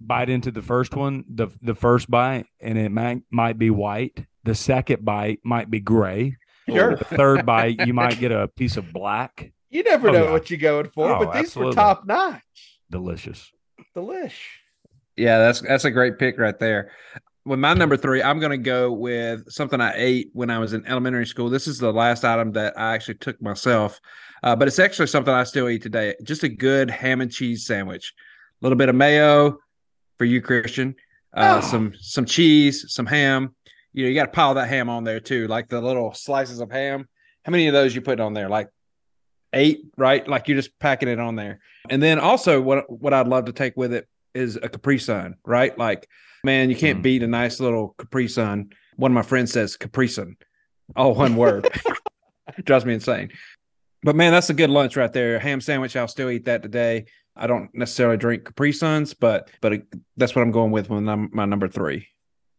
bite 0.00 0.28
into 0.28 0.50
the 0.50 0.62
first 0.62 0.94
one, 0.94 1.24
the 1.28 1.48
the 1.62 1.74
first 1.74 2.10
bite, 2.10 2.46
and 2.60 2.76
it 2.76 2.90
might 2.90 3.22
might 3.30 3.58
be 3.58 3.70
white. 3.70 4.26
The 4.44 4.54
second 4.54 5.04
bite 5.04 5.40
might 5.44 5.70
be 5.70 5.80
gray. 5.80 6.36
Sure. 6.68 6.96
The 6.96 7.04
third 7.04 7.46
bite, 7.46 7.86
you 7.86 7.94
might 7.94 8.18
get 8.18 8.32
a 8.32 8.48
piece 8.48 8.76
of 8.76 8.92
black. 8.92 9.52
You 9.70 9.82
never 9.84 10.08
Oh, 10.08 10.12
know 10.12 10.24
yeah. 10.24 10.30
what 10.32 10.50
you're 10.50 10.58
going 10.58 10.88
for, 10.90 11.10
Oh, 11.12 11.18
but 11.24 11.32
these 11.32 11.44
absolutely. 11.44 11.70
were 11.70 11.74
top 11.74 12.06
notch. 12.06 12.42
Delicious. 12.90 13.50
Delish. 13.96 14.34
Yeah, 15.16 15.38
that's 15.38 15.60
that's 15.62 15.84
a 15.84 15.90
great 15.90 16.18
pick 16.18 16.38
right 16.38 16.58
there. 16.58 16.90
With 17.46 17.60
my 17.60 17.74
number 17.74 17.96
three, 17.96 18.20
I'm 18.24 18.40
going 18.40 18.50
to 18.50 18.58
go 18.58 18.90
with 18.90 19.48
something 19.52 19.80
I 19.80 19.92
ate 19.94 20.30
when 20.32 20.50
I 20.50 20.58
was 20.58 20.72
in 20.72 20.84
elementary 20.84 21.26
school. 21.26 21.48
This 21.48 21.68
is 21.68 21.78
the 21.78 21.92
last 21.92 22.24
item 22.24 22.50
that 22.52 22.76
I 22.76 22.92
actually 22.94 23.14
took 23.18 23.40
myself, 23.40 24.00
uh, 24.42 24.56
but 24.56 24.66
it's 24.66 24.80
actually 24.80 25.06
something 25.06 25.32
I 25.32 25.44
still 25.44 25.68
eat 25.68 25.80
today. 25.80 26.16
Just 26.24 26.42
a 26.42 26.48
good 26.48 26.90
ham 26.90 27.20
and 27.20 27.30
cheese 27.30 27.64
sandwich, 27.64 28.12
a 28.60 28.64
little 28.64 28.76
bit 28.76 28.88
of 28.88 28.96
mayo 28.96 29.58
for 30.18 30.24
you, 30.24 30.42
Christian. 30.42 30.96
Uh, 31.36 31.60
Oh. 31.62 31.68
Some 31.68 31.92
some 32.00 32.24
cheese, 32.24 32.84
some 32.88 33.06
ham. 33.06 33.54
You 33.92 34.02
know, 34.02 34.08
you 34.08 34.14
got 34.16 34.24
to 34.26 34.32
pile 34.32 34.54
that 34.54 34.68
ham 34.68 34.88
on 34.88 35.04
there 35.04 35.20
too, 35.20 35.46
like 35.46 35.68
the 35.68 35.80
little 35.80 36.12
slices 36.14 36.58
of 36.60 36.72
ham. 36.72 37.08
How 37.44 37.52
many 37.52 37.68
of 37.68 37.74
those 37.74 37.94
you 37.94 38.00
put 38.00 38.18
on 38.18 38.34
there? 38.34 38.48
Like 38.48 38.70
eight, 39.52 39.82
right? 39.96 40.26
Like 40.26 40.48
you're 40.48 40.56
just 40.56 40.76
packing 40.80 41.08
it 41.08 41.20
on 41.20 41.36
there. 41.36 41.60
And 41.90 42.02
then 42.02 42.18
also, 42.18 42.60
what 42.60 42.90
what 42.90 43.14
I'd 43.14 43.28
love 43.28 43.44
to 43.44 43.52
take 43.52 43.76
with 43.76 43.92
it 43.92 44.08
is 44.34 44.56
a 44.56 44.68
Capri 44.68 44.98
Sun, 44.98 45.36
right? 45.44 45.78
Like, 45.78 46.08
man, 46.46 46.70
you 46.70 46.76
can't 46.76 47.00
Mm. 47.00 47.02
beat 47.02 47.22
a 47.22 47.26
nice 47.26 47.60
little 47.60 47.94
Capri 47.98 48.28
Sun. 48.28 48.70
One 48.96 49.10
of 49.10 49.14
my 49.14 49.20
friends 49.22 49.52
says 49.52 49.76
Capri 49.76 50.08
Sun, 50.08 50.36
all 50.96 51.14
one 51.14 51.36
word. 51.36 51.68
Drives 52.64 52.86
me 52.86 52.94
insane. 52.94 53.30
But 54.02 54.16
man, 54.16 54.32
that's 54.32 54.48
a 54.48 54.54
good 54.54 54.70
lunch 54.70 54.96
right 54.96 55.12
there. 55.12 55.38
Ham 55.38 55.60
sandwich. 55.60 55.96
I'll 55.96 56.08
still 56.08 56.30
eat 56.30 56.46
that 56.46 56.62
today. 56.62 57.06
I 57.36 57.46
don't 57.46 57.68
necessarily 57.74 58.16
drink 58.16 58.44
Capri 58.44 58.72
Suns, 58.72 59.12
but 59.12 59.50
but 59.60 59.72
it, 59.74 59.86
that's 60.16 60.34
what 60.34 60.40
I'm 60.42 60.52
going 60.52 60.70
with 60.70 60.88
when 60.88 61.06
I'm 61.08 61.28
my 61.32 61.44
number 61.44 61.68
three. 61.68 62.06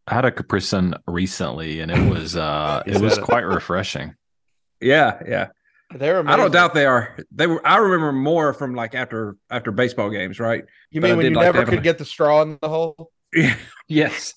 I 0.08 0.14
had 0.14 0.26
a 0.26 0.32
Capri 0.32 0.62
Sun 0.62 0.94
recently, 1.08 1.80
and 1.80 1.90
it 1.92 2.10
was 2.12 2.36
uh, 2.36 2.84
it 2.86 3.00
was 3.02 3.16
that 3.16 3.24
a- 3.24 3.26
quite 3.26 3.46
refreshing. 3.46 4.14
Yeah, 4.80 5.20
yeah. 5.28 5.48
They're 5.96 6.20
amazing. 6.20 6.34
I 6.34 6.44
don't 6.44 6.52
doubt 6.52 6.74
they 6.74 6.86
are. 6.86 7.18
They 7.32 7.48
were. 7.48 7.66
I 7.66 7.78
remember 7.78 8.12
more 8.12 8.54
from 8.54 8.76
like 8.76 8.94
after 8.94 9.38
after 9.50 9.72
baseball 9.72 10.10
games, 10.10 10.40
right? 10.40 10.66
You 10.92 11.00
but 11.02 11.08
I 11.08 11.10
mean 11.12 11.18
when 11.18 11.26
you 11.32 11.36
like 11.38 11.46
never 11.54 11.66
could 11.66 11.80
a- 11.80 11.82
get 11.82 11.98
the 11.98 12.06
straw 12.06 12.42
in 12.42 12.60
the 12.62 12.68
hole? 12.70 13.10
yes. 13.88 14.34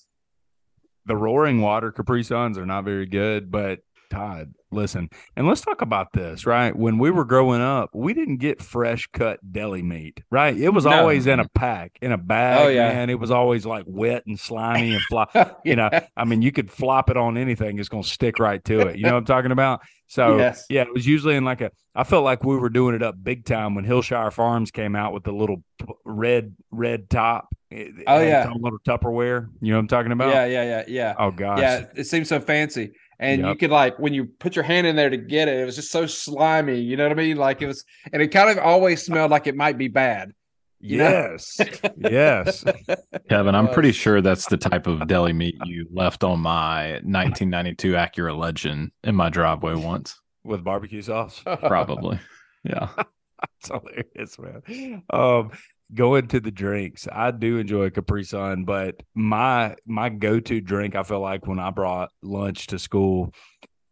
The 1.05 1.15
roaring 1.15 1.61
water 1.61 1.91
Capri 1.91 2.23
Suns 2.23 2.57
are 2.57 2.65
not 2.65 2.85
very 2.85 3.05
good, 3.07 3.49
but 3.51 3.79
Todd, 4.11 4.53
listen, 4.71 5.09
and 5.37 5.47
let's 5.47 5.61
talk 5.61 5.81
about 5.81 6.11
this, 6.13 6.45
right? 6.45 6.75
When 6.75 6.99
we 6.99 7.09
were 7.11 7.23
growing 7.23 7.61
up, 7.61 7.89
we 7.93 8.13
didn't 8.13 8.37
get 8.37 8.61
fresh 8.61 9.07
cut 9.13 9.39
deli 9.51 9.81
meat, 9.81 10.21
right? 10.29 10.55
It 10.55 10.69
was 10.69 10.83
No. 10.85 10.91
always 10.91 11.27
in 11.27 11.39
a 11.39 11.47
pack, 11.55 11.97
in 12.01 12.11
a 12.11 12.17
bag, 12.17 12.59
Oh, 12.65 12.67
yeah. 12.67 12.89
man. 12.89 13.09
It 13.09 13.19
was 13.19 13.31
always 13.31 13.65
like 13.65 13.85
wet 13.87 14.25
and 14.27 14.37
slimy 14.39 14.93
and 14.95 15.01
fly. 15.03 15.25
you 15.65 15.77
know, 15.77 15.89
I 16.17 16.25
mean, 16.25 16.41
you 16.41 16.51
could 16.51 16.69
flop 16.69 17.09
it 17.09 17.15
on 17.17 17.37
anything, 17.37 17.79
it's 17.79 17.87
going 17.89 18.03
to 18.03 18.09
stick 18.09 18.37
right 18.37 18.63
to 18.65 18.81
it. 18.81 18.97
You 18.97 19.05
know 19.05 19.13
what 19.13 19.19
I'm 19.19 19.25
talking 19.25 19.51
about? 19.51 19.79
So, 20.07 20.37
Yes. 20.37 20.65
yeah, 20.69 20.81
it 20.81 20.93
was 20.93 21.07
usually 21.07 21.35
in 21.35 21.45
like 21.45 21.61
a, 21.61 21.71
I 21.95 22.03
felt 22.03 22.25
like 22.25 22.43
we 22.43 22.57
were 22.57 22.69
doing 22.69 22.95
it 22.95 23.01
up 23.01 23.15
big 23.23 23.45
time 23.45 23.75
when 23.75 23.85
Hillshire 23.85 24.31
Farms 24.31 24.71
came 24.71 24.95
out 24.95 25.13
with 25.13 25.23
the 25.23 25.31
little 25.31 25.63
red, 26.05 26.53
red 26.69 27.09
top. 27.09 27.47
It- 27.71 27.99
it 27.99 28.03
Oh, 28.07 28.19
had 28.19 28.27
yeah. 28.27 28.51
a 28.51 28.55
little 28.55 28.79
Tupperware. 28.79 29.47
You 29.61 29.71
know 29.71 29.77
what 29.77 29.81
I'm 29.81 29.87
talking 29.87 30.11
about? 30.11 30.29
Yeah, 30.33 30.45
yeah, 30.45 30.63
yeah, 30.63 30.83
yeah. 30.87 31.13
Oh, 31.17 31.31
gosh. 31.31 31.59
Yeah, 31.59 31.85
it 31.95 32.03
seems 32.05 32.27
so 32.29 32.39
fancy. 32.39 32.91
And 33.19 33.45
you 33.45 33.55
could 33.55 33.69
like 33.69 33.99
when 33.99 34.13
you 34.15 34.25
put 34.25 34.55
your 34.55 34.63
hand 34.63 34.87
in 34.87 34.95
there 34.95 35.09
to 35.11 35.17
get 35.17 35.47
it, 35.47 35.57
it 35.59 35.65
was 35.65 35.75
just 35.75 35.91
so 35.91 36.07
slimy. 36.07 36.79
You 36.79 36.97
know 36.97 37.03
what 37.03 37.11
I 37.11 37.15
mean? 37.15 37.37
Like 37.37 37.61
it 37.61 37.67
was, 37.67 37.85
and 38.11 38.19
it 38.21 38.29
kind 38.29 38.49
of 38.49 38.57
always 38.57 39.03
smelled 39.05 39.29
like 39.29 39.45
it 39.45 39.55
might 39.55 39.77
be 39.77 39.87
bad. 39.87 40.33
Yes. 40.79 41.59
yes. 41.97 42.63
Kevin, 43.29 43.53
I'm 43.53 43.67
pretty 43.69 43.91
sure 43.91 44.19
that's 44.21 44.47
the 44.47 44.57
type 44.57 44.87
of 44.87 45.07
deli 45.07 45.31
meat 45.33 45.55
you 45.65 45.85
left 45.93 46.23
on 46.23 46.39
my 46.39 46.93
1992 47.03 47.91
Acura 47.93 48.35
Legend 48.35 48.91
in 49.03 49.13
my 49.15 49.29
driveway 49.29 49.75
once. 49.75 50.19
With 50.43 50.63
barbecue 50.63 51.03
sauce. 51.03 51.41
Probably. 51.45 52.19
Yeah. 52.63 52.89
That's 52.95 53.67
hilarious, 53.69 54.37
man. 54.37 55.03
Um, 55.09 55.49
going 55.93 56.27
to 56.29 56.39
the 56.39 56.51
drinks, 56.51 57.07
I 57.11 57.31
do 57.31 57.57
enjoy 57.57 57.89
Capri 57.89 58.23
Sun, 58.23 58.65
but 58.65 59.01
my 59.15 59.75
my 59.85 60.09
go 60.09 60.39
to 60.39 60.61
drink, 60.61 60.95
I 60.95 61.03
feel 61.03 61.19
like 61.21 61.47
when 61.47 61.59
I 61.59 61.69
brought 61.71 62.11
lunch 62.21 62.67
to 62.67 62.79
school, 62.79 63.33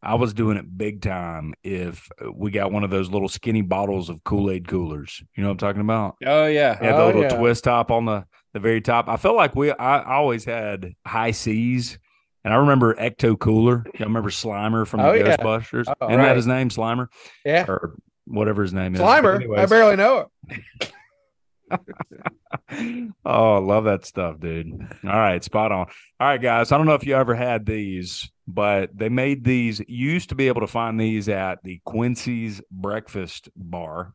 I 0.01 0.15
was 0.15 0.33
doing 0.33 0.57
it 0.57 0.77
big 0.77 1.01
time. 1.01 1.53
If 1.63 2.07
we 2.33 2.51
got 2.51 2.71
one 2.71 2.83
of 2.83 2.89
those 2.89 3.09
little 3.11 3.27
skinny 3.29 3.61
bottles 3.61 4.09
of 4.09 4.23
Kool 4.23 4.49
Aid 4.51 4.67
coolers, 4.67 5.21
you 5.35 5.43
know 5.43 5.49
what 5.49 5.53
I'm 5.53 5.57
talking 5.57 5.81
about? 5.81 6.15
Oh 6.25 6.45
yeah. 6.47 6.77
Yeah, 6.81 6.91
the 6.93 7.01
Oh, 7.01 7.05
little 7.07 7.21
yeah. 7.23 7.37
twist 7.37 7.63
top 7.65 7.91
on 7.91 8.05
the 8.05 8.25
the 8.53 8.59
very 8.59 8.81
top. 8.81 9.07
I 9.09 9.17
felt 9.17 9.35
like 9.35 9.55
we 9.55 9.71
I 9.71 10.03
always 10.03 10.45
had 10.45 10.93
Hi-C's. 11.05 11.99
And 12.45 12.53
I 12.53 12.57
remember 12.57 12.95
Ecto 12.95 13.37
Cooler. 13.37 13.83
Y'all 13.95 14.07
remember 14.07 14.29
Slimer 14.29 14.87
from 14.87 15.01
Oh, 15.01 15.11
the 15.11 15.19
yeah. 15.19 15.35
Ghostbusters? 15.35 15.93
Oh, 15.99 16.07
Isn't 16.07 16.19
right. 16.19 16.27
that 16.27 16.35
his 16.37 16.47
name, 16.47 16.69
Slimer? 16.69 17.07
yeah. 17.43 17.65
Or 17.67 17.95
whatever 18.25 18.61
his 18.61 18.73
name 18.73 18.95
is. 18.95 19.01
Slimer. 19.01 19.57
I 19.59 19.65
barely 19.65 19.97
know 19.97 20.29
it. 20.47 20.91
oh, 23.25 23.59
love 23.59 23.85
that 23.85 24.05
stuff, 24.05 24.39
dude. 24.39 24.71
All 25.03 25.09
right, 25.09 25.43
spot 25.43 25.71
on. 25.71 25.87
All 26.19 26.27
right, 26.27 26.41
guys. 26.41 26.71
I 26.71 26.77
don't 26.77 26.85
know 26.87 26.93
if 26.93 27.05
you 27.05 27.15
ever 27.15 27.35
had 27.35 27.65
these, 27.65 28.31
but 28.47 28.97
they 28.97 29.09
made 29.09 29.43
these. 29.43 29.79
You 29.87 30.11
used 30.11 30.29
to 30.29 30.35
be 30.35 30.47
able 30.47 30.61
to 30.61 30.67
find 30.67 30.99
these 30.99 31.29
at 31.29 31.63
the 31.63 31.81
Quincy's 31.85 32.61
Breakfast 32.71 33.49
Bar, 33.55 34.13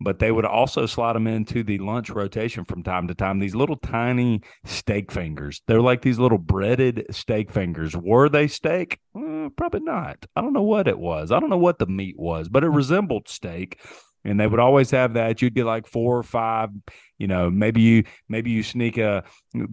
but 0.00 0.18
they 0.18 0.32
would 0.32 0.44
also 0.44 0.86
slide 0.86 1.14
them 1.14 1.26
into 1.26 1.62
the 1.62 1.78
lunch 1.78 2.10
rotation 2.10 2.64
from 2.64 2.82
time 2.82 3.08
to 3.08 3.14
time. 3.14 3.38
These 3.38 3.54
little 3.54 3.76
tiny 3.76 4.42
steak 4.64 5.12
fingers. 5.12 5.62
They're 5.66 5.80
like 5.80 6.02
these 6.02 6.18
little 6.18 6.38
breaded 6.38 7.06
steak 7.10 7.50
fingers. 7.50 7.96
Were 7.96 8.28
they 8.28 8.48
steak? 8.48 8.98
Uh, 9.16 9.48
probably 9.56 9.80
not. 9.80 10.24
I 10.36 10.40
don't 10.40 10.52
know 10.52 10.62
what 10.62 10.88
it 10.88 10.98
was. 10.98 11.30
I 11.30 11.40
don't 11.40 11.50
know 11.50 11.58
what 11.58 11.78
the 11.78 11.86
meat 11.86 12.18
was, 12.18 12.48
but 12.48 12.64
it 12.64 12.68
resembled 12.68 13.28
steak. 13.28 13.80
And 14.24 14.40
they 14.40 14.46
would 14.46 14.60
always 14.60 14.90
have 14.90 15.14
that. 15.14 15.42
You'd 15.42 15.54
get 15.54 15.66
like 15.66 15.86
four 15.86 16.18
or 16.18 16.22
five. 16.22 16.70
You 17.18 17.26
know, 17.26 17.50
maybe 17.50 17.80
you 17.80 18.04
maybe 18.28 18.50
you 18.50 18.62
sneak 18.62 18.98
a 18.98 19.24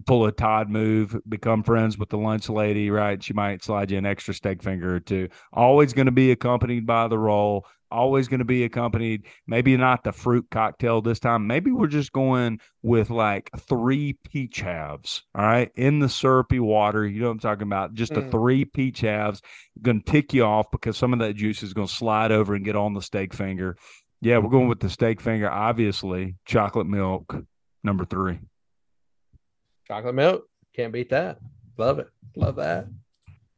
pull 0.06 0.26
a 0.26 0.32
Todd 0.32 0.70
move, 0.70 1.16
become 1.28 1.62
friends 1.62 1.98
with 1.98 2.10
the 2.10 2.18
lunch 2.18 2.48
lady, 2.48 2.90
right? 2.90 3.22
She 3.22 3.32
might 3.32 3.64
slide 3.64 3.90
you 3.90 3.98
an 3.98 4.06
extra 4.06 4.34
steak 4.34 4.62
finger 4.62 4.94
or 4.94 5.00
two. 5.00 5.28
Always 5.52 5.92
going 5.92 6.06
to 6.06 6.12
be 6.12 6.30
accompanied 6.30 6.86
by 6.86 7.08
the 7.08 7.18
roll 7.18 7.66
always 7.92 8.26
going 8.26 8.40
to 8.40 8.44
be 8.44 8.64
accompanied. 8.64 9.26
Maybe 9.46 9.76
not 9.76 10.02
the 10.02 10.12
fruit 10.12 10.46
cocktail 10.50 11.02
this 11.02 11.20
time. 11.20 11.46
Maybe 11.46 11.70
we're 11.70 11.86
just 11.86 12.12
going 12.12 12.58
with 12.82 13.10
like 13.10 13.50
three 13.68 14.14
peach 14.24 14.60
halves. 14.60 15.22
All 15.34 15.44
right. 15.44 15.70
In 15.76 16.00
the 16.00 16.08
syrupy 16.08 16.58
water. 16.58 17.06
You 17.06 17.20
know 17.20 17.26
what 17.26 17.32
I'm 17.32 17.38
talking 17.38 17.66
about? 17.66 17.94
Just 17.94 18.12
mm. 18.12 18.24
the 18.24 18.30
three 18.30 18.64
peach 18.64 19.00
halves. 19.00 19.42
Going 19.80 20.02
to 20.02 20.10
tick 20.10 20.32
you 20.34 20.44
off 20.44 20.70
because 20.70 20.96
some 20.96 21.12
of 21.12 21.20
that 21.20 21.34
juice 21.34 21.62
is 21.62 21.74
going 21.74 21.86
to 21.86 21.92
slide 21.92 22.32
over 22.32 22.54
and 22.54 22.64
get 22.64 22.76
on 22.76 22.94
the 22.94 23.02
steak 23.02 23.34
finger. 23.34 23.76
Yeah, 24.22 24.38
we're 24.38 24.50
going 24.50 24.68
with 24.68 24.78
the 24.78 24.88
steak 24.88 25.20
finger. 25.20 25.50
Obviously, 25.50 26.36
chocolate 26.46 26.86
milk, 26.86 27.34
number 27.82 28.04
three. 28.04 28.38
Chocolate 29.88 30.14
milk. 30.14 30.44
Can't 30.76 30.92
beat 30.92 31.10
that. 31.10 31.38
Love 31.76 31.98
it. 31.98 32.08
Love 32.36 32.54
that. 32.56 32.86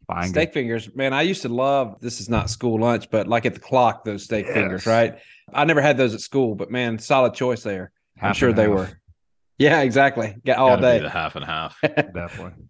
Fine. 0.07 0.29
Steak 0.29 0.55
fingers, 0.55 0.95
man. 0.95 1.13
I 1.13 1.21
used 1.21 1.43
to 1.43 1.51
love. 1.51 2.01
This 2.01 2.19
is 2.19 2.31
not 2.31 2.49
school 2.49 2.81
lunch, 2.81 3.11
but 3.11 3.29
like 3.29 3.45
at 3.45 3.53
the 3.53 3.61
clock, 3.61 4.05
those 4.05 4.25
steak 4.25 4.47
yes. 4.47 4.55
fingers, 4.55 4.87
right? 4.87 5.19
I 5.53 5.67
never 5.67 5.83
had 5.83 5.99
those 5.99 6.15
at 6.15 6.21
school, 6.21 6.55
but 6.55 6.71
man, 6.71 6.99
solid 6.99 7.35
choice 7.35 7.63
there. 7.63 7.93
Half 8.17 8.29
I'm 8.29 8.35
sure 8.35 8.53
they 8.55 8.63
half. 8.63 8.71
were. 8.71 8.89
Yeah, 9.59 9.83
exactly. 9.83 10.35
Get 10.47 10.57
all 10.57 10.79
day. 10.79 10.99
the 10.99 11.11
half 11.11 11.37
and 11.37 11.45
half. 11.45 11.79
Definitely. 11.83 12.65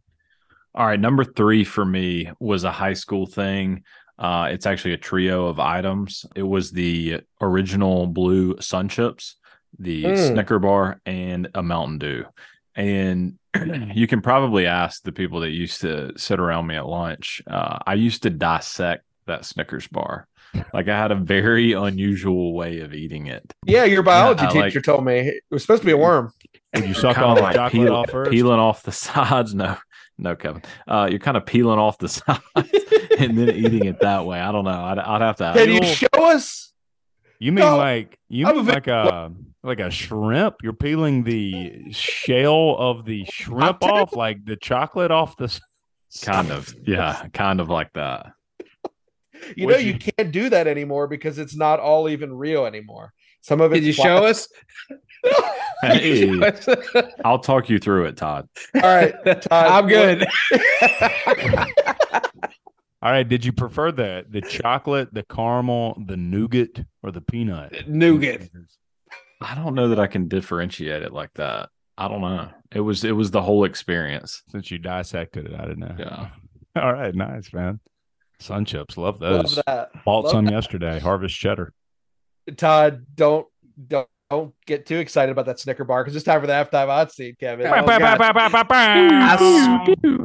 All 0.74 0.84
right, 0.84 0.99
number 0.99 1.22
three 1.22 1.62
for 1.62 1.84
me 1.84 2.32
was 2.40 2.64
a 2.64 2.72
high 2.72 2.95
school 2.95 3.26
thing. 3.26 3.84
Uh, 4.18 4.48
it's 4.50 4.66
actually 4.66 4.94
a 4.94 4.98
trio 4.98 5.46
of 5.46 5.58
items. 5.58 6.24
It 6.34 6.42
was 6.42 6.70
the 6.70 7.20
original 7.40 8.06
blue 8.06 8.60
sun 8.60 8.88
chips, 8.88 9.36
the 9.78 10.04
mm. 10.04 10.28
Snicker 10.28 10.58
bar, 10.58 11.00
and 11.04 11.48
a 11.54 11.62
Mountain 11.62 11.98
Dew. 11.98 12.24
And 12.76 13.38
you 13.94 14.06
can 14.06 14.20
probably 14.20 14.66
ask 14.66 15.02
the 15.02 15.12
people 15.12 15.40
that 15.40 15.50
used 15.50 15.80
to 15.80 16.12
sit 16.16 16.40
around 16.40 16.66
me 16.66 16.76
at 16.76 16.86
lunch. 16.86 17.42
Uh, 17.46 17.78
I 17.86 17.94
used 17.94 18.22
to 18.22 18.30
dissect 18.30 19.04
that 19.26 19.44
Snickers 19.44 19.88
bar. 19.88 20.28
Like 20.72 20.88
I 20.88 20.96
had 20.96 21.10
a 21.10 21.16
very 21.16 21.72
unusual 21.72 22.54
way 22.54 22.80
of 22.80 22.94
eating 22.94 23.26
it. 23.26 23.52
Yeah, 23.66 23.84
your 23.84 24.02
biology 24.02 24.46
teacher 24.46 24.78
like, 24.78 24.84
told 24.84 25.04
me 25.04 25.18
it 25.18 25.42
was 25.50 25.62
supposed 25.62 25.82
to 25.82 25.86
be 25.86 25.92
a 25.92 25.96
worm. 25.96 26.32
Would 26.74 26.86
you 26.86 26.94
suck 26.94 27.18
all 27.18 27.34
the 27.34 27.42
like 27.42 27.72
peel, 27.72 27.94
off? 27.94 28.10
Peeling 28.30 28.60
off 28.60 28.82
the 28.82 28.92
sides? 28.92 29.54
No, 29.54 29.76
no, 30.18 30.36
Kevin. 30.36 30.62
Uh, 30.86 31.08
you're 31.10 31.18
kind 31.18 31.36
of 31.36 31.44
peeling 31.46 31.78
off 31.78 31.98
the 31.98 32.08
sides 32.08 32.40
and 33.18 33.36
then 33.36 33.50
eating 33.50 33.86
it 33.86 34.00
that 34.00 34.26
way. 34.26 34.40
I 34.40 34.52
don't 34.52 34.64
know. 34.64 34.70
I'd, 34.70 34.98
I'd 34.98 35.20
have 35.22 35.36
to. 35.36 35.52
Can 35.54 35.70
you 35.70 35.82
show 35.84 36.08
us? 36.12 36.72
You 37.38 37.52
mean 37.52 37.64
no, 37.64 37.76
like 37.76 38.18
you 38.28 38.46
mean 38.46 38.64
like 38.64 38.86
a 38.86 39.32
like 39.62 39.80
a 39.80 39.90
shrimp? 39.90 40.56
You're 40.62 40.72
peeling 40.72 41.24
the 41.24 41.92
shell 41.92 42.76
of 42.78 43.04
the 43.04 43.24
shrimp 43.30 43.82
off, 43.82 44.14
like 44.14 44.44
the 44.44 44.56
chocolate 44.56 45.10
off 45.10 45.36
the. 45.36 45.58
Kind 46.22 46.52
of, 46.52 46.72
yeah, 46.86 47.26
kind 47.32 47.60
of 47.60 47.68
like 47.68 47.92
that. 47.94 48.34
You 49.56 49.66
know, 49.66 49.76
you, 49.76 49.94
you, 49.94 49.98
can't 49.98 50.30
do 50.30 50.48
that 50.48 50.68
anymore 50.68 51.08
because 51.08 51.38
it's 51.38 51.56
not 51.56 51.80
all 51.80 52.08
even 52.08 52.32
real 52.32 52.66
anymore. 52.66 53.12
Some 53.40 53.60
of 53.60 53.72
it. 53.72 53.80
Did 53.80 53.86
you 53.86 53.92
show 53.92 54.24
us? 54.24 54.48
Hey, 55.82 56.52
I'll 57.24 57.38
talk 57.38 57.68
you 57.68 57.78
through 57.78 58.06
it, 58.06 58.16
Todd. 58.16 58.48
All 58.74 58.80
right, 58.82 59.14
Todd, 59.24 59.46
I'm 59.50 59.86
good. 59.86 60.26
All 63.02 63.10
right. 63.10 63.28
Did 63.28 63.44
you 63.44 63.52
prefer 63.52 63.92
the 63.92 64.24
the 64.28 64.40
chocolate, 64.40 65.12
the 65.12 65.22
caramel, 65.24 66.02
the 66.06 66.16
nougat, 66.16 66.82
or 67.02 67.10
the 67.10 67.20
peanut? 67.20 67.86
Nougat. 67.86 68.48
I 69.42 69.54
don't 69.54 69.74
know 69.74 69.88
that 69.88 70.00
I 70.00 70.06
can 70.06 70.26
differentiate 70.28 71.02
it 71.02 71.12
like 71.12 71.34
that. 71.34 71.68
I 71.98 72.08
don't 72.08 72.22
know. 72.22 72.48
It 72.72 72.80
was 72.80 73.04
it 73.04 73.12
was 73.12 73.30
the 73.30 73.42
whole 73.42 73.64
experience. 73.64 74.42
Since 74.48 74.70
you 74.70 74.78
dissected 74.78 75.46
it, 75.46 75.54
I 75.54 75.66
didn't 75.66 75.80
know. 75.80 75.96
Yeah. 75.98 76.28
All 76.82 76.92
right. 76.94 77.14
Nice, 77.14 77.52
man. 77.52 77.78
Sun 78.40 78.64
chips. 78.64 78.96
Love 78.96 79.20
those. 79.20 79.56
Love 79.58 79.64
that. 79.66 80.04
Bought 80.04 80.24
Love 80.24 80.32
some 80.32 80.46
that. 80.46 80.52
yesterday. 80.52 80.98
Harvest 80.98 81.36
cheddar. 81.38 81.74
Todd, 82.56 83.04
don't 83.14 83.46
don't 83.86 84.08
don't 84.35 84.55
get 84.66 84.87
too 84.87 84.99
excited 84.99 85.32
about 85.32 85.47
that 85.47 85.59
Snicker 85.61 85.85
bar 85.85 86.03
because 86.03 86.16
it's 86.16 86.24
time 86.24 86.41
for 86.41 86.47
the 86.47 86.53
halftime 86.53 86.87
hot 86.87 87.12
seat, 87.12 87.39
Kevin. 87.39 87.66
Oh, 87.66 87.72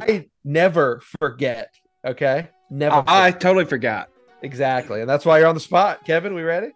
I 0.01 0.25
never 0.43 1.01
forget. 1.19 1.73
Okay. 2.05 2.49
Never. 2.69 3.03
I, 3.07 3.27
I 3.27 3.31
totally 3.31 3.65
forgot. 3.65 4.09
Exactly. 4.41 5.01
And 5.01 5.09
that's 5.09 5.25
why 5.25 5.39
you're 5.39 5.47
on 5.47 5.55
the 5.55 5.61
spot. 5.61 6.05
Kevin, 6.05 6.33
we 6.33 6.43
ready? 6.43 6.71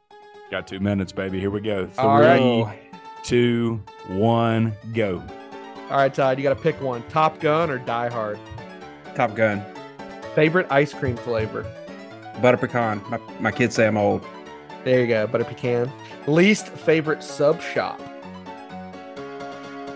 Got 0.52 0.68
two 0.68 0.80
minutes, 0.80 1.12
baby. 1.12 1.40
Here 1.40 1.50
we 1.50 1.62
go. 1.62 1.88
Three, 1.88 2.04
All 2.04 2.20
right. 2.20 2.80
two, 3.24 3.82
one, 4.08 4.76
go. 4.94 5.24
All 5.90 5.98
right, 5.98 6.14
Todd, 6.14 6.38
you 6.38 6.44
got 6.44 6.56
to 6.56 6.62
pick 6.62 6.80
one 6.82 7.04
Top 7.10 7.40
Gun 7.40 7.70
or 7.70 7.78
Die 7.78 8.10
Hard? 8.10 8.40
Top 9.16 9.36
Gun. 9.36 9.64
Favorite 10.36 10.68
ice 10.72 10.94
cream 10.94 11.16
flavor? 11.18 11.66
Butter 12.42 12.58
pecan. 12.58 13.02
My, 13.10 13.20
my 13.40 13.52
kids 13.52 13.76
say 13.76 13.88
I'm 13.88 13.98
old. 13.98 14.26
There 14.84 15.00
you 15.00 15.08
go. 15.08 15.28
Butter 15.28 15.44
pecan. 15.46 15.92
Least 16.28 16.70
favorite 16.70 17.24
sub 17.24 17.62
shop? 17.62 18.02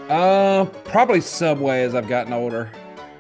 Uh, 0.09 0.65
probably 0.85 1.21
Subway 1.21 1.83
as 1.83 1.95
I've 1.95 2.07
gotten 2.07 2.33
older. 2.33 2.69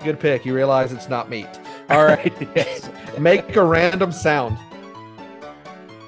Good 0.03 0.19
pick. 0.19 0.45
You 0.45 0.53
realize 0.53 0.91
it's 0.91 1.09
not 1.09 1.29
meat. 1.29 1.47
All 1.89 2.05
right. 2.05 2.33
yes. 2.55 2.89
Make 3.17 3.55
a 3.55 3.63
random 3.63 4.11
sound. 4.11 4.57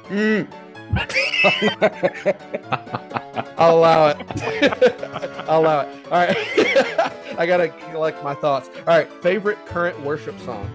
Mm. 0.10 0.48
I'll 3.58 3.78
allow 3.78 4.08
it. 4.08 4.18
I'll 5.48 5.62
allow 5.62 5.82
it. 5.82 6.06
All 6.06 6.12
right. 6.12 6.36
I 7.38 7.46
got 7.46 7.58
to 7.58 7.70
collect 7.92 8.24
my 8.24 8.34
thoughts. 8.34 8.70
All 8.80 8.86
right. 8.88 9.12
Favorite 9.22 9.64
current 9.66 10.00
worship 10.02 10.38
song? 10.40 10.70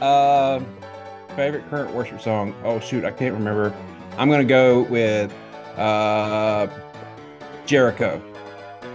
Um, 0.00 0.66
favorite 1.36 1.68
current 1.70 1.94
worship 1.94 2.20
song. 2.20 2.54
Oh, 2.64 2.80
shoot. 2.80 3.04
I 3.04 3.12
can't 3.12 3.34
remember. 3.34 3.72
I'm 4.18 4.28
going 4.28 4.40
to 4.40 4.48
go 4.48 4.82
with 4.82 5.32
uh, 5.76 6.68
Jericho. 7.66 8.22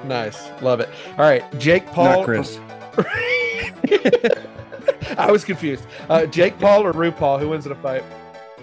Nice. 0.06 0.50
Love 0.62 0.80
it. 0.80 0.90
All 1.12 1.26
right. 1.26 1.44
Jake 1.60 1.86
Paul. 1.88 2.18
Not 2.18 2.26
Chris. 2.26 2.60
I 5.18 5.30
was 5.30 5.44
confused. 5.44 5.86
Uh, 6.10 6.26
Jake 6.26 6.58
Paul 6.60 6.86
or 6.86 6.94
RuPaul? 6.94 7.40
Who 7.40 7.50
wins 7.50 7.66
in 7.66 7.72
a 7.72 7.76
fight? 7.76 8.04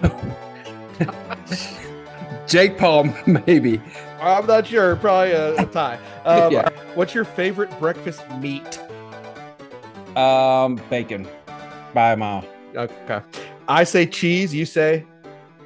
Jake 2.49 2.79
Paul, 2.79 3.05
maybe. 3.27 3.81
I'm 4.21 4.47
not 4.47 4.67
sure. 4.67 4.97
Probably 4.97 5.33
a, 5.33 5.57
a 5.57 5.67
tie. 5.67 5.99
Um, 6.25 6.53
yeah. 6.53 6.69
What's 6.95 7.15
your 7.15 7.25
favorite 7.25 7.71
breakfast 7.79 8.29
meat? 8.33 8.79
Um, 10.15 10.79
bacon 10.91 11.27
by 11.95 12.13
a 12.13 12.17
mile. 12.19 12.45
Okay. 12.75 13.21
I 13.67 13.85
say 13.85 14.05
cheese. 14.05 14.55
You 14.55 14.67
say 14.67 15.07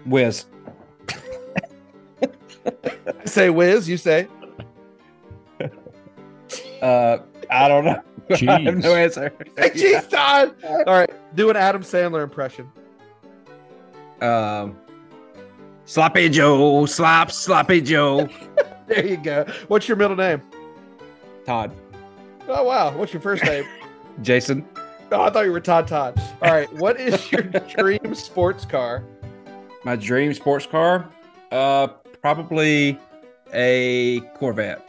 whiz. 0.07 0.45
I 2.67 3.25
say 3.25 3.51
whiz. 3.51 3.89
You 3.89 3.97
say. 3.97 4.29
Uh, 6.83 7.19
I 7.49 7.69
don't 7.69 7.85
know. 7.85 8.03
Cheese. 8.37 8.49
I 8.49 8.61
have 8.61 8.77
no 8.79 8.95
answer. 8.97 9.33
Hey, 9.57 9.71
cheese 9.71 10.05
time. 10.09 10.53
All 10.65 10.85
right, 10.87 11.09
do 11.37 11.49
an 11.49 11.57
Adam 11.57 11.83
Sandler 11.83 12.25
impression. 12.25 12.69
Um, 14.21 14.77
sloppy 15.85 16.29
Joe, 16.29 16.85
slop, 16.87 17.31
sloppy 17.31 17.81
Joe. 17.81 18.29
there 18.89 19.07
you 19.07 19.17
go. 19.17 19.47
What's 19.69 19.87
your 19.87 19.97
middle 19.97 20.17
name? 20.17 20.43
Todd. 21.47 21.73
Oh 22.49 22.65
wow. 22.65 22.97
What's 22.97 23.13
your 23.13 23.23
first 23.23 23.45
name? 23.45 23.65
Jason. 24.23 24.67
Oh, 25.13 25.23
I 25.23 25.31
thought 25.31 25.45
you 25.45 25.53
were 25.53 25.61
Todd 25.61 25.87
Todd. 25.87 26.21
All 26.43 26.53
right. 26.53 26.71
What 26.75 26.99
is 27.01 27.31
your 27.31 27.43
dream 27.43 28.13
sports 28.17 28.65
car? 28.65 29.05
My 29.85 29.95
dream 29.95 30.35
sports 30.35 30.67
car? 30.67 31.09
Uh, 31.53 31.89
probably 32.23 32.99
a 33.53 34.21
Corvette. 34.37 34.89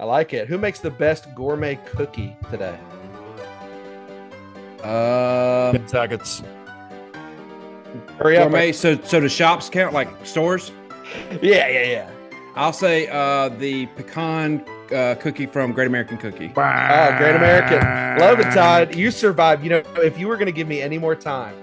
I 0.00 0.04
like 0.04 0.32
it. 0.32 0.48
Who 0.48 0.58
makes 0.58 0.80
the 0.80 0.90
best 0.90 1.32
gourmet 1.34 1.76
cookie 1.76 2.34
today? 2.50 2.76
Uh, 4.82 5.70
Ten 5.72 5.86
seconds. 5.86 6.42
Hurry 8.18 8.38
up. 8.38 8.48
Gourmet. 8.48 8.72
So, 8.72 9.00
so 9.02 9.20
the 9.20 9.28
shops 9.28 9.68
count 9.68 9.94
like 9.94 10.08
stores? 10.26 10.72
Yeah, 11.42 11.68
yeah, 11.68 11.82
yeah. 11.82 12.10
I'll 12.56 12.72
say 12.72 13.06
uh, 13.08 13.50
the 13.50 13.84
pecan 13.96 14.64
uh, 14.94 15.14
cookie 15.16 15.44
from 15.44 15.72
Great 15.72 15.86
American 15.86 16.16
Cookie. 16.16 16.50
Oh, 16.56 17.14
Great 17.18 17.36
American. 17.36 17.80
Love 18.18 18.40
it, 18.40 18.44
Todd. 18.54 18.94
You 18.94 19.10
survived. 19.10 19.62
You 19.62 19.68
know, 19.70 19.82
if 19.96 20.18
you 20.18 20.26
were 20.26 20.36
going 20.36 20.46
to 20.46 20.52
give 20.52 20.68
me 20.68 20.80
any 20.80 20.96
more 20.96 21.14
time, 21.14 21.54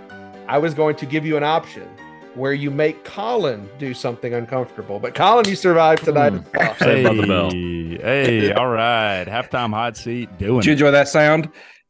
I 0.48 0.60
was 0.60 0.76
going 0.76 0.98
to 0.98 1.08
give 1.08 1.26
you 1.26 1.36
an 1.36 1.44
option 1.44 1.90
where 2.36 2.54
you 2.54 2.72
make 2.72 3.04
Colin 3.04 3.70
do 3.80 3.94
something 3.94 4.34
uncomfortable. 4.34 5.00
But 5.00 5.16
Colin, 5.16 5.48
you 5.48 5.56
survived 5.56 6.06
tonight. 6.06 6.34
Mm. 6.34 6.76
Hey, 6.78 7.04
the 7.04 7.28
bell. 7.28 7.52
hey, 7.52 8.52
all 8.54 8.70
right. 8.70 9.26
Halftime 9.26 9.72
hot 9.72 9.98
seat 9.98 10.38
doing 10.38 10.62
Did 10.62 10.66
you 10.66 10.72
enjoy 10.74 10.92
that 10.92 11.08
sound? 11.08 11.50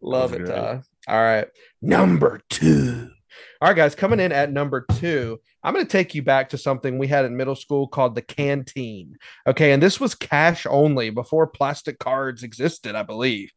Love 0.00 0.32
it, 0.34 0.46
Todd. 0.46 0.84
All 1.08 1.22
right. 1.22 1.48
Number 1.82 2.40
two. 2.48 3.10
All 3.60 3.68
right, 3.68 3.76
guys, 3.76 3.94
coming 3.94 4.20
in 4.20 4.32
at 4.32 4.52
number 4.52 4.84
two, 4.98 5.40
I'm 5.62 5.72
going 5.72 5.86
to 5.86 5.90
take 5.90 6.14
you 6.14 6.22
back 6.22 6.50
to 6.50 6.58
something 6.58 6.98
we 6.98 7.06
had 7.06 7.24
in 7.24 7.36
middle 7.36 7.56
school 7.56 7.88
called 7.88 8.14
the 8.14 8.20
canteen. 8.20 9.16
Okay. 9.46 9.72
And 9.72 9.82
this 9.82 9.98
was 9.98 10.14
cash 10.14 10.66
only 10.68 11.08
before 11.08 11.46
plastic 11.46 11.98
cards 11.98 12.42
existed, 12.42 12.94
I 12.94 13.02
believe. 13.02 13.50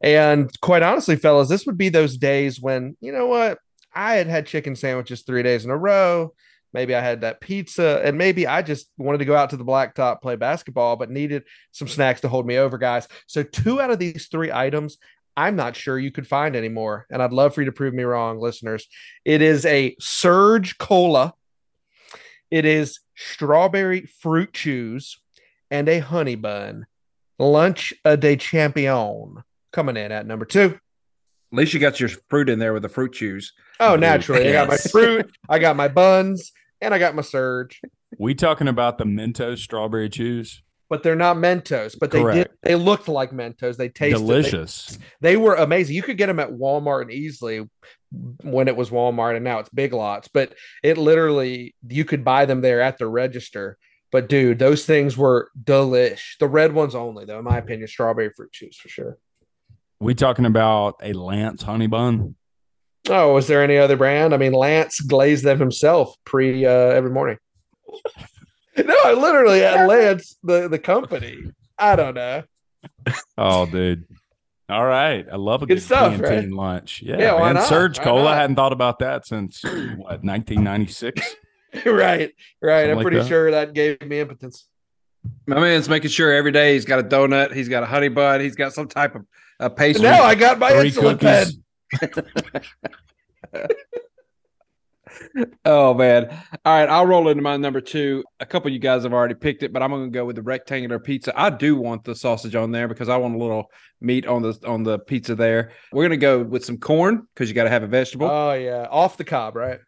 And 0.00 0.50
quite 0.60 0.82
honestly, 0.82 1.14
fellas, 1.14 1.48
this 1.48 1.66
would 1.66 1.78
be 1.78 1.88
those 1.88 2.16
days 2.16 2.60
when, 2.60 2.96
you 3.00 3.12
know 3.12 3.26
what? 3.26 3.58
I 3.94 4.14
had 4.14 4.26
had 4.26 4.46
chicken 4.46 4.74
sandwiches 4.74 5.22
three 5.22 5.44
days 5.44 5.64
in 5.64 5.70
a 5.70 5.76
row. 5.76 6.34
Maybe 6.72 6.96
I 6.96 7.00
had 7.00 7.20
that 7.20 7.40
pizza, 7.40 8.02
and 8.04 8.18
maybe 8.18 8.48
I 8.48 8.60
just 8.60 8.90
wanted 8.98 9.18
to 9.18 9.24
go 9.24 9.36
out 9.36 9.50
to 9.50 9.56
the 9.56 9.64
blacktop, 9.64 10.20
play 10.20 10.34
basketball, 10.34 10.96
but 10.96 11.08
needed 11.08 11.44
some 11.70 11.86
snacks 11.86 12.22
to 12.22 12.28
hold 12.28 12.48
me 12.48 12.58
over, 12.58 12.78
guys. 12.78 13.06
So, 13.28 13.44
two 13.44 13.80
out 13.80 13.92
of 13.92 14.00
these 14.00 14.26
three 14.26 14.50
items 14.50 14.98
I'm 15.36 15.56
not 15.56 15.76
sure 15.76 15.98
you 15.98 16.10
could 16.10 16.26
find 16.26 16.54
anymore. 16.54 17.06
And 17.10 17.22
I'd 17.22 17.32
love 17.32 17.54
for 17.54 17.62
you 17.62 17.66
to 17.66 17.72
prove 17.72 17.94
me 17.94 18.04
wrong, 18.04 18.38
listeners. 18.38 18.86
It 19.24 19.42
is 19.42 19.66
a 19.66 19.96
Surge 20.00 20.78
Cola, 20.78 21.34
it 22.50 22.64
is 22.64 23.00
strawberry 23.16 24.06
fruit 24.06 24.52
chews, 24.52 25.18
and 25.70 25.88
a 25.88 25.98
honey 25.98 26.36
bun. 26.36 26.86
Lunch 27.38 27.92
a 28.04 28.16
de 28.16 28.36
champion 28.36 29.42
coming 29.72 29.96
in 29.96 30.12
at 30.12 30.26
number 30.26 30.44
two. 30.44 30.78
At 31.52 31.58
least 31.58 31.74
you 31.74 31.80
got 31.80 32.00
your 32.00 32.10
fruit 32.28 32.48
in 32.48 32.58
there 32.58 32.72
with 32.72 32.82
the 32.82 32.88
fruit 32.88 33.12
chews. 33.12 33.52
Oh, 33.80 33.96
naturally. 33.96 34.48
I 34.48 34.52
got 34.52 34.68
my 34.68 34.76
fruit, 34.76 35.30
I 35.48 35.58
got 35.58 35.76
my 35.76 35.88
buns, 35.88 36.52
and 36.80 36.94
I 36.94 36.98
got 36.98 37.14
my 37.14 37.22
surge. 37.22 37.80
We 38.18 38.34
talking 38.34 38.68
about 38.68 38.98
the 38.98 39.04
Mentos 39.04 39.58
strawberry 39.58 40.08
chews? 40.08 40.62
But 40.90 41.02
they're 41.02 41.16
not 41.16 41.36
Mentos, 41.36 41.98
but 41.98 42.10
they 42.10 42.22
did. 42.22 42.50
They 42.62 42.74
looked 42.74 43.08
like 43.08 43.30
Mentos. 43.30 43.76
They 43.76 43.88
tasted 43.88 44.18
Delicious. 44.18 44.98
They, 45.20 45.36
were 45.36 45.54
amazing. 45.54 45.96
You 45.96 46.02
could 46.02 46.18
get 46.18 46.26
them 46.26 46.38
at 46.38 46.50
Walmart 46.50 47.02
and 47.02 47.10
easily 47.10 47.68
when 48.42 48.68
it 48.68 48.76
was 48.76 48.90
Walmart, 48.90 49.34
and 49.34 49.44
now 49.44 49.58
it's 49.60 49.70
Big 49.70 49.92
Lots. 49.92 50.28
But 50.28 50.54
it 50.82 50.98
literally, 50.98 51.74
you 51.88 52.04
could 52.04 52.24
buy 52.24 52.44
them 52.44 52.60
there 52.60 52.80
at 52.80 52.98
the 52.98 53.06
register. 53.06 53.78
But 54.12 54.28
dude, 54.28 54.58
those 54.58 54.84
things 54.84 55.16
were 55.16 55.50
delish. 55.60 56.38
The 56.38 56.48
red 56.48 56.72
ones 56.72 56.94
only, 56.94 57.24
though, 57.24 57.38
in 57.38 57.44
my 57.44 57.58
opinion, 57.58 57.88
strawberry 57.88 58.30
fruit 58.30 58.52
juice 58.52 58.76
for 58.76 58.88
sure. 58.88 59.18
We 60.00 60.14
talking 60.14 60.44
about 60.44 60.96
a 61.02 61.12
Lance 61.14 61.62
honey 61.62 61.86
bun? 61.86 62.36
Oh, 63.08 63.34
was 63.34 63.46
there 63.48 63.62
any 63.62 63.76
other 63.76 63.96
brand? 63.96 64.32
I 64.32 64.36
mean, 64.36 64.52
Lance 64.52 65.00
glazed 65.00 65.44
them 65.44 65.58
himself 65.58 66.14
pre 66.24 66.64
uh, 66.64 66.70
every 66.70 67.10
morning. 67.10 67.38
no, 68.84 68.94
I 69.04 69.12
literally 69.12 69.60
had 69.60 69.86
Lance, 69.86 70.36
the 70.42 70.68
the 70.68 70.78
company. 70.78 71.52
I 71.78 71.96
don't 71.96 72.14
know. 72.14 72.42
Oh, 73.36 73.66
dude. 73.66 74.04
All 74.68 74.84
right. 74.84 75.26
I 75.30 75.36
love 75.36 75.62
a 75.62 75.66
Good 75.66 75.74
good, 75.76 75.82
stuff, 75.82 76.18
canteen 76.20 76.52
lunch. 76.52 77.02
Yeah, 77.02 77.18
Yeah, 77.18 77.32
why 77.34 77.46
man. 77.52 77.54
not? 77.56 77.68
Surge 77.68 77.98
Why 77.98 78.04
Cola. 78.04 78.22
not? 78.24 78.32
I 78.32 78.36
hadn't 78.40 78.56
thought 78.56 78.72
about 78.72 78.98
that 79.00 79.26
since 79.26 79.62
what 79.62 80.22
1996. 80.24 81.36
right, 81.86 82.32
right. 82.62 82.82
Something 82.82 82.90
I'm 82.90 82.96
like 82.96 83.02
pretty 83.02 83.18
that. 83.18 83.26
sure 83.28 83.50
that 83.50 83.74
gave 83.74 84.00
me 84.02 84.20
impotence. 84.20 84.66
My 85.46 85.58
man's 85.60 85.88
making 85.88 86.10
sure 86.10 86.32
every 86.32 86.52
day 86.52 86.74
he's 86.74 86.84
got 86.84 86.98
a 86.98 87.02
donut, 87.02 87.52
he's 87.54 87.68
got 87.68 87.82
a 87.82 87.86
honey 87.86 88.08
bun, 88.08 88.40
he's 88.40 88.56
got 88.56 88.72
some 88.74 88.88
type 88.88 89.14
of 89.14 89.24
a 89.60 89.70
pastry. 89.70 90.02
Now 90.04 90.22
I 90.22 90.34
got 90.34 90.58
my 90.58 90.70
Three 90.72 90.90
insulin 90.90 91.20
pen. 91.20 91.46
cookies. 95.34 95.54
Oh 95.64 95.94
man! 95.94 96.28
All 96.64 96.78
right, 96.78 96.88
I'll 96.88 97.06
roll 97.06 97.28
into 97.28 97.42
my 97.42 97.56
number 97.56 97.80
two. 97.80 98.24
A 98.40 98.46
couple 98.46 98.68
of 98.68 98.74
you 98.74 98.78
guys 98.78 99.02
have 99.04 99.12
already 99.12 99.34
picked 99.34 99.62
it, 99.62 99.72
but 99.72 99.82
I'm 99.82 99.90
going 99.90 100.04
to 100.04 100.10
go 100.10 100.24
with 100.24 100.36
the 100.36 100.42
rectangular 100.42 100.98
pizza. 100.98 101.32
I 101.38 101.50
do 101.50 101.76
want 101.76 102.04
the 102.04 102.14
sausage 102.14 102.54
on 102.54 102.70
there 102.70 102.88
because 102.88 103.08
I 103.08 103.16
want 103.16 103.34
a 103.34 103.38
little 103.38 103.70
meat 104.00 104.26
on 104.26 104.42
the 104.42 104.58
on 104.66 104.82
the 104.82 104.98
pizza 104.98 105.34
there. 105.34 105.72
We're 105.92 106.02
going 106.02 106.10
to 106.10 106.16
go 106.16 106.42
with 106.42 106.64
some 106.64 106.78
corn 106.78 107.26
because 107.34 107.48
you 107.48 107.54
got 107.54 107.64
to 107.64 107.70
have 107.70 107.82
a 107.82 107.86
vegetable. 107.86 108.28
Oh 108.30 108.52
yeah, 108.52 108.86
off 108.90 109.16
the 109.16 109.24
cob, 109.24 109.56
right? 109.56 109.80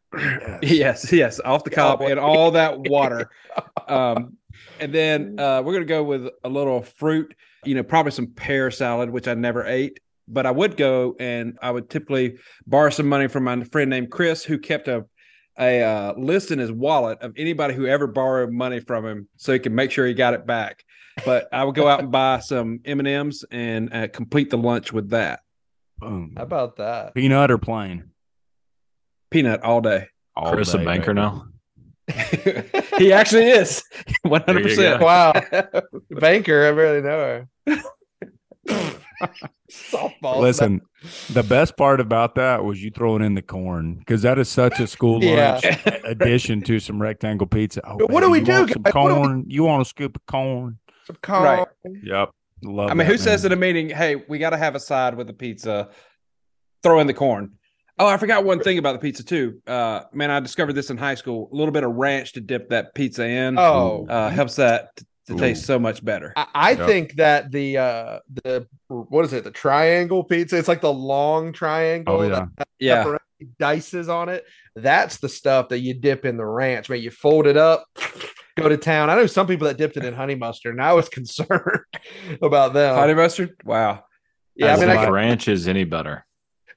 yes, 0.63 1.13
yes, 1.13 1.41
off 1.45 1.65
the 1.65 1.71
cob 1.71 2.01
boy. 2.01 2.11
and 2.11 2.21
all 2.21 2.51
that 2.53 2.79
water. 2.79 3.31
um, 3.89 4.37
and 4.81 4.93
then 4.93 5.39
uh, 5.39 5.63
we're 5.65 5.73
going 5.73 5.87
to 5.87 5.89
go 5.89 6.03
with 6.03 6.29
a 6.45 6.49
little 6.49 6.83
fruit. 6.83 7.35
You 7.65 7.75
know, 7.75 7.83
probably 7.83 8.13
some 8.13 8.29
pear 8.29 8.71
salad, 8.71 9.11
which 9.11 9.29
I 9.29 9.35
never 9.35 9.65
ate. 9.65 10.01
But 10.29 10.45
I 10.45 10.51
would 10.51 10.77
go 10.77 11.15
and 11.21 11.57
I 11.63 11.71
would 11.71 11.89
typically 11.89 12.39
borrow 12.67 12.91
some 12.91 13.09
money 13.09 13.29
from 13.29 13.45
my 13.45 13.63
friend 13.65 13.91
named 13.91 14.11
Chris, 14.11 14.45
who 14.45 14.59
kept 14.59 14.89
a 14.89 15.07
a 15.59 15.83
uh, 15.83 16.15
list 16.17 16.51
in 16.51 16.59
his 16.59 16.71
wallet 16.71 17.19
of 17.23 17.33
anybody 17.37 17.75
who 17.75 17.87
ever 17.87 18.07
borrowed 18.07 18.53
money 18.53 18.81
from 18.81 19.07
him, 19.07 19.29
so 19.37 19.53
he 19.53 19.59
can 19.59 19.75
make 19.75 19.91
sure 19.91 20.07
he 20.07 20.15
got 20.15 20.35
it 20.35 20.47
back. 20.47 20.85
But 21.25 21.49
I 21.53 21.65
would 21.65 21.75
go 21.75 21.89
out 21.89 22.01
and 22.01 22.13
buy 22.13 22.41
some 22.41 22.81
M 22.85 22.99
and 22.99 23.09
M's 23.09 23.45
and 23.51 23.93
uh, 23.93 24.09
complete 24.09 24.51
the 24.51 24.59
lunch 24.59 24.93
with 24.93 25.11
that 25.11 25.41
Boom. 25.99 26.35
How 26.37 26.43
about 26.43 26.77
that? 26.77 27.15
Peanut 27.15 27.51
or 27.51 27.59
plain? 27.59 28.11
peanut 29.31 29.63
all 29.63 29.81
day. 29.81 30.09
All 30.35 30.53
Chris 30.53 30.75
a 30.75 30.79
banker 30.79 31.15
baby. 31.15 31.21
now. 31.21 31.49
he 32.99 33.13
actually 33.13 33.49
is 33.49 33.83
100%. 34.27 35.01
Wow, 35.01 35.33
banker, 36.11 36.69
I 36.69 36.73
barely 36.73 37.03
know 37.03 37.47
her. 37.67 38.93
Softball. 39.71 40.39
Listen, 40.41 40.81
the 41.33 41.43
best 41.43 41.77
part 41.77 42.01
about 42.01 42.35
that 42.37 42.65
was 42.65 42.83
you 42.83 42.91
throwing 42.91 43.23
in 43.23 43.35
the 43.35 43.43
corn 43.43 43.95
because 43.97 44.23
that 44.23 44.39
is 44.39 44.49
such 44.49 44.79
a 44.81 44.87
school 44.87 45.23
Yeah. 45.23 45.61
lunch 45.63 45.79
addition 46.05 46.61
to 46.63 46.79
some 46.81 47.01
rectangle 47.01 47.47
pizza. 47.47 47.81
Oh, 47.85 47.97
But 47.99 48.11
what 48.11 48.21
do 48.23 48.31
we 48.31 48.41
do, 48.41 48.53
want 48.53 48.71
Some 48.73 48.83
guys? 48.83 48.95
What 48.95 49.09
do 49.09 49.15
we- 49.15 49.21
corn. 49.27 49.45
You 49.49 49.65
want 49.65 49.83
a 49.83 49.85
scoop 49.85 50.17
of 50.17 50.27
corn? 50.27 50.79
Some 51.07 51.17
corn. 51.23 51.43
Right. 51.43 51.67
Yep. 52.05 52.31
Love 52.65 52.91
I 52.91 52.95
mean, 52.95 52.99
that, 52.99 53.07
who 53.07 53.19
says 53.19 53.43
man. 53.43 53.53
at 53.53 53.59
a 53.59 53.61
meeting, 53.61 53.91
"Hey, 53.91 54.17
we 54.29 54.39
got 54.39 54.51
to 54.51 54.57
have 54.57 54.75
a 54.75 54.81
side 54.81 55.15
with 55.15 55.27
the 55.27 55.35
pizza"? 55.35 55.89
Throw 56.83 57.01
in 57.01 57.07
the 57.07 57.15
corn. 57.15 57.53
Oh, 57.99 58.07
I 58.07 58.17
forgot 58.19 58.45
one 58.45 58.61
thing 58.61 58.79
about 58.79 58.93
the 58.93 58.99
pizza 58.99 59.25
too. 59.25 59.61
Uh, 59.67 60.03
man, 60.13 60.31
I 60.31 60.41
discovered 60.41 60.73
this 60.75 60.91
in 60.91 60.97
high 60.97 61.15
school. 61.17 61.49
A 61.53 61.57
little 61.57 61.73
bit 61.73 61.83
of 61.85 61.93
ranch 61.95 62.33
to 62.35 62.41
dip 62.41 62.69
that 62.71 62.95
pizza 62.95 63.27
in 63.27 63.59
Oh, 63.59 64.07
uh, 64.09 64.31
helps 64.31 64.57
that 64.57 64.97
t- 64.97 65.05
to 65.27 65.35
Ooh. 65.35 65.39
taste 65.39 65.67
so 65.67 65.79
much 65.79 66.05
better. 66.05 66.33
I, 66.37 66.47
I 66.55 66.71
Yep. 66.73 66.87
think 66.87 67.13
that 67.15 67.51
the 67.51 67.79
uh 67.79 68.19
the 68.45 68.67
what 68.89 69.25
is 69.25 69.33
it? 69.33 69.45
The 69.45 69.51
triangle 69.51 70.23
pizza. 70.25 70.57
It's 70.57 70.69
like 70.69 70.81
the 70.81 70.93
long 70.93 71.53
triangle. 71.53 72.17
Oh, 72.17 72.29
that 72.29 72.49
yeah. 72.79 73.05
Yeah, 73.05 73.17
dices 73.59 74.09
on 74.09 74.29
it. 74.29 74.45
That's 74.77 75.19
the 75.19 75.29
stuff 75.29 75.69
that 75.71 75.81
you 75.81 75.95
dip 75.95 76.25
in 76.25 76.37
the 76.37 76.45
ranch. 76.47 76.89
Man, 76.89 77.01
you 77.01 77.11
fold 77.11 77.47
it 77.47 77.57
up, 77.57 77.85
go 78.57 78.69
to 78.69 78.77
town. 78.77 79.11
I 79.11 79.15
know 79.15 79.27
some 79.27 79.47
people 79.47 79.67
that 79.67 79.77
dipped 79.79 79.97
it 79.97 80.05
in 80.05 80.15
honey 80.15 80.35
mustard, 80.35 80.75
and 80.75 80.83
I 80.83 80.93
was 80.93 81.09
concerned 81.11 81.61
about 82.43 82.73
them. 82.73 82.95
honey 82.95 83.15
mustard. 83.15 83.51
Wow. 83.65 84.05
yeah, 84.55 84.75
I 84.75 84.81
mean, 84.81 84.89
if 84.91 84.99
I, 84.99 85.09
ranch 85.09 85.49
is 85.49 85.67
any 85.69 85.85
better. 85.85 86.25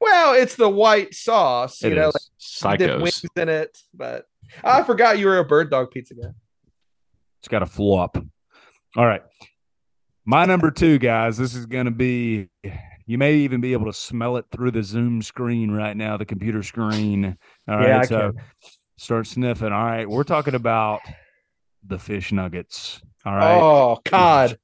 well, 0.01 0.33
it's 0.33 0.55
the 0.55 0.67
white 0.69 1.13
sauce. 1.13 1.81
You 1.81 1.95
know, 1.95 2.09
is. 2.09 2.29
like 2.63 2.79
you 2.79 2.87
dip 2.87 2.95
Psychos. 2.97 3.01
wings 3.03 3.25
in 3.35 3.49
it. 3.49 3.77
But 3.93 4.25
I 4.63 4.83
forgot 4.83 5.19
you 5.19 5.27
were 5.27 5.37
a 5.39 5.45
bird 5.45 5.69
dog 5.69 5.91
pizza 5.91 6.13
guy. 6.15 6.29
It's 7.41 7.47
got 7.47 7.61
a 7.63 7.65
flop. 7.67 8.17
All 8.95 9.05
right. 9.05 9.21
My 10.25 10.45
number 10.45 10.71
two, 10.71 10.99
guys, 10.99 11.37
this 11.37 11.55
is 11.55 11.65
going 11.65 11.85
to 11.85 11.91
be, 11.91 12.49
you 13.05 13.17
may 13.17 13.35
even 13.35 13.61
be 13.61 13.73
able 13.73 13.85
to 13.85 13.93
smell 13.93 14.37
it 14.37 14.45
through 14.51 14.71
the 14.71 14.83
Zoom 14.83 15.21
screen 15.21 15.71
right 15.71 15.95
now, 15.95 16.17
the 16.17 16.25
computer 16.25 16.61
screen. 16.61 17.37
All 17.67 17.77
right. 17.77 17.87
Yeah, 17.87 17.99
I 17.99 18.05
so 18.05 18.33
start 18.97 19.27
sniffing. 19.27 19.71
All 19.71 19.83
right. 19.85 20.07
We're 20.07 20.23
talking 20.23 20.55
about 20.55 21.01
the 21.85 21.97
fish 21.97 22.31
nuggets. 22.31 23.01
All 23.25 23.35
right. 23.35 23.59
Oh 23.59 23.99
God! 24.03 24.57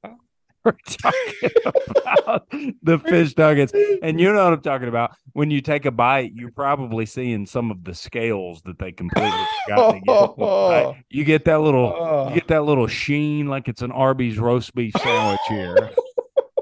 We're 0.65 0.71
talking 0.87 1.49
about 2.23 2.49
the 2.49 2.97
fish 2.97 3.37
nuggets. 3.37 3.71
And 4.01 4.19
you 4.19 4.33
know 4.33 4.43
what 4.43 4.53
I'm 4.53 4.61
talking 4.61 4.87
about. 4.87 5.11
When 5.33 5.51
you 5.51 5.61
take 5.61 5.85
a 5.85 5.91
bite, 5.91 6.31
you're 6.33 6.51
probably 6.51 7.05
seeing 7.05 7.45
some 7.45 7.69
of 7.69 7.83
the 7.83 7.93
scales 7.93 8.63
that 8.63 8.79
they 8.79 8.91
completely 8.91 9.31
forgot 9.67 9.91
to 9.91 9.99
get. 9.99 11.05
You 11.09 11.23
get 11.23 11.45
that 11.45 11.61
little 11.61 12.25
you 12.29 12.35
get 12.35 12.47
that 12.47 12.63
little 12.63 12.87
sheen 12.87 13.47
like 13.47 13.67
it's 13.67 13.81
an 13.81 13.91
Arby's 13.91 14.37
roast 14.39 14.73
beef 14.73 14.93
sandwich 14.97 15.39
here. 15.47 15.91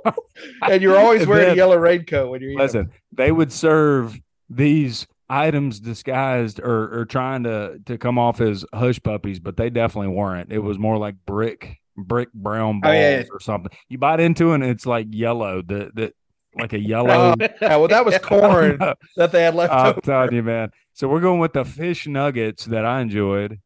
and 0.61 0.81
you're 0.81 0.97
always 0.97 1.25
wearing 1.25 1.45
then- 1.45 1.53
a 1.53 1.57
yellow 1.57 1.77
raincoat 1.77 2.29
when 2.29 2.41
you're 2.41 2.51
eating. 2.51 2.59
Listen, 2.59 2.91
they 3.11 3.31
would 3.31 3.51
serve 3.51 4.19
these 4.49 5.07
items 5.29 5.79
disguised 5.79 6.59
or, 6.59 6.99
or 6.99 7.05
trying 7.05 7.43
to 7.43 7.79
to 7.85 7.97
come 7.97 8.19
off 8.19 8.41
as 8.41 8.65
hush 8.73 9.01
puppies, 9.01 9.39
but 9.39 9.55
they 9.57 9.69
definitely 9.69 10.09
weren't. 10.13 10.51
It 10.51 10.59
was 10.59 10.77
more 10.77 10.97
like 10.97 11.15
brick 11.25 11.79
brick 11.97 12.31
brown 12.33 12.77
Oh, 12.77 12.81
balls 12.81 12.93
yeah, 12.95 13.17
yeah. 13.19 13.23
or 13.31 13.39
something. 13.39 13.71
You 13.89 13.97
bite 13.97 14.19
into 14.19 14.51
it 14.51 14.55
and 14.55 14.63
it's 14.63 14.85
like 14.85 15.07
yellow, 15.11 15.61
the 15.61 15.91
the 15.93 16.13
like 16.55 16.73
a 16.73 16.79
yellow. 16.79 17.33
Oh, 17.39 17.47
yeah, 17.61 17.75
well, 17.77 17.87
that 17.87 18.05
was 18.05 18.17
corn 18.23 18.77
that 19.17 19.31
they 19.31 19.43
had 19.43 19.55
left 19.55 19.73
I'm 19.73 19.87
over. 19.87 20.01
telling 20.01 20.33
you, 20.33 20.43
man. 20.43 20.71
So 20.93 21.07
we're 21.07 21.21
going 21.21 21.39
with 21.39 21.53
the 21.53 21.65
fish 21.65 22.05
nuggets 22.07 22.65
that 22.65 22.85
I 22.85 23.01
enjoyed 23.01 23.59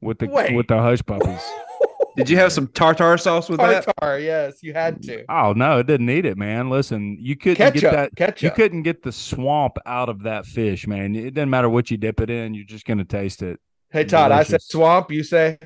with 0.00 0.18
the 0.18 0.26
Wait. 0.26 0.54
with 0.54 0.66
the 0.68 0.78
hush 0.78 1.00
puppies. 1.04 1.40
Did 2.16 2.28
you 2.28 2.36
have 2.38 2.52
some 2.52 2.66
tartar 2.66 3.16
sauce 3.18 3.48
with 3.48 3.60
that? 3.60 3.84
Tartar, 3.84 4.18
yes, 4.18 4.62
you 4.62 4.72
had 4.72 5.00
to. 5.04 5.24
Oh 5.30 5.52
no, 5.52 5.78
it 5.78 5.86
didn't 5.86 6.06
need 6.06 6.26
it, 6.26 6.36
man. 6.36 6.68
Listen, 6.68 7.16
you 7.20 7.36
couldn't 7.36 7.72
get 7.74 7.92
that. 7.92 8.16
Ketchup, 8.16 8.36
that. 8.36 8.42
You 8.42 8.50
couldn't 8.50 8.82
get 8.82 9.02
the 9.02 9.12
swamp 9.12 9.76
out 9.86 10.08
of 10.08 10.24
that 10.24 10.44
fish, 10.44 10.86
man. 10.88 11.14
It 11.14 11.34
doesn't 11.34 11.50
matter 11.50 11.68
what 11.68 11.90
you 11.90 11.96
dip 11.96 12.20
it 12.20 12.28
in; 12.28 12.52
you're 12.52 12.64
just 12.64 12.84
gonna 12.84 13.04
taste 13.04 13.42
it. 13.42 13.60
Hey 13.90 14.04
Todd, 14.04 14.32
I 14.32 14.42
said 14.42 14.60
swamp. 14.60 15.10
You 15.12 15.22
say 15.22 15.58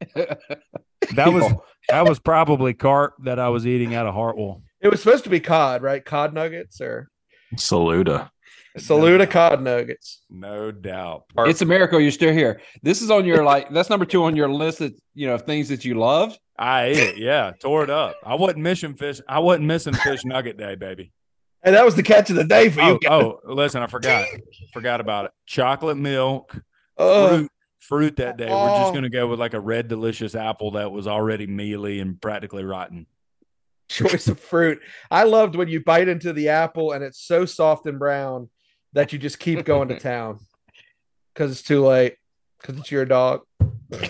That 1.14 1.32
was 1.32 1.52
that 1.88 2.04
was 2.06 2.18
probably 2.18 2.74
carp 2.74 3.14
that 3.24 3.38
I 3.38 3.48
was 3.48 3.66
eating 3.66 3.94
out 3.94 4.06
of 4.06 4.14
Hartwell. 4.14 4.62
it 4.80 4.88
was 4.88 5.00
supposed 5.02 5.24
to 5.24 5.30
be 5.30 5.40
cod, 5.40 5.82
right? 5.82 6.04
Cod 6.04 6.34
nuggets, 6.34 6.80
or 6.80 7.08
Saluda. 7.56 8.30
Saluda 8.76 9.24
a 9.24 9.26
cod 9.26 9.60
nuggets. 9.62 10.20
No 10.30 10.70
doubt. 10.70 11.24
It's 11.38 11.62
a 11.62 11.66
miracle 11.66 11.98
you're 11.98 12.10
still 12.12 12.32
here. 12.32 12.60
This 12.82 13.02
is 13.02 13.10
on 13.10 13.24
your 13.24 13.42
like 13.42 13.70
that's 13.70 13.90
number 13.90 14.04
two 14.04 14.22
on 14.24 14.36
your 14.36 14.48
list 14.48 14.80
of 14.80 14.92
you 15.14 15.26
know 15.26 15.38
things 15.38 15.68
that 15.70 15.84
you 15.84 15.94
love. 15.94 16.36
I 16.58 16.84
ate 16.86 16.96
it. 16.98 17.16
Yeah, 17.18 17.52
tore 17.60 17.84
it 17.84 17.90
up. 17.90 18.16
I 18.24 18.34
wasn't 18.34 18.58
missing 18.58 18.94
fish. 18.94 19.20
I 19.28 19.38
wasn't 19.38 19.66
missing 19.66 19.94
fish 19.94 20.24
nugget 20.24 20.56
day, 20.58 20.74
baby. 20.74 21.12
And 21.62 21.74
that 21.74 21.84
was 21.84 21.96
the 21.96 22.02
catch 22.04 22.30
of 22.30 22.36
the 22.36 22.44
day 22.44 22.68
for 22.68 22.80
Oh, 22.82 22.88
you 22.92 22.98
guys. 23.00 23.10
oh, 23.10 23.40
listen, 23.44 23.82
I 23.82 23.88
forgot. 23.88 24.26
Forgot 24.72 25.00
about 25.00 25.24
it. 25.26 25.30
Chocolate 25.46 25.96
milk, 25.96 26.56
Oh, 26.96 27.28
fruit, 27.38 27.50
fruit 27.80 28.16
that 28.16 28.36
day. 28.36 28.46
We're 28.46 28.68
just 28.78 28.90
Oh. 28.90 28.92
gonna 28.92 29.08
go 29.10 29.26
with 29.28 29.38
like 29.40 29.54
a 29.54 29.60
red 29.60 29.88
delicious 29.88 30.34
apple 30.34 30.72
that 30.72 30.90
was 30.92 31.06
already 31.06 31.46
mealy 31.46 32.00
and 32.00 32.20
practically 32.20 32.64
rotten. 32.64 33.06
choice 33.88 34.28
of 34.28 34.38
fruit. 34.38 34.80
I 35.10 35.24
loved 35.24 35.54
when 35.56 35.68
you 35.68 35.82
bite 35.82 36.08
into 36.08 36.32
the 36.34 36.48
apple 36.50 36.92
and 36.92 37.02
it's 37.02 37.20
so 37.20 37.44
soft 37.46 37.86
and 37.86 37.98
brown 37.98 38.50
that 38.92 39.12
you 39.12 39.18
just 39.18 39.38
keep 39.38 39.64
going 39.64 39.88
to 39.88 39.98
town 40.00 40.40
because 41.32 41.50
it's 41.50 41.62
too 41.62 41.84
late 41.84 42.16
because 42.60 42.78
it's 42.78 42.90
your 42.90 43.04
dog. 43.06 43.42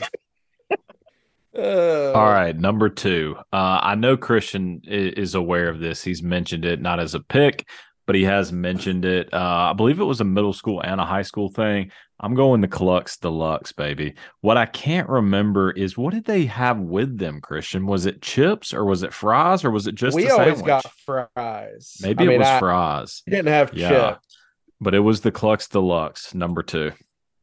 Uh, 1.57 2.13
All 2.13 2.29
right, 2.31 2.57
number 2.57 2.89
two. 2.89 3.35
Uh, 3.53 3.81
I 3.83 3.95
know 3.97 4.17
Christian 4.17 4.81
i- 4.87 4.91
is 4.91 5.35
aware 5.35 5.69
of 5.69 5.81
this. 5.81 6.05
He's 6.05 6.23
mentioned 6.23 6.65
it 6.65 6.81
not 6.81 7.01
as 7.01 7.15
a 7.15 7.21
pick, 7.21 7.67
but 8.09 8.17
he 8.17 8.25
has 8.25 8.51
mentioned 8.53 9.05
it. 9.05 9.29
Uh, 9.35 9.37
I 9.71 9.75
believe 9.75 10.01
it 10.01 10.05
was 10.05 10.23
a 10.23 10.25
middle 10.25 10.55
school 10.55 10.81
and 10.81 10.99
a 10.99 11.05
high 11.05 11.21
school 11.21 11.51
thing. 11.51 11.91
I'm 12.19 12.35
going 12.35 12.63
the 12.63 12.67
Clucks 12.67 13.19
Deluxe, 13.19 13.73
baby. 13.73 14.15
What 14.41 14.57
I 14.57 14.65
can't 14.65 15.07
remember 15.11 15.71
is 15.71 15.99
what 15.99 16.15
did 16.15 16.25
they 16.25 16.47
have 16.47 16.79
with 16.81 17.19
them, 17.19 17.43
Christian? 17.43 17.85
Was 17.87 18.07
it 18.07 18.23
chips 18.23 18.73
or 18.73 18.87
was 18.87 19.03
it 19.03 19.13
fries 19.13 19.63
or 19.63 19.71
was 19.71 19.87
it 19.87 19.95
just 19.95 20.17
we 20.17 20.27
a 20.27 20.33
always 20.33 20.63
got 20.63 20.87
fries. 21.05 21.99
Maybe 22.01 22.23
I 22.25 22.27
it 22.27 22.29
mean, 22.31 22.39
was 22.39 22.49
I- 22.49 22.59
fries, 22.59 23.23
didn't 23.29 23.49
have 23.49 23.75
Yeah. 23.75 23.89
chips. 24.13 24.37
but 24.81 24.95
it 24.95 25.01
was 25.01 25.21
the 25.21 25.31
Clucks 25.31 25.69
Deluxe, 25.69 26.35
number 26.35 26.63
two. 26.63 26.93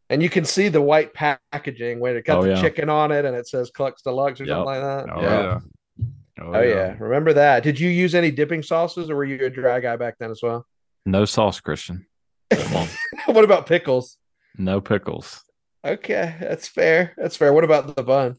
And 0.09 0.23
you 0.23 0.29
can 0.29 0.45
see 0.45 0.67
the 0.69 0.81
white 0.81 1.13
packaging 1.13 1.99
when 1.99 2.15
it 2.15 2.25
got 2.25 2.39
Oh, 2.39 2.41
the 2.43 2.49
yeah. 2.49 2.61
chicken 2.61 2.89
on 2.89 3.11
it 3.11 3.23
and 3.23 3.35
it 3.35 3.47
says 3.47 3.69
Clucks 3.69 4.01
Deluxe 4.01 4.41
or 4.41 4.45
Yep. 4.45 4.55
something 4.55 4.65
like 4.65 4.81
that. 4.81 5.05
Oh 5.15 5.21
Yeah. 5.21 5.41
yeah. 5.41 5.59
Oh, 6.39 6.53
oh 6.53 6.61
yeah. 6.61 6.95
Remember 6.99 7.33
that. 7.33 7.63
Did 7.63 7.79
you 7.79 7.89
use 7.89 8.13
any 8.13 8.31
dipping 8.31 8.61
sauces 8.63 9.09
or 9.09 9.15
were 9.15 9.25
you 9.25 9.43
a 9.45 9.49
dry 9.49 9.79
guy 9.79 9.95
back 9.95 10.17
then 10.19 10.31
as 10.31 10.41
well? 10.43 10.65
No 11.05 11.25
sauce, 11.25 11.59
Christian. 11.59 12.05
What 13.25 13.43
about 13.43 13.65
pickles? 13.65 14.17
No 14.57 14.79
pickles. 14.81 15.41
Okay, 15.83 16.35
that's 16.39 16.67
fair. 16.67 17.13
That's 17.17 17.35
fair. 17.35 17.53
What 17.53 17.63
about 17.63 17.95
the 17.95 18.03
bun? 18.03 18.35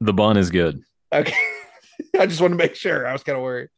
The 0.00 0.12
bun 0.12 0.36
is 0.36 0.50
good. 0.50 0.82
Okay. 1.12 1.34
I 2.18 2.26
just 2.26 2.40
want 2.40 2.52
to 2.52 2.56
make 2.56 2.74
sure. 2.76 3.06
I 3.06 3.12
was 3.12 3.22
kind 3.22 3.36
of 3.36 3.42
worried. 3.42 3.68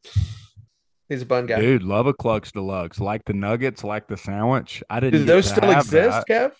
He's 1.08 1.22
a 1.22 1.26
bun 1.26 1.46
guy. 1.46 1.60
Dude, 1.60 1.82
love 1.82 2.06
a 2.06 2.14
Clucks 2.14 2.52
Deluxe. 2.52 3.00
Like 3.00 3.24
the 3.24 3.32
nuggets, 3.32 3.82
like 3.82 4.08
the 4.08 4.16
sandwich. 4.16 4.82
I 4.88 5.00
didn't 5.00 5.20
Do 5.20 5.26
those 5.26 5.48
still 5.50 5.70
exist, 5.70 6.24
that. 6.28 6.28
Kev? 6.28 6.52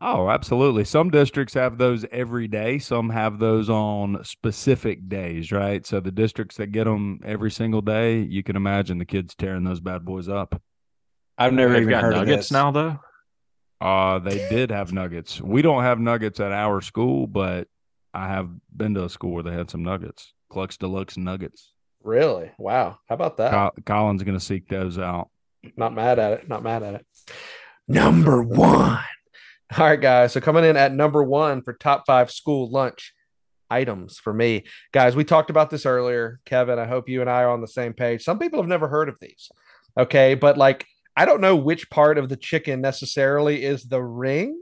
Oh, 0.00 0.28
absolutely. 0.28 0.84
Some 0.84 1.10
districts 1.10 1.54
have 1.54 1.78
those 1.78 2.04
every 2.10 2.48
day. 2.48 2.78
Some 2.78 3.10
have 3.10 3.38
those 3.38 3.70
on 3.70 4.22
specific 4.24 5.08
days, 5.08 5.52
right? 5.52 5.86
So 5.86 6.00
the 6.00 6.10
districts 6.10 6.56
that 6.56 6.68
get 6.72 6.84
them 6.84 7.20
every 7.24 7.50
single 7.50 7.80
day, 7.80 8.18
you 8.20 8.42
can 8.42 8.56
imagine 8.56 8.98
the 8.98 9.04
kids 9.04 9.34
tearing 9.34 9.64
those 9.64 9.80
bad 9.80 10.04
boys 10.04 10.28
up. 10.28 10.60
I've 11.38 11.52
never 11.52 11.72
They've 11.72 11.82
even 11.82 11.90
got 11.90 12.02
heard 12.02 12.14
of 12.14 12.18
nuggets 12.20 12.48
this. 12.48 12.52
now, 12.52 12.70
though. 12.70 12.98
Uh, 13.80 14.18
they 14.18 14.48
did 14.48 14.70
have 14.70 14.92
nuggets. 14.92 15.40
We 15.40 15.62
don't 15.62 15.82
have 15.82 15.98
nuggets 16.00 16.40
at 16.40 16.52
our 16.52 16.80
school, 16.80 17.26
but 17.26 17.68
I 18.12 18.28
have 18.28 18.48
been 18.74 18.94
to 18.94 19.04
a 19.04 19.08
school 19.08 19.32
where 19.32 19.42
they 19.42 19.52
had 19.52 19.70
some 19.70 19.82
nuggets. 19.82 20.32
Clucks 20.50 20.76
Deluxe 20.76 21.16
nuggets. 21.16 21.72
Really? 22.02 22.50
Wow. 22.58 22.98
How 23.08 23.14
about 23.14 23.36
that? 23.38 23.50
Col- 23.50 23.74
Colin's 23.86 24.22
going 24.22 24.38
to 24.38 24.44
seek 24.44 24.68
those 24.68 24.98
out. 24.98 25.30
Not 25.76 25.94
mad 25.94 26.18
at 26.18 26.32
it. 26.32 26.48
Not 26.48 26.62
mad 26.62 26.82
at 26.82 26.94
it. 26.94 27.06
Number 27.88 28.42
one. 28.42 29.00
All 29.78 29.86
right, 29.86 30.00
guys. 30.00 30.32
So 30.32 30.40
coming 30.40 30.64
in 30.64 30.76
at 30.76 30.92
number 30.92 31.22
one 31.22 31.62
for 31.62 31.72
top 31.72 32.04
five 32.06 32.30
school 32.30 32.70
lunch 32.70 33.14
items 33.70 34.18
for 34.18 34.32
me, 34.32 34.64
guys. 34.92 35.16
We 35.16 35.24
talked 35.24 35.50
about 35.50 35.70
this 35.70 35.86
earlier, 35.86 36.40
Kevin. 36.44 36.78
I 36.78 36.86
hope 36.86 37.08
you 37.08 37.20
and 37.20 37.30
I 37.30 37.42
are 37.42 37.50
on 37.50 37.60
the 37.60 37.68
same 37.68 37.92
page. 37.92 38.22
Some 38.22 38.38
people 38.38 38.60
have 38.60 38.68
never 38.68 38.88
heard 38.88 39.08
of 39.08 39.16
these. 39.20 39.50
Okay, 39.98 40.34
but 40.34 40.58
like 40.58 40.86
I 41.16 41.24
don't 41.24 41.40
know 41.40 41.56
which 41.56 41.90
part 41.90 42.18
of 42.18 42.28
the 42.28 42.36
chicken 42.36 42.80
necessarily 42.80 43.64
is 43.64 43.84
the 43.84 44.02
ring, 44.02 44.60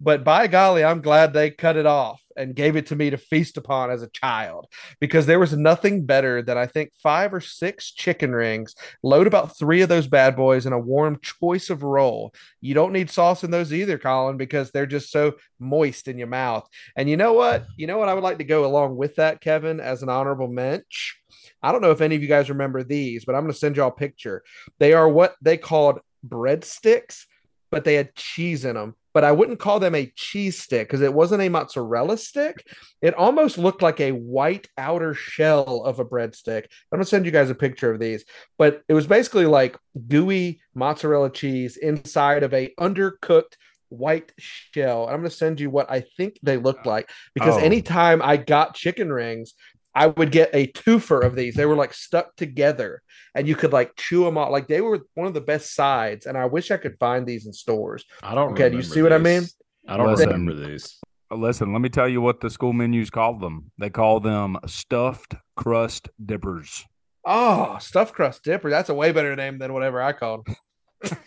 but 0.00 0.24
by 0.24 0.46
golly, 0.46 0.82
I'm 0.82 1.02
glad 1.02 1.32
they 1.32 1.50
cut 1.50 1.76
it 1.76 1.86
off 1.86 2.20
and 2.36 2.54
gave 2.54 2.74
it 2.76 2.86
to 2.86 2.96
me 2.96 3.10
to 3.10 3.18
feast 3.18 3.56
upon 3.56 3.90
as 3.90 4.02
a 4.02 4.08
child 4.08 4.66
because 4.98 5.26
there 5.26 5.38
was 5.38 5.56
nothing 5.56 6.06
better 6.06 6.42
than 6.42 6.56
I 6.56 6.66
think 6.66 6.92
five 7.02 7.34
or 7.34 7.40
six 7.40 7.90
chicken 7.90 8.32
rings 8.32 8.74
load 9.02 9.26
about 9.26 9.58
three 9.58 9.82
of 9.82 9.88
those 9.88 10.06
bad 10.06 10.36
boys 10.36 10.64
in 10.64 10.72
a 10.72 10.78
warm 10.78 11.18
choice 11.20 11.68
of 11.68 11.82
roll. 11.82 12.32
You 12.60 12.72
don't 12.74 12.92
need 12.92 13.10
sauce 13.10 13.44
in 13.44 13.50
those 13.50 13.72
either, 13.72 13.98
Colin, 13.98 14.38
because 14.38 14.70
they're 14.70 14.86
just 14.86 15.10
so 15.10 15.34
moist 15.58 16.08
in 16.08 16.18
your 16.18 16.28
mouth. 16.28 16.66
And 16.96 17.10
you 17.10 17.16
know 17.16 17.34
what? 17.34 17.66
You 17.76 17.86
know 17.86 17.98
what 17.98 18.08
I 18.08 18.14
would 18.14 18.24
like 18.24 18.38
to 18.38 18.44
go 18.44 18.64
along 18.64 18.96
with 18.96 19.16
that, 19.16 19.40
Kevin, 19.40 19.80
as 19.80 20.02
an 20.02 20.08
honorable 20.08 20.48
mensch. 20.48 21.14
I 21.62 21.72
don't 21.72 21.82
know 21.82 21.90
if 21.90 22.00
any 22.00 22.16
of 22.16 22.22
you 22.22 22.28
guys 22.28 22.48
remember 22.48 22.82
these, 22.82 23.24
but 23.26 23.34
I'm 23.34 23.42
going 23.42 23.52
to 23.52 23.58
send 23.58 23.76
y'all 23.76 23.88
a 23.88 23.92
picture. 23.92 24.42
They 24.78 24.94
are 24.94 25.08
what 25.08 25.34
they 25.42 25.58
called 25.58 26.00
breadsticks, 26.26 27.26
but 27.70 27.84
they 27.84 27.94
had 27.94 28.14
cheese 28.14 28.64
in 28.64 28.76
them. 28.76 28.94
But 29.12 29.24
I 29.24 29.32
wouldn't 29.32 29.58
call 29.58 29.80
them 29.80 29.94
a 29.94 30.12
cheese 30.14 30.60
stick 30.60 30.86
because 30.86 31.00
it 31.00 31.12
wasn't 31.12 31.42
a 31.42 31.48
mozzarella 31.48 32.16
stick. 32.16 32.64
It 33.02 33.14
almost 33.14 33.58
looked 33.58 33.82
like 33.82 34.00
a 34.00 34.12
white 34.12 34.68
outer 34.78 35.14
shell 35.14 35.82
of 35.84 35.98
a 35.98 36.04
breadstick. 36.04 36.64
I'm 36.64 36.96
going 36.96 37.02
to 37.02 37.08
send 37.08 37.26
you 37.26 37.32
guys 37.32 37.50
a 37.50 37.54
picture 37.54 37.90
of 37.90 37.98
these 37.98 38.24
but 38.58 38.82
it 38.88 38.94
was 38.94 39.06
basically 39.06 39.46
like 39.46 39.76
gooey 40.06 40.60
mozzarella 40.74 41.30
cheese 41.30 41.76
inside 41.76 42.42
of 42.42 42.52
a 42.52 42.72
undercooked 42.78 43.54
white 43.88 44.32
shell. 44.38 45.04
And 45.04 45.14
I'm 45.14 45.20
going 45.20 45.30
to 45.30 45.36
send 45.36 45.60
you 45.60 45.70
what 45.70 45.90
I 45.90 46.04
think 46.16 46.38
they 46.42 46.56
looked 46.58 46.86
oh. 46.86 46.90
like 46.90 47.10
because 47.34 47.56
Oh. 47.56 47.60
anytime 47.60 48.20
I 48.22 48.36
got 48.36 48.74
chicken 48.74 49.10
rings, 49.12 49.54
I 50.00 50.06
would 50.06 50.32
get 50.32 50.48
a 50.54 50.66
twofer 50.68 51.22
of 51.22 51.34
these. 51.34 51.54
They 51.54 51.66
were 51.66 51.76
like 51.76 51.92
stuck 51.92 52.34
together 52.34 53.02
and 53.34 53.46
you 53.46 53.54
could 53.54 53.70
like 53.70 53.94
chew 53.96 54.24
them 54.24 54.38
out. 54.38 54.50
Like 54.50 54.66
they 54.66 54.80
were 54.80 55.00
one 55.12 55.26
of 55.26 55.34
the 55.34 55.42
best 55.42 55.74
sides. 55.74 56.24
And 56.24 56.38
I 56.38 56.46
wish 56.46 56.70
I 56.70 56.78
could 56.78 56.98
find 56.98 57.26
these 57.26 57.44
in 57.44 57.52
stores. 57.52 58.06
I 58.22 58.34
don't. 58.34 58.52
Okay, 58.52 58.70
do 58.70 58.78
you 58.78 58.82
remember 58.82 58.94
see 58.94 59.02
what 59.02 59.12
I 59.12 59.18
mean? 59.18 59.42
I 59.86 59.98
don't 59.98 60.06
Listen. 60.06 60.30
remember 60.30 60.54
these. 60.54 60.98
Listen, 61.30 61.74
let 61.74 61.82
me 61.82 61.90
tell 61.90 62.08
you 62.08 62.22
what 62.22 62.40
the 62.40 62.48
school 62.48 62.72
menus 62.72 63.10
called 63.10 63.42
them. 63.42 63.72
They 63.76 63.90
call 63.90 64.20
them 64.20 64.56
stuffed 64.66 65.34
crust 65.54 66.08
dippers. 66.24 66.86
Oh, 67.26 67.76
stuffed 67.78 68.14
crust 68.14 68.42
dipper. 68.42 68.70
That's 68.70 68.88
a 68.88 68.94
way 68.94 69.12
better 69.12 69.36
name 69.36 69.58
than 69.58 69.74
whatever 69.74 70.00
I 70.00 70.12
called. 70.12 70.48
'em. 70.48 70.56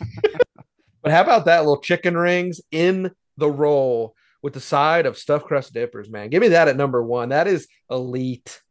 but 1.03 1.11
how 1.11 1.21
about 1.21 1.45
that 1.45 1.59
little 1.59 1.80
chicken 1.80 2.17
rings 2.17 2.59
in 2.71 3.11
the 3.38 3.51
roll 3.51 4.15
with 4.44 4.54
the 4.54 4.60
side 4.60 5.06
of 5.08 5.18
stuffed 5.18 5.46
crust 5.48 5.74
dippers, 5.74 6.10
man? 6.10 6.30
Give 6.30 6.41
me 6.41 6.50
that 6.50 6.68
at 6.68 6.78
number 6.78 7.02
one. 7.04 7.30
That 7.30 7.48
is 7.48 7.68
elite. 7.89 8.62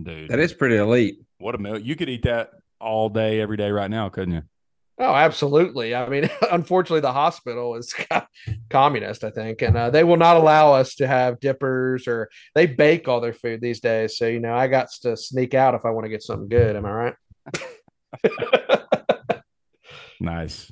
Dude, 0.00 0.30
That 0.30 0.38
is 0.38 0.54
pretty 0.54 0.76
elite. 0.76 1.18
what 1.38 1.54
a 1.54 1.58
meal. 1.58 1.78
You 1.78 1.96
could 1.96 2.08
eat 2.08 2.22
that 2.22 2.50
all 2.80 3.08
day, 3.10 3.40
every 3.40 3.56
day 3.58 3.70
right 3.70 3.90
now, 3.90 4.08
couldn't 4.08 4.34
you? 4.34 4.42
Oh, 5.02 5.14
absolutely. 5.14 5.94
I 5.94 6.08
mean, 6.08 6.30
unfortunately, 6.52 7.00
the 7.00 7.12
hospital 7.12 7.74
is 7.74 7.94
communist, 8.70 9.24
I 9.24 9.30
think, 9.30 9.62
and 9.62 9.76
uh, 9.76 9.90
they 9.90 10.04
will 10.04 10.16
not 10.18 10.36
allow 10.36 10.74
us 10.74 10.94
to 10.96 11.06
have 11.06 11.40
dippers 11.40 12.06
or 12.06 12.28
they 12.54 12.66
bake 12.66 13.08
all 13.08 13.20
their 13.20 13.32
food 13.32 13.60
these 13.60 13.80
days. 13.80 14.16
So, 14.18 14.26
you 14.26 14.40
know, 14.40 14.54
I 14.54 14.68
got 14.68 14.88
to 15.02 15.16
sneak 15.16 15.54
out 15.54 15.74
if 15.74 15.84
I 15.84 15.90
want 15.90 16.04
to 16.04 16.10
get 16.10 16.22
something 16.22 16.48
good. 16.48 16.76
Am 16.76 16.86
I 16.86 16.92
right? 16.92 17.14
Nice. 20.22 20.70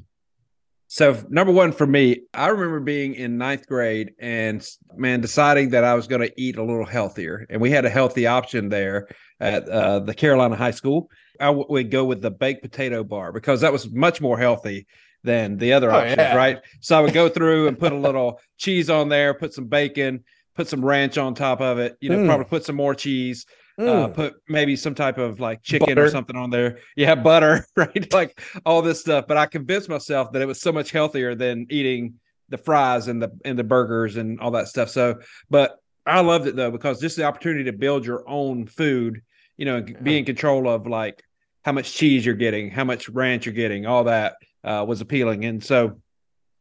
So 0.99 1.17
number 1.29 1.53
one 1.53 1.71
for 1.71 1.87
me, 1.87 2.23
I 2.35 2.49
remember 2.49 2.81
being 2.81 3.15
in 3.15 3.39
ninth 3.39 3.69
grade 3.69 4.15
and 4.19 4.69
man 4.97 5.21
deciding 5.21 5.71
that 5.71 5.85
I 5.85 5.95
was 5.95 6.09
going 6.09 6.23
to 6.23 6.33
eat 6.37 6.57
a 6.57 6.65
little 6.65 6.85
healthier, 6.85 7.47
and 7.49 7.61
we 7.61 7.71
had 7.71 7.85
a 7.85 7.89
healthy 7.89 8.27
option 8.27 8.69
there 8.69 9.07
at 9.39 9.69
uh, 9.69 10.01
the 10.01 10.13
Carolina 10.13 10.57
High 10.57 10.73
School. 10.73 11.09
I 11.39 11.47
w- 11.47 11.67
would 11.69 11.93
go 11.93 12.05
with 12.05 12.21
the 12.21 12.33
baked 12.33 12.63
potato 12.63 13.05
bar 13.05 13.31
because 13.31 13.61
that 13.61 13.73
was 13.73 13.89
much 13.93 14.21
more 14.21 14.37
healthy 14.37 14.89
than 15.23 15.57
the 15.57 15.73
other 15.73 15.93
Oh, 15.93 15.99
options, 15.99 16.17
yeah. 16.17 16.35
right? 16.35 16.59
So 16.81 16.99
I 16.99 17.01
would 17.01 17.15
go 17.15 17.29
through 17.29 17.69
and 17.69 17.79
put 17.79 17.93
a 17.93 17.97
little 17.97 18.41
cheese 18.57 18.91
on 18.91 19.09
there, 19.09 19.35
put 19.35 19.55
some 19.55 19.67
bacon, 19.69 20.25
put 20.57 20.67
some 20.67 20.85
ranch 20.85 21.17
on 21.17 21.33
top 21.33 21.61
of 21.61 21.79
it. 21.79 21.97
You 22.01 22.11
know, 22.11 22.17
Mm. 22.19 22.27
probably 22.27 22.47
put 22.47 22.65
some 22.65 22.75
more 22.75 22.97
cheese 22.97 23.47
uh, 23.79 23.83
Mm. 24.09 24.15
put 24.15 24.35
maybe 24.49 24.75
some 24.77 24.95
type 24.95 25.19
of 25.19 25.39
like 25.41 25.63
chicken 25.63 25.99
or 25.99 26.11
something 26.11 26.37
on 26.37 26.51
there. 26.51 26.79
Yeah, 26.97 27.15
butter, 27.31 27.65
right? 27.77 28.13
Like 28.13 28.41
all 28.67 28.83
this 28.83 29.01
stuff. 29.01 29.27
But 29.29 29.37
I 29.37 29.47
convinced 29.47 29.89
myself 29.89 30.33
that 30.33 30.43
it 30.43 30.47
was 30.47 30.61
so 30.61 30.73
much 30.73 30.91
healthier 30.91 31.35
than 31.35 31.67
eating 31.71 32.15
the 32.49 32.59
fries 32.59 33.09
and 33.09 33.23
the 33.23 33.31
and 33.45 33.59
the 33.59 33.65
burgers 33.65 34.17
and 34.17 34.41
all 34.41 34.51
that 34.53 34.69
stuff. 34.69 34.89
So, 34.91 35.21
but 35.51 35.77
I 36.07 36.21
loved 36.21 36.47
it 36.47 36.57
though 36.57 36.71
because 36.71 37.01
just 37.01 37.17
the 37.17 37.25
opportunity 37.25 37.65
to 37.65 37.73
build 37.73 38.05
your 38.07 38.29
own 38.29 38.67
food, 38.67 39.21
you 39.57 39.65
know, 39.67 39.77
and 39.77 40.03
be 40.03 40.19
in 40.19 40.25
control 40.25 40.69
of 40.69 40.87
like 40.87 41.23
how 41.65 41.73
much 41.73 41.93
cheese 41.93 42.25
you're 42.25 42.35
getting, 42.35 42.71
how 42.71 42.85
much 42.85 43.09
ranch 43.11 43.45
you're 43.47 43.55
getting, 43.55 43.85
all 43.87 44.05
that 44.05 44.37
uh, 44.65 44.85
was 44.89 45.01
appealing. 45.03 45.45
And 45.45 45.63
so, 45.63 46.01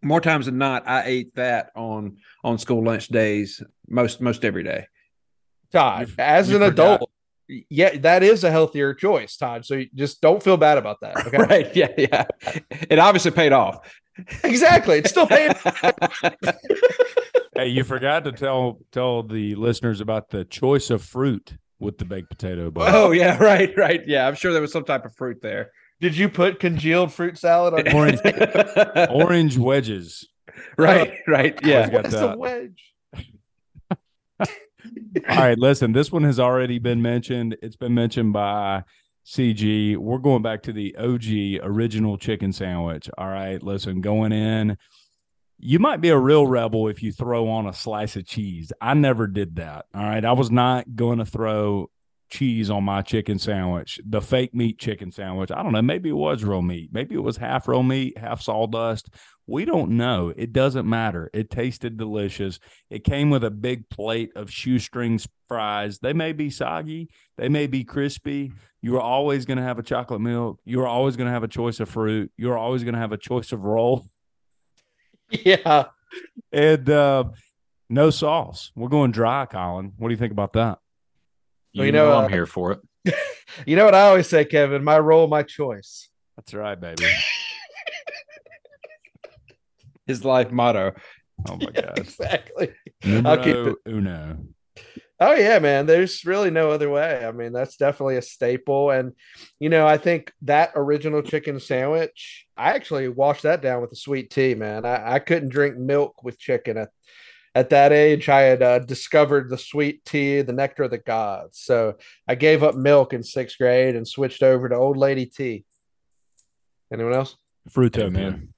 more 0.03 0.19
times 0.21 0.45
than 0.47 0.57
not, 0.57 0.87
I 0.87 1.03
ate 1.05 1.33
that 1.35 1.71
on 1.75 2.17
on 2.43 2.57
school 2.59 2.83
lunch 2.83 3.07
days 3.07 3.63
most 3.89 4.19
most 4.21 4.43
every 4.45 4.63
day. 4.63 4.85
Todd, 5.71 6.09
as 6.17 6.49
you 6.49 6.55
an 6.57 6.61
forgot- 6.69 6.95
adult, 6.95 7.06
yeah, 7.69 7.97
that 7.99 8.23
is 8.23 8.43
a 8.43 8.51
healthier 8.51 8.93
choice, 8.93 9.37
Todd. 9.37 9.65
So 9.65 9.75
you 9.75 9.87
just 9.95 10.21
don't 10.21 10.41
feel 10.43 10.57
bad 10.57 10.77
about 10.77 10.99
that. 11.01 11.25
Okay. 11.27 11.37
Right. 11.47 11.75
Yeah. 11.75 11.87
Yeah. 11.97 12.25
It 12.89 12.99
obviously 12.99 13.31
paid 13.31 13.53
off. 13.53 13.79
exactly. 14.43 14.97
It's 14.99 15.09
still 15.09 15.27
paying. 15.27 15.53
Hey, 17.55 17.69
you 17.69 17.83
forgot 17.83 18.23
to 18.25 18.31
tell 18.31 18.77
tell 18.91 19.23
the 19.23 19.55
listeners 19.55 19.99
about 19.99 20.29
the 20.29 20.45
choice 20.45 20.91
of 20.91 21.03
fruit 21.03 21.55
with 21.79 21.97
the 21.97 22.05
baked 22.05 22.29
potato 22.29 22.69
bar. 22.69 22.87
oh, 22.93 23.09
yeah. 23.11 23.35
Right. 23.43 23.75
Right. 23.75 24.01
Yeah. 24.05 24.27
I'm 24.27 24.35
sure 24.35 24.53
there 24.53 24.61
was 24.61 24.71
some 24.71 24.83
type 24.83 25.05
of 25.05 25.15
fruit 25.15 25.41
there. 25.41 25.71
Did 25.99 26.15
you 26.15 26.29
put 26.29 26.59
congealed 26.59 27.11
fruit 27.11 27.35
salad 27.35 27.73
on? 27.73 27.95
Orange 27.95 28.19
orange 29.09 29.57
wedges. 29.57 30.27
right. 30.77 31.15
Right. 31.27 31.57
Yeah. 31.63 31.87
Yeah. 31.87 31.89
What's 31.89 32.11
that. 32.11 32.35
a 32.35 32.37
wedge? 32.37 32.93
All 35.29 35.37
right, 35.37 35.57
listen, 35.57 35.91
this 35.91 36.11
one 36.11 36.23
has 36.23 36.39
already 36.39 36.79
been 36.79 37.01
mentioned. 37.01 37.57
It's 37.61 37.75
been 37.75 37.93
mentioned 37.93 38.33
by 38.33 38.83
CG. 39.25 39.97
We're 39.97 40.17
going 40.19 40.41
back 40.41 40.63
to 40.63 40.73
the 40.73 40.95
OG 40.95 41.65
original 41.65 42.17
chicken 42.17 42.53
sandwich. 42.53 43.09
All 43.17 43.27
right, 43.27 43.61
listen, 43.61 44.01
going 44.01 44.31
in. 44.31 44.77
You 45.59 45.79
might 45.79 46.01
be 46.01 46.09
a 46.09 46.17
real 46.17 46.45
rebel 46.45 46.87
if 46.87 47.01
you 47.01 47.11
throw 47.11 47.49
on 47.49 47.65
a 47.65 47.73
slice 47.73 48.15
of 48.15 48.27
cheese. 48.27 48.71
I 48.79 48.93
never 48.93 49.25
did 49.25 49.55
that. 49.55 49.85
All 49.93 50.03
right. 50.03 50.23
I 50.23 50.33
was 50.33 50.51
not 50.51 50.95
going 50.95 51.17
to 51.17 51.25
throw 51.25 51.89
cheese 52.29 52.69
on 52.69 52.83
my 52.83 53.01
chicken 53.01 53.39
sandwich, 53.39 53.99
the 54.05 54.21
fake 54.21 54.53
meat 54.53 54.77
chicken 54.79 55.11
sandwich. 55.11 55.51
I 55.51 55.63
don't 55.63 55.71
know. 55.71 55.81
Maybe 55.81 56.09
it 56.09 56.13
was 56.13 56.43
real 56.43 56.61
meat. 56.61 56.89
Maybe 56.91 57.15
it 57.15 57.23
was 57.23 57.37
half 57.37 57.67
real 57.67 57.83
meat, 57.83 58.17
half 58.17 58.41
sawdust. 58.41 59.09
We 59.45 59.63
don't 59.63 59.91
know. 59.91 60.33
It 60.35 60.51
doesn't 60.51 60.87
matter. 60.89 61.29
It 61.33 61.49
tasted 61.49 61.95
delicious. 61.97 62.59
It 62.89 63.05
came 63.05 63.29
with 63.29 63.43
a 63.45 63.51
big 63.51 63.89
plate 63.89 64.31
of 64.35 64.51
shoestring 64.51 65.19
fries. 65.47 65.99
They 65.99 66.11
may 66.13 66.33
be 66.33 66.49
soggy, 66.49 67.09
they 67.37 67.49
may 67.49 67.67
be 67.67 67.83
crispy. 67.83 68.51
You 68.81 68.97
are 68.97 69.01
always 69.01 69.45
going 69.45 69.57
to 69.57 69.63
have 69.63 69.79
a 69.79 69.83
chocolate 69.83 70.21
milk. 70.21 70.59
You 70.63 70.81
are 70.81 70.87
always 70.87 71.15
going 71.15 71.27
to 71.27 71.33
have 71.33 71.43
a 71.43 71.47
choice 71.47 71.79
of 71.79 71.89
fruit. 71.89 72.31
You're 72.37 72.57
always 72.57 72.83
going 72.83 72.93
to 72.93 72.99
have 72.99 73.11
a 73.11 73.17
choice 73.17 73.51
of 73.51 73.61
roll 73.63 74.05
Yeah. 75.29 75.85
and 76.51 76.89
uh, 76.89 77.25
no 77.89 78.09
sauce. 78.11 78.71
We're 78.75 78.87
going 78.89 79.11
dry, 79.11 79.45
Colin. 79.45 79.93
What 79.97 80.09
do 80.09 80.13
you 80.13 80.17
think 80.17 80.31
about 80.31 80.53
that? 80.53 80.79
You, 81.73 81.85
you 81.85 81.91
know, 81.91 82.09
know, 82.09 82.17
I'm 82.19 82.25
uh, 82.25 82.29
here 82.29 82.45
for 82.45 82.71
it. 82.73 82.79
You 83.65 83.75
know 83.75 83.85
what 83.85 83.95
I 83.95 84.01
always 84.01 84.27
say, 84.27 84.45
Kevin? 84.45 84.83
My 84.83 84.99
role, 84.99 85.27
my 85.27 85.41
choice. 85.41 86.09
That's 86.35 86.53
right, 86.53 86.79
baby. 86.79 87.03
His 90.05 90.23
life 90.23 90.51
motto. 90.51 90.93
Oh 91.49 91.55
my 91.55 91.71
Yeah, 91.73 91.81
gosh. 91.95 91.97
exactly. 91.97 92.73
I'll 93.03 93.37
keep 93.43 93.55
it. 93.55 93.75
uno. 93.87 94.45
Oh 95.19 95.33
yeah, 95.33 95.57
man. 95.59 95.87
There's 95.87 96.23
really 96.25 96.51
no 96.51 96.69
other 96.69 96.89
way. 96.89 97.25
I 97.25 97.31
mean, 97.31 97.51
that's 97.51 97.77
definitely 97.77 98.17
a 98.17 98.21
staple. 98.21 98.91
And 98.91 99.13
you 99.59 99.69
know, 99.69 99.87
I 99.87 99.97
think 99.97 100.31
that 100.43 100.71
original 100.75 101.21
chicken 101.23 101.59
sandwich, 101.59 102.45
I 102.55 102.71
actually 102.73 103.07
washed 103.07 103.43
that 103.43 103.61
down 103.61 103.81
with 103.81 103.91
a 103.91 103.95
sweet 103.95 104.29
tea, 104.29 104.53
man. 104.53 104.85
I, 104.85 105.13
I 105.15 105.19
couldn't 105.19 105.49
drink 105.49 105.77
milk 105.77 106.23
with 106.23 106.37
chicken 106.37 106.77
at, 106.77 106.89
at 107.57 107.69
that 107.71 107.91
age. 107.91 108.29
I 108.29 108.41
had 108.41 108.61
uh, 108.61 108.79
discovered 108.79 109.49
the 109.49 109.57
sweet 109.57 110.05
tea, 110.05 110.41
the 110.43 110.53
nectar 110.53 110.83
of 110.83 110.91
the 110.91 110.97
gods. 110.99 111.57
So 111.59 111.95
I 112.27 112.35
gave 112.35 112.61
up 112.63 112.75
milk 112.75 113.13
in 113.13 113.23
sixth 113.23 113.57
grade 113.57 113.95
and 113.95 114.07
switched 114.07 114.43
over 114.43 114.69
to 114.69 114.75
old 114.75 114.95
lady 114.97 115.25
tea. 115.25 115.65
Anyone 116.93 117.13
else? 117.13 117.35
Fruitopia. 117.69 118.05
Amen. 118.05 118.53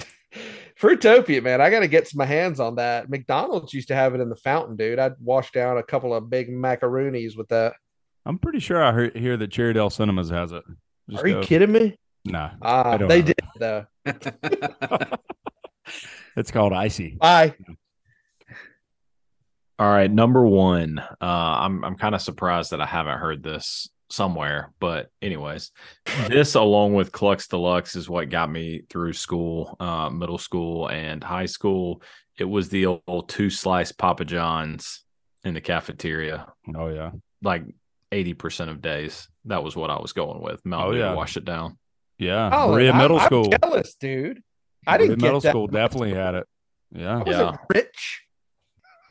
Fruitopia, 0.80 1.42
man. 1.42 1.60
I 1.60 1.70
got 1.70 1.80
to 1.80 1.88
get 1.88 2.10
my 2.14 2.26
hands 2.26 2.58
on 2.60 2.74
that. 2.76 3.08
McDonald's 3.08 3.72
used 3.72 3.88
to 3.88 3.94
have 3.94 4.14
it 4.14 4.20
in 4.20 4.28
the 4.28 4.36
fountain, 4.36 4.74
dude. 4.76 4.98
I'd 4.98 5.14
wash 5.20 5.52
down 5.52 5.78
a 5.78 5.82
couple 5.82 6.12
of 6.14 6.28
big 6.28 6.50
macaroonies 6.50 7.36
with 7.38 7.48
that. 7.48 7.74
I'm 8.26 8.38
pretty 8.38 8.58
sure 8.58 8.82
I 8.82 8.90
heard, 8.92 9.16
hear 9.16 9.36
that 9.36 9.50
Cherrydale 9.50 9.92
Cinemas 9.92 10.30
has 10.30 10.50
it. 10.52 10.64
Just 11.08 11.22
Are 11.22 11.28
you 11.28 11.34
go- 11.34 11.42
kidding 11.42 11.70
me? 11.72 11.96
Nah, 12.26 12.50
Ah, 12.62 12.96
don't 12.96 13.08
they 13.08 13.20
did 13.22 13.36
it. 13.38 13.44
though. 13.60 13.86
it's 16.36 16.50
called 16.50 16.72
icy. 16.72 17.16
Bye. 17.20 17.54
All 19.78 19.88
right, 19.90 20.10
number 20.10 20.46
one. 20.46 20.98
Uh, 21.00 21.14
I'm 21.24 21.84
I'm 21.84 21.96
kind 21.96 22.14
of 22.14 22.22
surprised 22.22 22.70
that 22.70 22.80
I 22.80 22.86
haven't 22.86 23.18
heard 23.18 23.42
this 23.42 23.88
somewhere, 24.08 24.72
but 24.78 25.10
anyways, 25.20 25.72
this 26.28 26.54
along 26.54 26.94
with 26.94 27.10
Clucks 27.10 27.48
Deluxe 27.48 27.96
is 27.96 28.08
what 28.08 28.28
got 28.30 28.50
me 28.50 28.82
through 28.88 29.14
school, 29.14 29.76
uh, 29.80 30.10
middle 30.10 30.38
school 30.38 30.88
and 30.88 31.24
high 31.24 31.46
school. 31.46 32.02
It 32.38 32.44
was 32.44 32.68
the 32.68 32.86
old 32.86 33.28
two 33.28 33.50
slice 33.50 33.90
Papa 33.92 34.24
John's 34.24 35.02
in 35.44 35.54
the 35.54 35.60
cafeteria, 35.60 36.46
Oh 36.76 36.88
yeah. 36.88 37.10
like 37.42 37.64
eighty 38.12 38.34
percent 38.34 38.70
of 38.70 38.80
days. 38.80 39.28
That 39.46 39.64
was 39.64 39.74
what 39.74 39.90
I 39.90 39.98
was 40.00 40.12
going 40.12 40.40
with. 40.40 40.64
Mountain 40.64 40.88
Oh, 40.88 40.92
Dew 40.92 40.98
yeah. 41.00 41.14
wash 41.14 41.36
it 41.36 41.44
down. 41.44 41.78
Yeah. 42.18 42.48
Oh, 42.52 42.70
Berea 42.72 42.92
I- 42.92 42.98
Middle 42.98 43.18
I'm 43.18 43.26
School. 43.26 43.48
jealous, 43.60 43.94
dude. 43.96 44.40
I 44.86 44.96
Berea 44.98 45.08
didn't 45.10 45.22
Middle 45.22 45.40
get 45.40 45.42
that. 45.44 45.50
School 45.50 45.66
definitely 45.66 46.14
had 46.14 46.34
it. 46.36 46.46
I 46.94 46.98
Yeah. 47.00 47.16
wasn't 47.24 47.50
Yeah. 47.52 47.56
rich. 47.74 48.20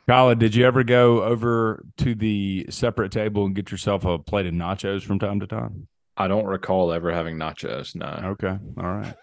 Colin, 0.08 0.38
did 0.38 0.54
you 0.54 0.66
ever 0.66 0.84
go 0.84 1.22
over 1.22 1.84
to 1.98 2.14
the 2.14 2.66
separate 2.68 3.10
table 3.12 3.46
and 3.46 3.54
get 3.54 3.70
yourself 3.70 4.04
a 4.04 4.18
plate 4.18 4.46
of 4.46 4.52
nachos 4.52 5.02
from 5.02 5.18
time 5.18 5.40
to 5.40 5.46
time? 5.46 5.88
I 6.16 6.28
don't 6.28 6.44
recall 6.46 6.92
ever 6.92 7.10
having 7.12 7.36
nachos. 7.36 7.94
No. 7.96 8.30
Okay. 8.32 8.58
All 8.78 8.84
right. 8.96 9.14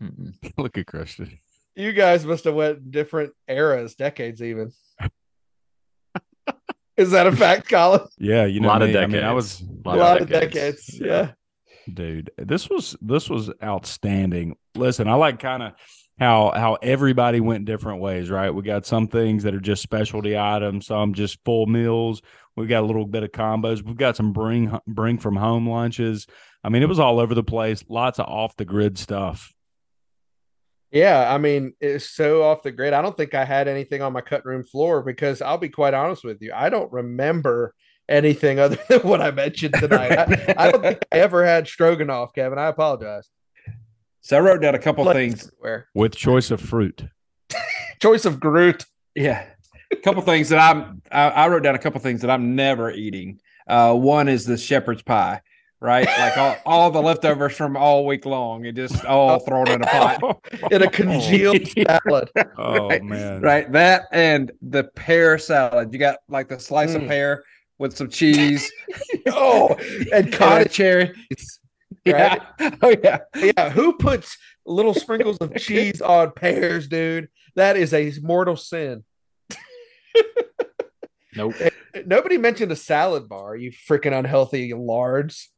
Look 0.58 0.78
at 0.78 0.86
Christian. 0.86 1.38
You 1.74 1.92
guys 1.92 2.24
must 2.24 2.44
have 2.44 2.54
went 2.54 2.90
different 2.90 3.32
eras, 3.48 3.94
decades 3.96 4.42
even. 4.42 4.72
Is 6.96 7.10
that 7.10 7.26
a 7.26 7.32
fact, 7.32 7.68
Colin? 7.68 8.00
Yeah, 8.16 8.46
you 8.46 8.60
know 8.60 8.68
a 8.68 8.70
Lot 8.70 8.82
of 8.82 8.88
me. 8.88 8.96
I 8.98 9.06
mean, 9.06 9.22
I 9.24 9.32
was 9.32 9.60
A 9.60 9.64
Lot 9.88 9.98
lot 9.98 10.16
of 10.16 10.22
of 10.22 10.28
decades. 10.30 10.86
decades. 10.86 11.00
Yeah. 11.00 11.32
dude 11.92 12.30
this 12.38 12.68
was 12.70 12.96
this 13.00 13.30
was 13.30 13.48
outstanding 13.62 14.56
listen 14.74 15.06
i 15.06 15.14
like 15.14 15.38
kind 15.38 15.62
of 15.62 15.72
how 16.18 16.50
how 16.54 16.74
everybody 16.82 17.40
went 17.40 17.64
different 17.64 18.00
ways 18.00 18.30
right 18.30 18.50
we 18.50 18.62
got 18.62 18.86
some 18.86 19.06
things 19.08 19.42
that 19.42 19.54
are 19.54 19.60
just 19.60 19.82
specialty 19.82 20.36
items 20.36 20.86
some 20.86 21.12
just 21.12 21.38
full 21.44 21.66
meals 21.66 22.22
we 22.56 22.66
got 22.66 22.82
a 22.82 22.86
little 22.86 23.06
bit 23.06 23.22
of 23.22 23.30
combos 23.32 23.82
we've 23.82 23.96
got 23.96 24.16
some 24.16 24.32
bring 24.32 24.78
bring 24.86 25.18
from 25.18 25.36
home 25.36 25.68
lunches 25.68 26.26
i 26.64 26.68
mean 26.68 26.82
it 26.82 26.88
was 26.88 26.98
all 26.98 27.20
over 27.20 27.34
the 27.34 27.42
place 27.42 27.84
lots 27.88 28.18
of 28.18 28.26
off 28.26 28.56
the 28.56 28.64
grid 28.64 28.98
stuff 28.98 29.52
Yeah, 30.92 31.32
I 31.34 31.36
mean, 31.38 31.74
it's 31.80 32.08
so 32.08 32.44
off 32.44 32.62
the 32.62 32.70
grid. 32.70 32.94
I 32.94 33.02
don't 33.02 33.16
think 33.16 33.34
I 33.34 33.44
had 33.44 33.68
anything 33.68 34.02
on 34.02 34.12
my 34.12 34.20
cutting 34.20 34.48
room 34.48 34.64
floor 34.64 35.02
because 35.02 35.42
I'll 35.42 35.58
be 35.58 35.68
quite 35.68 35.94
honest 35.94 36.24
with 36.24 36.40
you. 36.40 36.52
I 36.54 36.70
don't 36.70 36.90
remember 36.92 37.74
anything 38.08 38.58
other 38.58 38.78
than 38.88 39.00
what 39.00 39.20
I 39.20 39.30
mentioned 39.32 39.74
tonight. 39.74 40.12
I, 40.12 40.54
I 40.56 40.70
don't 40.70 40.82
think 40.82 41.04
I 41.12 41.18
ever 41.18 41.44
had 41.44 41.66
stroganoff, 41.66 42.32
Kevin. 42.34 42.58
I 42.58 42.68
apologize. 42.68 43.28
So 44.26 44.36
I 44.36 44.40
wrote 44.40 44.60
down 44.60 44.74
a 44.74 44.78
couple 44.80 45.04
Like 45.04 45.14
things. 45.14 45.46
everywhere. 45.46 45.86
with 45.94 46.16
choice 46.16 46.50
of 46.50 46.60
fruit 46.60 47.04
Choice 48.02 48.24
of 48.24 48.40
Groot. 48.40 48.84
Yeah, 49.14 49.46
a 49.92 49.96
couple 49.96 50.20
things 50.22 50.48
that 50.48 50.58
I'm. 50.58 51.00
I, 51.12 51.28
I 51.30 51.48
wrote 51.48 51.62
down 51.62 51.76
a 51.76 51.78
couple 51.78 52.00
things 52.00 52.22
that 52.22 52.30
I'm 52.30 52.56
never 52.56 52.90
eating. 52.90 53.38
Uh, 53.68 53.94
one 53.94 54.28
is 54.28 54.44
the 54.44 54.58
shepherd's 54.58 55.02
pie, 55.02 55.40
right? 55.80 56.06
Like 56.18 56.36
all, 56.36 56.56
all 56.66 56.90
the 56.90 57.00
leftovers 57.00 57.54
from 57.56 57.76
all 57.76 58.04
week 58.04 58.26
long, 58.26 58.66
and 58.66 58.74
just 58.76 59.04
all 59.04 59.38
thrown 59.38 59.68
in 59.70 59.80
a 59.80 59.86
pot. 59.86 60.40
in 60.72 60.82
a 60.82 60.90
congealed 60.90 61.66
salad. 61.68 62.28
oh 62.58 62.88
Right, 62.88 63.04
man 63.04 63.40
Right, 63.42 63.70
that 63.72 64.06
and 64.10 64.50
the 64.60 64.84
pear 64.96 65.38
salad. 65.38 65.92
You 65.92 66.00
got 66.00 66.16
like 66.28 66.48
the 66.48 66.58
slice 66.58 66.94
of 66.96 67.02
Mm. 67.02 67.08
pear 67.08 67.44
with 67.78 67.96
some 67.96 68.10
cheese, 68.10 68.68
Oh, 69.28 69.68
and 70.12 70.26
and 70.26 70.34
a 70.34 70.36
cottage 70.36 70.72
cherry. 70.72 71.12
Cheese. 72.06 72.14
Yeah. 72.60 72.70
Oh 72.82 72.94
yeah. 73.02 73.18
Yeah, 73.34 73.70
who 73.70 73.94
puts 73.96 74.36
little 74.64 74.94
sprinkles 74.94 75.38
of 75.38 75.54
cheese 75.56 76.00
on 76.02 76.32
pears, 76.32 76.88
dude? 76.88 77.28
That 77.56 77.76
is 77.76 77.92
a 77.94 78.12
mortal 78.22 78.56
sin. 78.56 79.04
Nope. 81.34 81.54
Eh, 81.60 81.70
nobody 82.06 82.38
mentioned 82.38 82.72
a 82.72 82.76
salad 82.76 83.28
bar, 83.28 83.54
you 83.56 83.70
freaking 83.70 84.18
unhealthy 84.18 84.72
lards. 84.72 85.50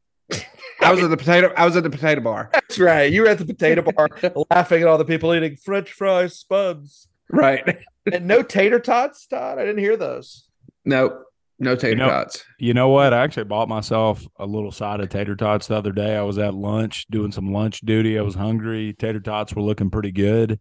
I 0.81 0.91
was 0.91 1.01
at 1.01 1.09
the 1.09 1.17
potato. 1.17 1.53
I 1.55 1.65
was 1.65 1.75
at 1.77 1.83
the 1.83 1.89
potato 1.89 2.21
bar. 2.21 2.49
That's 2.53 2.77
right. 2.77 3.11
You 3.11 3.21
were 3.21 3.29
at 3.29 3.37
the 3.37 3.45
potato 3.45 3.81
bar 3.91 4.09
laughing 4.51 4.81
at 4.81 4.87
all 4.87 4.97
the 4.97 5.05
people 5.05 5.33
eating 5.33 5.55
French 5.55 5.91
fries, 5.93 6.37
spuds, 6.37 7.07
Right. 7.31 7.79
and 8.11 8.27
no 8.27 8.43
tater 8.43 8.79
tots, 8.79 9.25
Todd. 9.27 9.57
I 9.57 9.61
didn't 9.65 9.79
hear 9.79 9.95
those. 9.97 10.47
Nope. 10.85 11.23
No 11.59 11.75
tater 11.75 11.95
know- 11.97 12.07
tots. 12.07 12.43
You 12.57 12.73
know 12.73 12.89
what? 12.89 13.13
I 13.13 13.23
actually 13.23 13.43
bought 13.45 13.67
myself 13.69 14.25
a 14.39 14.45
little 14.45 14.71
side 14.71 15.01
of 15.01 15.09
tater 15.09 15.35
tots 15.35 15.67
the 15.67 15.75
other 15.75 15.91
day. 15.91 16.15
I 16.15 16.21
was 16.21 16.37
at 16.37 16.53
lunch 16.53 17.05
doing 17.09 17.31
some 17.31 17.51
lunch 17.51 17.81
duty. 17.81 18.17
I 18.17 18.21
was 18.21 18.35
hungry. 18.35 18.93
Tater 18.97 19.19
tots 19.19 19.53
were 19.53 19.61
looking 19.61 19.89
pretty 19.89 20.11
good. 20.11 20.59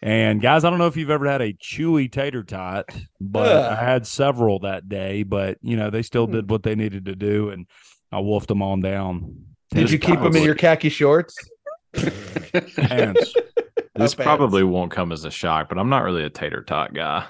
And 0.00 0.40
guys, 0.42 0.64
I 0.64 0.70
don't 0.70 0.78
know 0.80 0.86
if 0.88 0.96
you've 0.96 1.10
ever 1.10 1.26
had 1.30 1.42
a 1.42 1.52
chewy 1.52 2.10
tater 2.10 2.42
tot, 2.42 2.86
but 3.20 3.46
Ugh. 3.48 3.78
I 3.78 3.84
had 3.84 4.06
several 4.06 4.58
that 4.60 4.88
day. 4.88 5.22
But 5.22 5.58
you 5.62 5.76
know, 5.76 5.90
they 5.90 6.02
still 6.02 6.26
Hmm. 6.26 6.32
did 6.32 6.50
what 6.50 6.62
they 6.64 6.74
needed 6.74 7.04
to 7.04 7.14
do, 7.14 7.50
and 7.50 7.66
I 8.10 8.18
wolfed 8.20 8.48
them 8.48 8.62
on 8.62 8.80
down. 8.80 9.36
Did 9.70 9.84
This 9.84 9.92
you 9.92 9.98
keep 9.98 10.18
them 10.20 10.34
in 10.34 10.42
your 10.42 10.54
khaki 10.56 10.88
shorts? 10.88 11.36
Hands. 12.76 13.34
This 13.94 14.14
Oh, 14.18 14.22
probably 14.22 14.64
won't 14.64 14.90
come 14.90 15.12
as 15.12 15.26
a 15.26 15.30
shock, 15.30 15.68
but 15.68 15.78
I'm 15.78 15.90
not 15.90 16.02
really 16.02 16.24
a 16.24 16.30
tater 16.30 16.62
tot 16.62 16.94
guy. 16.94 17.26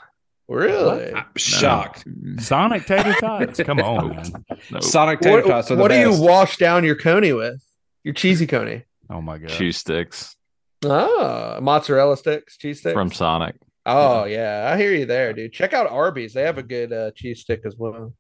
Really? 0.53 1.13
I'm 1.15 1.25
shocked. 1.37 2.05
Sonic 2.39 2.87
tater 2.87 3.15
tots. 3.21 3.61
Come 3.63 3.81
on, 3.81 4.09
man. 4.17 4.33
Nope. 4.71 4.83
Sonic 4.83 5.21
tater 5.21 5.37
What, 5.43 5.47
tots 5.47 5.71
are 5.71 5.77
the 5.77 5.83
what 5.83 5.91
do 5.91 5.99
you 5.99 6.13
wash 6.21 6.57
down 6.59 6.85
your 6.85 6.95
coney 6.97 7.33
with? 7.33 7.63
Your 8.05 8.15
cheesy 8.15 8.47
coney. 8.47 8.85
Oh 9.11 9.21
my 9.21 9.39
god. 9.39 9.51
Cheese 9.51 9.77
sticks 9.79 10.37
Ah, 10.85 11.59
mozzarella 11.63 12.17
sticks, 12.17 12.57
cheese 12.59 12.81
sticks. 12.81 12.93
from 12.95 13.13
Sonic. 13.13 13.55
oh 13.87 14.25
yeah, 14.25 14.71
I 14.73 14.77
hear 14.77 14.93
you 14.93 15.07
there, 15.07 15.33
dude. 15.33 15.53
Check 15.53 15.73
out 15.73 15.87
Arby's; 15.91 16.33
they 16.35 16.43
have 16.43 16.59
a 16.59 16.63
good 16.63 16.93
uh, 16.93 17.11
cheese 17.15 17.41
stick 17.41 17.63
as 17.65 17.77
well. 17.77 18.13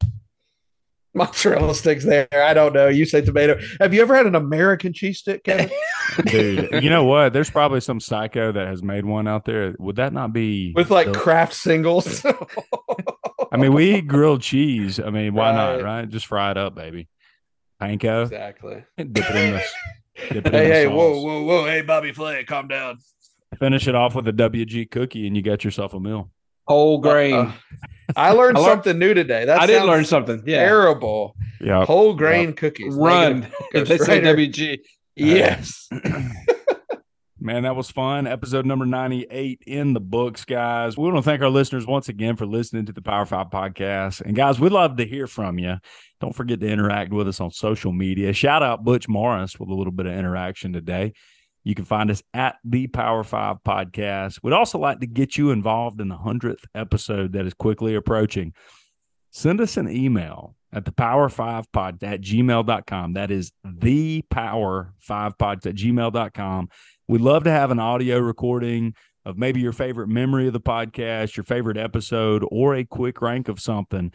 Mozzarella 1.14 1.74
sticks 1.74 2.04
there. 2.04 2.26
I 2.32 2.54
don't 2.54 2.72
know. 2.72 2.88
You 2.88 3.04
say 3.04 3.20
tomato. 3.20 3.58
Have 3.80 3.92
you 3.92 4.00
ever 4.00 4.14
had 4.16 4.26
an 4.26 4.34
American 4.34 4.92
cheese 4.92 5.18
stick, 5.18 5.44
Kevin? 5.44 5.70
Dude, 6.26 6.82
you 6.82 6.88
know 6.90 7.04
what? 7.04 7.32
There's 7.32 7.50
probably 7.50 7.80
some 7.80 8.00
psycho 8.00 8.50
that 8.52 8.66
has 8.66 8.82
made 8.82 9.04
one 9.04 9.28
out 9.28 9.44
there. 9.44 9.74
Would 9.78 9.96
that 9.96 10.12
not 10.12 10.32
be 10.32 10.72
With 10.74 10.90
like 10.90 11.12
the- 11.12 11.18
Kraft 11.18 11.52
Singles. 11.54 12.24
I 13.52 13.56
mean, 13.58 13.74
we 13.74 13.96
eat 13.96 14.06
grilled 14.08 14.40
cheese. 14.40 14.98
I 14.98 15.10
mean, 15.10 15.34
why 15.34 15.52
not? 15.52 15.74
Right. 15.76 15.82
Right? 15.84 16.08
Just 16.08 16.26
fry 16.26 16.50
it 16.52 16.56
up, 16.56 16.74
baby. 16.74 17.08
Panko. 17.80 18.22
exactly. 18.22 18.84
Dip 18.96 19.30
it 19.30 19.36
in 19.36 19.52
the. 19.54 19.62
Dip 20.30 20.46
it 20.46 20.46
in 20.46 20.52
Hey, 20.52 20.68
the 20.68 20.74
hey, 20.74 20.84
sauce. 20.84 20.94
whoa, 20.94 21.20
whoa, 21.22 21.42
whoa! 21.42 21.64
Hey, 21.66 21.82
Bobby 21.82 22.12
Flay, 22.12 22.44
calm 22.44 22.68
down. 22.68 22.98
Finish 23.58 23.88
it 23.88 23.94
off 23.94 24.14
with 24.14 24.26
a 24.28 24.32
WG 24.32 24.90
cookie, 24.90 25.26
and 25.26 25.36
you 25.36 25.42
got 25.42 25.64
yourself 25.64 25.92
a 25.94 26.00
meal. 26.00 26.30
Whole 26.66 26.98
grain. 26.98 27.34
Uh, 27.34 27.52
I 28.16 28.32
learned 28.32 28.58
I 28.58 28.60
learned- 28.60 28.72
something 28.72 28.98
new 28.98 29.14
today. 29.14 29.44
That 29.44 29.60
I 29.60 29.66
did 29.66 29.78
sounds 29.78 29.88
learn 29.88 30.04
something. 30.04 30.42
Yeah. 30.46 30.58
Terrible. 30.66 31.36
Yeah. 31.60 31.84
Whole 31.84 32.14
grain 32.14 32.52
cookies. 32.54 32.94
Run. 32.94 33.46
If 33.72 33.88
they 33.88 33.98
say 33.98 34.20
WG. 34.20 34.80
Yes. 35.16 35.88
Man, 37.44 37.64
that 37.64 37.74
was 37.74 37.90
fun. 37.90 38.28
Episode 38.28 38.66
number 38.66 38.86
98 38.86 39.64
in 39.66 39.94
the 39.94 40.00
books, 40.00 40.44
guys. 40.44 40.96
We 40.96 41.04
want 41.10 41.16
to 41.16 41.22
thank 41.22 41.42
our 41.42 41.48
listeners 41.50 41.84
once 41.84 42.08
again 42.08 42.36
for 42.36 42.46
listening 42.46 42.86
to 42.86 42.92
the 42.92 43.02
Power 43.02 43.26
Five 43.26 43.48
podcast. 43.50 44.20
And 44.20 44.36
guys, 44.36 44.60
we'd 44.60 44.70
love 44.70 44.96
to 44.98 45.04
hear 45.04 45.26
from 45.26 45.58
you. 45.58 45.78
Don't 46.20 46.36
forget 46.36 46.60
to 46.60 46.68
interact 46.68 47.12
with 47.12 47.26
us 47.26 47.40
on 47.40 47.50
social 47.50 47.90
media. 47.90 48.32
Shout 48.32 48.62
out 48.62 48.84
Butch 48.84 49.08
Morris 49.08 49.58
with 49.58 49.70
a 49.70 49.74
little 49.74 49.92
bit 49.92 50.06
of 50.06 50.12
interaction 50.12 50.72
today. 50.72 51.14
You 51.64 51.74
can 51.74 51.84
find 51.84 52.10
us 52.10 52.22
at 52.34 52.56
the 52.64 52.88
Power 52.88 53.22
Five 53.22 53.58
podcast. 53.64 54.40
We'd 54.42 54.52
also 54.52 54.78
like 54.78 55.00
to 55.00 55.06
get 55.06 55.36
you 55.36 55.50
involved 55.50 56.00
in 56.00 56.08
the 56.08 56.16
100th 56.16 56.64
episode 56.74 57.32
that 57.32 57.46
is 57.46 57.54
quickly 57.54 57.94
approaching. 57.94 58.52
Send 59.30 59.60
us 59.60 59.76
an 59.76 59.88
email 59.88 60.56
at 60.72 60.84
the 60.84 60.92
power 60.92 61.28
five 61.28 61.70
pod 61.72 62.02
at 62.02 62.20
gmail.com. 62.20 63.14
That 63.14 63.30
is 63.30 63.52
the 63.64 64.22
power 64.30 64.92
five 64.98 65.38
pod 65.38 65.66
at 65.66 65.74
gmail.com. 65.74 66.68
We'd 67.08 67.20
love 67.20 67.44
to 67.44 67.50
have 67.50 67.70
an 67.70 67.78
audio 67.78 68.18
recording 68.18 68.94
of 69.24 69.38
maybe 69.38 69.60
your 69.60 69.72
favorite 69.72 70.08
memory 70.08 70.48
of 70.48 70.52
the 70.52 70.60
podcast, 70.60 71.36
your 71.36 71.44
favorite 71.44 71.76
episode, 71.76 72.44
or 72.50 72.74
a 72.74 72.84
quick 72.84 73.22
rank 73.22 73.48
of 73.48 73.60
something. 73.60 74.12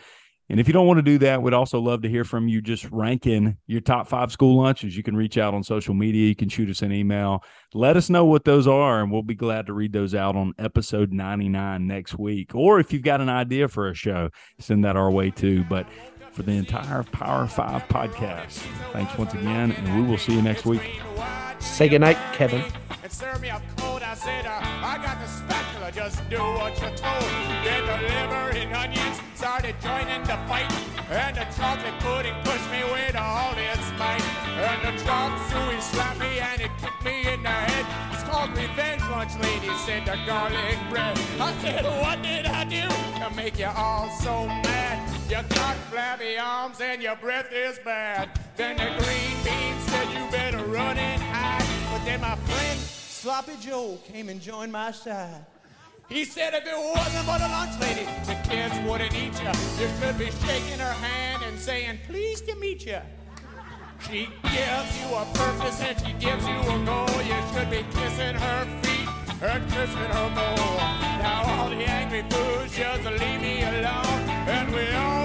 And 0.49 0.59
if 0.59 0.67
you 0.67 0.73
don't 0.73 0.87
want 0.87 0.97
to 0.97 1.03
do 1.03 1.17
that, 1.19 1.41
we'd 1.41 1.53
also 1.53 1.79
love 1.79 2.01
to 2.03 2.09
hear 2.09 2.23
from 2.23 2.47
you 2.47 2.61
just 2.61 2.89
ranking 2.91 3.57
your 3.67 3.81
top 3.81 4.07
five 4.07 4.31
school 4.31 4.57
lunches. 4.57 4.95
You 4.95 5.03
can 5.03 5.15
reach 5.15 5.37
out 5.37 5.53
on 5.53 5.61
social 5.61 5.93
media. 5.93 6.27
You 6.27 6.35
can 6.35 6.47
shoot 6.47 6.69
us 6.69 6.81
an 6.81 6.93
email. 6.93 7.43
Let 7.73 7.97
us 7.97 8.09
know 8.09 8.23
what 8.23 8.45
those 8.45 8.65
are, 8.65 9.01
and 9.01 9.11
we'll 9.11 9.23
be 9.23 9.35
glad 9.35 9.65
to 9.65 9.73
read 9.73 9.91
those 9.91 10.15
out 10.15 10.37
on 10.37 10.53
episode 10.57 11.11
99 11.11 11.85
next 11.85 12.17
week. 12.17 12.55
Or 12.55 12.79
if 12.79 12.93
you've 12.93 13.01
got 13.01 13.19
an 13.19 13.29
idea 13.29 13.67
for 13.67 13.89
a 13.89 13.93
show, 13.93 14.29
send 14.59 14.85
that 14.85 14.95
our 14.95 15.11
way 15.11 15.31
too. 15.31 15.65
But 15.65 15.85
for 16.31 16.43
the 16.43 16.53
entire 16.53 17.03
Power 17.03 17.47
Five 17.47 17.87
podcast, 17.89 18.59
thanks 18.93 19.17
once 19.17 19.33
again, 19.33 19.73
and 19.73 20.01
we 20.01 20.09
will 20.09 20.17
see 20.17 20.33
you 20.33 20.41
next 20.41 20.65
week. 20.65 21.01
Say 21.59 21.89
goodnight, 21.89 22.17
Kevin. 22.33 22.63
Said, 24.17 24.45
uh, 24.45 24.59
I 24.61 24.97
got 24.97 25.19
the 25.21 25.27
spatula, 25.27 25.91
just 25.91 26.17
do 26.29 26.41
what 26.41 26.73
you're 26.81 26.97
told. 26.97 27.29
Then 27.63 27.85
the 27.85 27.97
liver 28.09 28.49
and 28.57 28.73
onions 28.73 29.21
started 29.35 29.75
joining 29.79 30.21
the 30.23 30.37
fight, 30.49 30.71
and 31.09 31.37
the 31.37 31.45
chocolate 31.55 31.93
pudding 31.99 32.33
pushed 32.43 32.69
me 32.71 32.81
with 32.91 33.15
all 33.15 33.53
its 33.53 33.87
might. 34.01 34.25
And 34.57 34.79
the 34.85 35.03
chop 35.03 35.37
suey 35.49 35.79
slapped 35.79 36.19
me 36.19 36.39
and 36.39 36.61
it 36.61 36.71
kicked 36.81 37.03
me 37.05 37.31
in 37.31 37.43
the 37.43 37.49
head. 37.49 37.85
It's 38.13 38.23
called 38.23 38.49
revenge 38.57 39.03
lunch, 39.13 39.33
lady, 39.39 39.69
said 39.85 40.05
the 40.05 40.17
garlic 40.25 40.79
bread. 40.89 41.17
I 41.39 41.53
said, 41.61 41.85
what 41.85 42.21
did 42.23 42.47
I 42.47 42.63
do 42.65 42.87
to 43.21 43.29
make 43.35 43.59
you 43.59 43.69
all 43.75 44.09
so 44.21 44.47
mad? 44.47 44.97
You 45.29 45.43
got 45.53 45.75
flabby 45.91 46.37
arms 46.39 46.81
and 46.81 47.03
your 47.03 47.17
breath 47.17 47.51
is 47.51 47.77
bad. 47.85 48.29
Then 48.55 48.77
the 48.77 48.89
green 49.03 49.35
beans 49.43 49.83
said 49.91 50.07
you 50.15 50.25
better 50.31 50.63
run 50.65 50.97
and 50.97 51.21
hide. 51.21 51.67
But 51.91 52.05
then 52.05 52.21
my 52.21 52.35
Sloppy 53.17 53.53
Joe 53.59 53.97
came 54.05 54.29
and 54.29 54.39
joined 54.39 54.71
my 54.71 54.91
side. 54.91 55.43
He 56.07 56.23
said 56.23 56.53
if 56.53 56.67
it 56.67 56.77
wasn't 56.77 57.25
for 57.25 57.39
the 57.39 57.49
lunch 57.49 57.81
lady, 57.81 58.05
the 58.27 58.35
kids 58.47 58.75
wouldn't 58.87 59.11
eat 59.15 59.33
you. 59.41 59.49
You 59.81 59.89
should 59.99 60.17
be 60.19 60.29
shaking 60.45 60.77
her 60.77 60.93
hand 60.93 61.41
and 61.43 61.57
saying, 61.57 61.97
pleased 62.05 62.47
to 62.47 62.55
meet 62.57 62.85
you. 62.85 62.99
She 64.07 64.29
gives 64.43 65.01
you 65.01 65.15
a 65.15 65.25
purpose 65.33 65.81
and 65.81 65.97
she 65.97 66.13
gives 66.13 66.47
you 66.47 66.59
a 66.59 66.85
goal. 66.85 67.09
You 67.25 67.39
should 67.51 67.71
be 67.71 67.83
kissing 67.97 68.35
her 68.35 68.65
feet 68.83 69.09
and 69.41 69.63
kissing 69.71 70.11
her 70.13 70.29
more. 70.37 70.77
Now 71.17 71.63
all 71.63 71.69
the 71.71 71.75
angry 71.75 72.23
fools 72.29 72.71
just 72.71 73.03
leave 73.03 73.41
me 73.41 73.63
alone. 73.63 74.29
And 74.45 74.75
we 74.75 74.91
all 74.91 75.16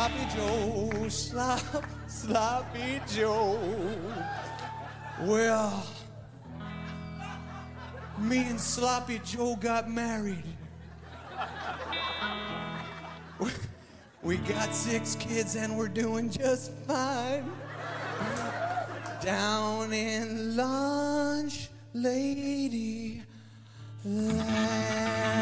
Sloppy 0.00 0.26
Joe, 0.34 1.08
slop, 1.10 1.84
sloppy 2.06 3.02
Joe. 3.06 3.58
Well, 5.20 5.86
me 8.18 8.48
and 8.48 8.58
Sloppy 8.58 9.20
Joe 9.22 9.56
got 9.56 9.90
married. 9.90 10.56
We 14.22 14.38
got 14.38 14.74
six 14.74 15.16
kids 15.16 15.54
and 15.56 15.76
we're 15.76 15.88
doing 15.88 16.30
just 16.30 16.72
fine. 16.86 17.44
Down 19.20 19.92
in 19.92 20.56
lunch, 20.56 21.68
lady. 21.92 23.22
Land. 24.06 25.40